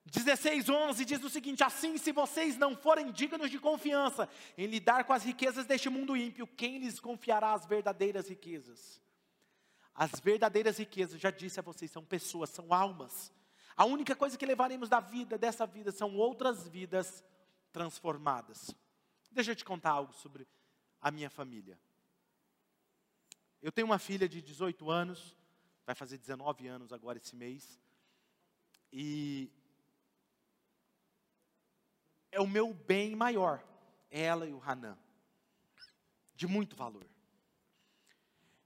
16, 0.04 0.68
11 0.68 1.04
diz 1.04 1.22
o 1.22 1.30
seguinte: 1.30 1.62
Assim, 1.62 1.96
se 1.96 2.10
vocês 2.12 2.56
não 2.56 2.76
forem 2.76 3.12
dignos 3.12 3.50
de 3.50 3.58
confiança 3.58 4.28
em 4.58 4.66
lidar 4.66 5.04
com 5.04 5.12
as 5.12 5.22
riquezas 5.22 5.64
deste 5.64 5.88
mundo 5.88 6.16
ímpio, 6.16 6.46
quem 6.46 6.78
lhes 6.78 6.98
confiará 6.98 7.52
as 7.52 7.66
verdadeiras 7.66 8.28
riquezas? 8.28 9.00
As 9.94 10.18
verdadeiras 10.20 10.78
riquezas, 10.78 11.20
já 11.20 11.30
disse 11.30 11.60
a 11.60 11.62
vocês, 11.62 11.90
são 11.90 12.04
pessoas, 12.04 12.50
são 12.50 12.72
almas. 12.72 13.32
A 13.76 13.84
única 13.84 14.16
coisa 14.16 14.36
que 14.36 14.46
levaremos 14.46 14.88
da 14.88 15.00
vida, 15.00 15.38
dessa 15.38 15.66
vida, 15.66 15.92
são 15.92 16.16
outras 16.16 16.66
vidas 16.68 17.22
transformadas. 17.72 18.74
Deixa 19.30 19.52
eu 19.52 19.56
te 19.56 19.64
contar 19.64 19.90
algo 19.90 20.12
sobre 20.12 20.46
a 21.00 21.10
minha 21.10 21.30
família. 21.30 21.78
Eu 23.62 23.70
tenho 23.70 23.86
uma 23.86 23.98
filha 23.98 24.28
de 24.28 24.42
18 24.42 24.90
anos, 24.90 25.36
vai 25.86 25.94
fazer 25.94 26.18
19 26.18 26.66
anos 26.66 26.92
agora 26.92 27.18
esse 27.18 27.36
mês, 27.36 27.78
e 28.92 29.50
é 32.32 32.40
o 32.40 32.48
meu 32.48 32.74
bem 32.74 33.14
maior, 33.14 33.62
ela 34.10 34.46
e 34.46 34.52
o 34.52 34.60
Hanan, 34.64 34.98
de 36.34 36.48
muito 36.48 36.74
valor. 36.74 37.06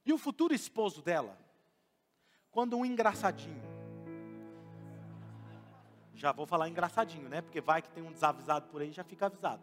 E 0.06 0.12
o 0.12 0.18
futuro 0.18 0.54
esposo 0.54 1.02
dela, 1.02 1.38
quando 2.50 2.78
um 2.78 2.86
engraçadinho 2.86 3.76
já 6.16 6.32
vou 6.32 6.46
falar 6.46 6.68
engraçadinho, 6.68 7.28
né? 7.28 7.42
Porque 7.42 7.60
vai 7.60 7.82
que 7.82 7.90
tem 7.90 8.02
um 8.02 8.10
desavisado 8.10 8.66
por 8.68 8.80
aí, 8.80 8.90
já 8.90 9.04
fica 9.04 9.26
avisado. 9.26 9.62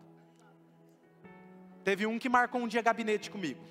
Teve 1.83 2.05
um 2.05 2.19
que 2.19 2.29
marcou 2.29 2.61
um 2.61 2.67
dia 2.67 2.81
gabinete 2.81 3.29
comigo. 3.29 3.61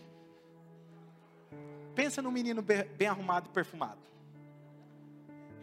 Pensa 1.94 2.20
num 2.20 2.30
menino 2.30 2.60
bem 2.60 3.08
arrumado 3.08 3.48
e 3.48 3.52
perfumado. 3.52 4.00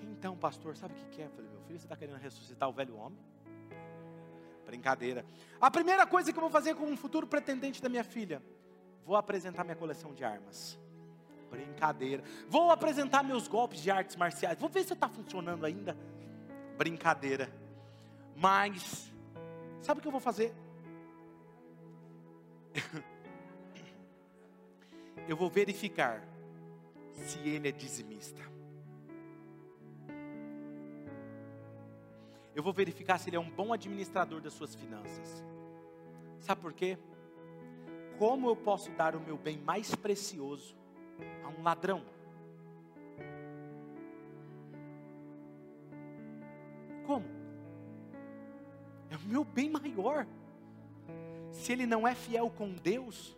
Então, 0.02 0.36
pastor, 0.38 0.76
sabe 0.76 0.94
o 0.94 1.10
que 1.10 1.22
é? 1.22 1.26
Eu 1.26 1.32
falei, 1.32 1.50
meu 1.50 1.62
filho, 1.62 1.80
você 1.80 1.86
está 1.86 1.96
querendo 1.96 2.18
ressuscitar 2.18 2.70
o 2.70 2.74
velho 2.74 2.96
homem? 2.96 3.20
Brincadeira. 4.70 5.26
A 5.60 5.72
primeira 5.72 6.06
coisa 6.06 6.32
que 6.32 6.38
eu 6.38 6.42
vou 6.42 6.52
fazer 6.52 6.76
com 6.76 6.86
um 6.86 6.96
futuro 6.96 7.26
pretendente 7.26 7.82
da 7.82 7.90
minha 7.90 8.04
filha, 8.04 8.40
vou 9.04 9.16
apresentar 9.16 9.64
minha 9.64 9.76
coleção 9.76 10.14
de 10.14 10.24
armas. 10.24 10.78
Brincadeira. 11.50 12.24
Vou 12.48 12.70
apresentar 12.70 13.24
meus 13.24 13.48
golpes 13.48 13.82
de 13.82 13.90
artes 13.90 14.16
marciais. 14.16 14.60
Vou 14.60 14.70
ver 14.70 14.84
se 14.84 14.94
está 14.94 15.10
funcionando 15.10 15.66
ainda 15.66 15.98
brincadeira. 16.78 17.52
Mas, 18.36 19.12
sabe 19.82 19.98
o 19.98 20.02
que 20.04 20.08
eu 20.08 20.12
vou 20.12 20.22
fazer? 20.22 20.54
eu 25.28 25.36
vou 25.36 25.50
verificar 25.50 26.24
se 27.16 27.40
ele 27.40 27.70
é 27.70 27.72
dizimista. 27.72 28.59
Eu 32.60 32.64
vou 32.64 32.74
verificar 32.74 33.18
se 33.18 33.30
ele 33.30 33.38
é 33.38 33.40
um 33.40 33.50
bom 33.50 33.72
administrador 33.72 34.42
das 34.42 34.52
suas 34.52 34.76
finanças. 34.76 35.46
Sabe 36.42 36.60
por 36.60 36.74
quê? 36.74 36.98
Como 38.18 38.50
eu 38.50 38.56
posso 38.58 38.92
dar 38.92 39.16
o 39.16 39.20
meu 39.22 39.38
bem 39.38 39.58
mais 39.58 39.96
precioso 39.96 40.76
a 41.42 41.48
um 41.48 41.64
ladrão? 41.64 42.04
Como? 47.08 47.26
É 49.10 49.16
o 49.16 49.22
meu 49.22 49.46
bem 49.46 49.70
maior. 49.70 50.28
Se 51.52 51.72
ele 51.72 51.86
não 51.86 52.06
é 52.06 52.14
fiel 52.14 52.50
com 52.50 52.74
Deus, 52.74 53.38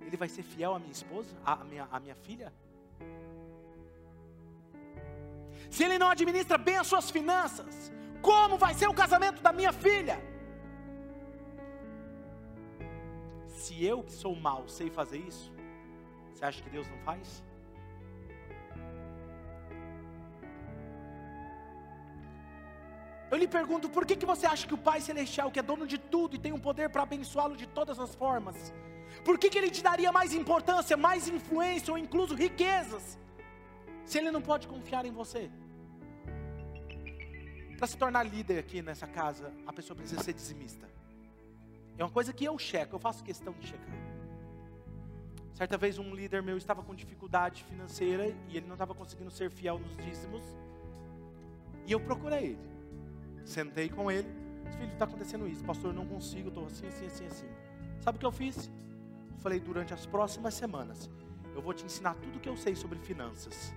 ele 0.00 0.16
vai 0.16 0.28
ser 0.28 0.42
fiel 0.42 0.74
à 0.74 0.78
minha 0.80 0.90
esposa, 0.90 1.36
à 1.46 1.62
minha, 1.62 1.86
à 1.88 2.00
minha 2.00 2.16
filha? 2.16 2.52
Se 5.70 5.84
ele 5.84 6.00
não 6.00 6.10
administra 6.10 6.58
bem 6.58 6.78
as 6.78 6.88
suas 6.88 7.12
finanças, 7.12 7.92
como 8.22 8.56
vai 8.56 8.74
ser 8.74 8.88
o 8.88 8.94
casamento 8.94 9.40
da 9.42 9.52
minha 9.52 9.72
filha? 9.72 10.20
Se 13.48 13.84
eu 13.84 14.02
que 14.02 14.12
sou 14.12 14.34
mal 14.34 14.68
sei 14.68 14.90
fazer 14.90 15.18
isso, 15.18 15.52
você 16.32 16.44
acha 16.44 16.62
que 16.62 16.70
Deus 16.70 16.88
não 16.88 16.98
faz? 16.98 17.42
Eu 23.30 23.38
lhe 23.38 23.46
pergunto, 23.46 23.88
por 23.88 24.04
que, 24.04 24.16
que 24.16 24.26
você 24.26 24.44
acha 24.44 24.66
que 24.66 24.74
o 24.74 24.78
Pai 24.78 25.00
Celestial, 25.00 25.50
que 25.52 25.60
é 25.60 25.62
dono 25.62 25.86
de 25.86 25.98
tudo 25.98 26.34
e 26.34 26.38
tem 26.38 26.52
um 26.52 26.58
poder 26.58 26.88
para 26.90 27.02
abençoá-lo 27.02 27.56
de 27.56 27.66
todas 27.66 28.00
as 28.00 28.14
formas, 28.14 28.74
por 29.24 29.38
que, 29.38 29.48
que 29.48 29.58
Ele 29.58 29.70
te 29.70 29.82
daria 29.82 30.10
mais 30.10 30.32
importância, 30.32 30.96
mais 30.96 31.28
influência 31.28 31.92
ou 31.92 31.98
incluso 31.98 32.34
riquezas, 32.34 33.18
se 34.04 34.18
Ele 34.18 34.30
não 34.30 34.42
pode 34.42 34.66
confiar 34.66 35.04
em 35.04 35.12
você? 35.12 35.48
Para 37.80 37.86
se 37.86 37.96
tornar 37.96 38.24
líder 38.24 38.58
aqui 38.58 38.82
nessa 38.82 39.06
casa, 39.06 39.50
a 39.66 39.72
pessoa 39.72 39.96
precisa 39.96 40.22
ser 40.22 40.34
dizimista. 40.34 40.86
É 41.96 42.04
uma 42.04 42.10
coisa 42.10 42.30
que 42.30 42.44
eu 42.44 42.58
checo, 42.58 42.96
eu 42.96 43.00
faço 43.00 43.24
questão 43.24 43.54
de 43.54 43.66
checar. 43.66 43.96
Certa 45.54 45.78
vez 45.78 45.98
um 45.98 46.14
líder 46.14 46.42
meu 46.42 46.58
estava 46.58 46.82
com 46.82 46.94
dificuldade 46.94 47.64
financeira 47.64 48.36
e 48.50 48.58
ele 48.58 48.66
não 48.66 48.74
estava 48.74 48.94
conseguindo 48.94 49.30
ser 49.30 49.50
fiel 49.50 49.78
nos 49.78 49.96
dízimos. 49.96 50.44
E 51.86 51.92
eu 51.92 51.98
procurei 52.00 52.48
ele. 52.48 52.70
Sentei 53.46 53.88
com 53.88 54.10
ele. 54.10 54.28
Filho, 54.78 54.92
está 54.92 55.06
acontecendo 55.06 55.48
isso. 55.48 55.64
Pastor, 55.64 55.88
eu 55.88 55.94
não 55.94 56.04
consigo, 56.04 56.48
estou 56.48 56.66
assim, 56.66 56.86
assim, 56.86 57.06
assim, 57.06 57.26
assim. 57.28 57.48
Sabe 58.02 58.16
o 58.16 58.20
que 58.20 58.26
eu 58.26 58.32
fiz? 58.32 58.70
Eu 59.32 59.38
falei, 59.38 59.58
durante 59.58 59.94
as 59.94 60.04
próximas 60.04 60.52
semanas, 60.52 61.08
eu 61.54 61.62
vou 61.62 61.72
te 61.72 61.86
ensinar 61.86 62.12
tudo 62.16 62.36
o 62.36 62.40
que 62.40 62.48
eu 62.50 62.58
sei 62.58 62.76
sobre 62.76 62.98
finanças. 62.98 63.72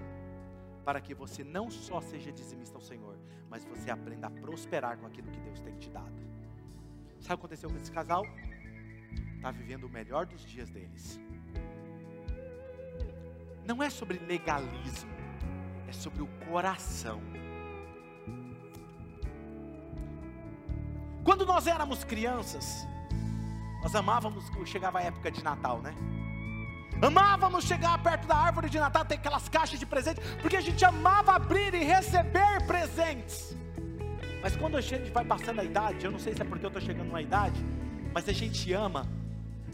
Para 0.83 0.99
que 0.99 1.13
você 1.13 1.41
não 1.41 1.71
só 1.71 2.01
seja 2.01 2.33
dizimista 2.33 2.75
ao 2.75 2.81
Senhor, 2.81 3.17
mas 3.53 3.63
você 3.65 3.91
aprenda 3.91 4.25
a 4.25 4.31
prosperar 4.31 4.97
com 4.97 5.05
aquilo 5.05 5.29
que 5.29 5.39
Deus 5.39 5.59
tem 5.59 5.77
te 5.77 5.87
dado. 5.87 6.11
Sabe 7.19 7.21
o 7.21 7.27
que 7.27 7.33
aconteceu 7.33 7.69
com 7.69 7.77
esse 7.77 7.91
casal? 7.91 8.25
Está 9.35 9.51
vivendo 9.51 9.83
o 9.83 9.89
melhor 9.89 10.25
dos 10.25 10.41
dias 10.41 10.71
deles. 10.71 11.19
Não 13.63 13.83
é 13.83 13.91
sobre 13.91 14.17
legalismo, 14.17 15.11
é 15.87 15.91
sobre 15.91 16.23
o 16.23 16.27
coração. 16.49 17.21
Quando 21.23 21.45
nós 21.45 21.67
éramos 21.67 22.03
crianças, 22.03 22.87
nós 23.83 23.93
amávamos 23.93 24.45
chegava 24.65 24.97
a 24.97 25.03
época 25.03 25.29
de 25.29 25.43
Natal, 25.43 25.79
né? 25.79 25.93
Amávamos 27.01 27.65
chegar 27.65 28.01
perto 28.01 28.27
da 28.27 28.35
árvore 28.35 28.69
de 28.69 28.79
Natal, 28.79 29.03
ter 29.03 29.15
aquelas 29.15 29.49
caixas 29.49 29.79
de 29.79 29.85
presente, 29.85 30.21
porque 30.41 30.55
a 30.55 30.61
gente 30.61 30.83
amava 30.85 31.33
abrir 31.33 31.73
e 31.73 31.83
receber 31.83 32.65
presentes. 32.65 33.55
Mas 34.41 34.55
quando 34.55 34.77
a 34.77 34.81
gente 34.81 35.11
vai 35.11 35.23
passando 35.23 35.59
a 35.59 35.63
idade, 35.63 36.05
eu 36.05 36.11
não 36.11 36.19
sei 36.19 36.33
se 36.33 36.41
é 36.41 36.45
porque 36.45 36.65
eu 36.65 36.69
estou 36.69 36.81
chegando 36.81 37.11
na 37.11 37.21
idade, 37.21 37.63
mas 38.13 38.27
a 38.27 38.33
gente 38.33 38.71
ama, 38.73 39.07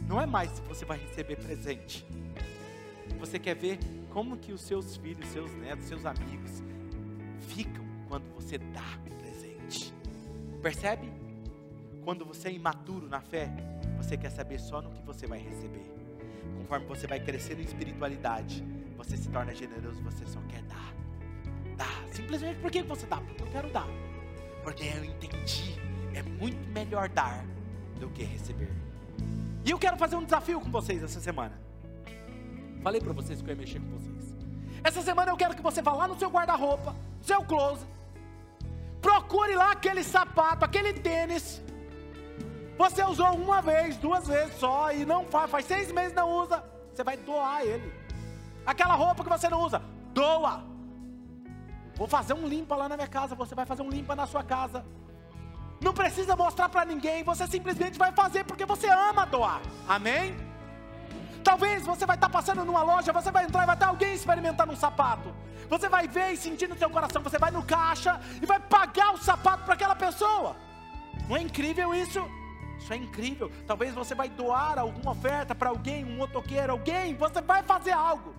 não 0.07 0.19
é 0.21 0.25
mais 0.25 0.51
se 0.51 0.61
você 0.61 0.85
vai 0.85 0.97
receber 0.97 1.35
presente. 1.37 2.05
Você 3.19 3.37
quer 3.37 3.55
ver 3.55 3.79
como 4.11 4.37
que 4.37 4.51
os 4.51 4.61
seus 4.61 4.95
filhos, 4.97 5.27
seus 5.29 5.51
netos, 5.55 5.85
seus 5.85 6.05
amigos 6.05 6.63
ficam 7.47 7.83
quando 8.07 8.25
você 8.33 8.57
dá 8.57 8.97
presente. 9.03 9.93
Percebe? 10.61 11.11
Quando 12.03 12.25
você 12.25 12.49
é 12.49 12.53
imaturo 12.53 13.07
na 13.07 13.21
fé, 13.21 13.51
você 13.97 14.17
quer 14.17 14.29
saber 14.29 14.59
só 14.59 14.81
no 14.81 14.91
que 14.91 15.01
você 15.01 15.27
vai 15.27 15.39
receber. 15.39 15.98
Conforme 16.57 16.85
você 16.85 17.07
vai 17.07 17.19
crescendo 17.19 17.61
em 17.61 17.65
espiritualidade, 17.65 18.63
você 18.97 19.17
se 19.17 19.29
torna 19.29 19.53
generoso, 19.53 20.01
você 20.01 20.25
só 20.25 20.39
quer 20.47 20.61
dar. 20.63 20.93
Dá. 21.77 22.07
Simplesmente 22.11 22.59
por 22.59 22.69
que 22.69 22.83
você 22.83 23.05
dá? 23.05 23.17
Porque 23.17 23.43
eu 23.43 23.47
quero 23.47 23.69
dar. 23.69 23.87
Porque 24.63 24.83
eu 24.83 25.03
entendi. 25.03 25.75
É 26.13 26.21
muito 26.21 26.67
melhor 26.69 27.09
dar 27.09 27.45
do 27.99 28.09
que 28.09 28.23
receber. 28.23 28.71
E 29.65 29.71
eu 29.71 29.79
quero 29.79 29.97
fazer 29.97 30.15
um 30.15 30.23
desafio 30.23 30.59
com 30.59 30.69
vocês 30.69 31.01
essa 31.03 31.19
semana. 31.19 31.59
Falei 32.81 33.01
para 33.01 33.13
vocês 33.13 33.41
que 33.41 33.49
eu 33.49 33.53
ia 33.53 33.59
mexer 33.59 33.79
com 33.79 33.89
vocês. 33.89 34.35
Essa 34.83 35.01
semana 35.01 35.31
eu 35.31 35.37
quero 35.37 35.55
que 35.55 35.61
você 35.61 35.81
vá 35.81 35.93
lá 35.93 36.07
no 36.07 36.17
seu 36.17 36.29
guarda-roupa, 36.29 36.91
no 36.91 37.23
seu 37.23 37.43
closet. 37.43 37.85
Procure 39.01 39.55
lá 39.55 39.71
aquele 39.71 40.03
sapato, 40.03 40.65
aquele 40.65 40.93
tênis 40.93 41.61
você 42.79 43.03
usou 43.03 43.35
uma 43.35 43.61
vez, 43.61 43.97
duas 43.97 44.25
vezes 44.25 44.57
só 44.57 44.89
e 44.93 45.05
não 45.05 45.25
faz, 45.25 45.51
faz 45.51 45.65
seis 45.65 45.91
meses 45.91 46.13
não 46.13 46.29
usa. 46.41 46.63
Você 46.93 47.03
vai 47.03 47.17
doar 47.17 47.61
ele. 47.61 47.93
Aquela 48.65 48.93
roupa 48.93 49.21
que 49.21 49.29
você 49.29 49.49
não 49.49 49.59
usa, 49.59 49.81
doa. 50.13 50.63
Vou 51.97 52.07
fazer 52.07 52.33
um 52.33 52.47
limpa 52.47 52.77
lá 52.77 52.87
na 52.87 52.95
minha 52.95 53.09
casa, 53.09 53.35
você 53.35 53.53
vai 53.53 53.65
fazer 53.65 53.81
um 53.81 53.89
limpa 53.89 54.15
na 54.15 54.25
sua 54.25 54.43
casa. 54.43 54.85
Não 55.81 55.93
precisa 55.93 56.37
mostrar 56.37 56.69
para 56.69 56.85
ninguém, 56.85 57.21
você 57.21 57.45
simplesmente 57.47 57.99
vai 57.99 58.13
fazer 58.13 58.45
porque 58.45 58.65
você 58.65 58.87
ama 58.87 59.25
doar. 59.25 59.59
Amém? 59.85 60.37
Talvez 61.43 61.85
você 61.85 62.05
vai 62.05 62.15
estar 62.15 62.29
passando 62.29 62.63
numa 62.63 62.81
loja, 62.81 63.11
você 63.11 63.29
vai 63.29 63.43
entrar 63.43 63.63
e 63.63 63.65
vai 63.65 63.75
ter 63.75 63.85
alguém 63.85 64.13
experimentando 64.13 64.71
um 64.71 64.77
sapato. 64.77 65.35
Você 65.69 65.89
vai 65.89 66.07
ver 66.07 66.31
e 66.31 66.37
sentir 66.37 66.69
no 66.69 66.77
seu 66.77 66.89
coração, 66.89 67.21
você 67.21 67.37
vai 67.37 67.51
no 67.51 67.61
caixa 67.61 68.21
e 68.41 68.45
vai 68.45 68.59
pagar 68.61 69.13
o 69.15 69.17
sapato 69.17 69.65
para 69.65 69.73
aquela 69.73 69.97
pessoa. 69.97 70.55
Não 71.27 71.35
é 71.35 71.41
incrível 71.41 71.93
isso? 71.93 72.38
Isso 72.79 72.93
é 72.93 72.95
incrível. 72.95 73.51
Talvez 73.67 73.93
você 73.93 74.15
vai 74.15 74.29
doar 74.29 74.79
alguma 74.79 75.11
oferta 75.11 75.53
para 75.53 75.69
alguém, 75.69 76.03
um 76.05 76.15
motoqueiro, 76.15 76.71
alguém, 76.71 77.15
você 77.15 77.41
vai 77.41 77.61
fazer 77.61 77.91
algo. 77.91 78.33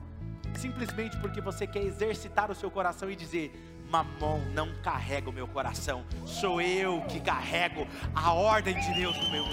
Simplesmente 0.55 1.16
porque 1.18 1.41
você 1.41 1.66
quer 1.66 1.82
exercitar 1.82 2.51
o 2.51 2.55
seu 2.55 2.70
coração 2.70 3.11
e 3.11 3.14
dizer: 3.14 3.53
Mamon 3.91 4.41
não 4.53 4.72
carrega 4.82 5.28
o 5.28 5.32
meu 5.32 5.47
coração, 5.47 6.05
sou 6.26 6.61
eu 6.61 7.03
que 7.03 7.20
carrego 7.20 7.86
a 8.14 8.32
ordem 8.32 8.78
de 8.78 8.95
Deus 8.95 9.16
no 9.16 9.30
meu. 9.30 9.45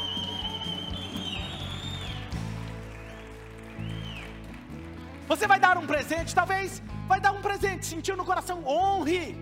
Você 5.28 5.46
vai 5.46 5.60
dar 5.60 5.78
um 5.78 5.86
presente, 5.86 6.34
talvez 6.34 6.82
vai 7.06 7.20
dar 7.20 7.34
um 7.34 7.42
presente, 7.42 7.86
sentiu 7.86 8.16
no 8.16 8.24
coração, 8.24 8.66
honre. 8.66 9.38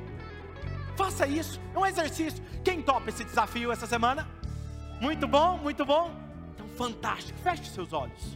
Faça 0.98 1.28
isso, 1.28 1.62
é 1.74 1.78
um 1.78 1.86
exercício. 1.86 2.44
Quem 2.64 2.82
topa 2.82 3.10
esse 3.10 3.24
desafio 3.24 3.72
essa 3.72 3.86
semana? 3.86 4.28
Muito 5.06 5.28
bom, 5.28 5.60
muito 5.60 5.86
bom. 5.86 6.10
Então, 6.56 6.68
fantástico. 6.70 7.38
Feche 7.38 7.66
seus 7.66 7.94
olhos. 7.94 8.36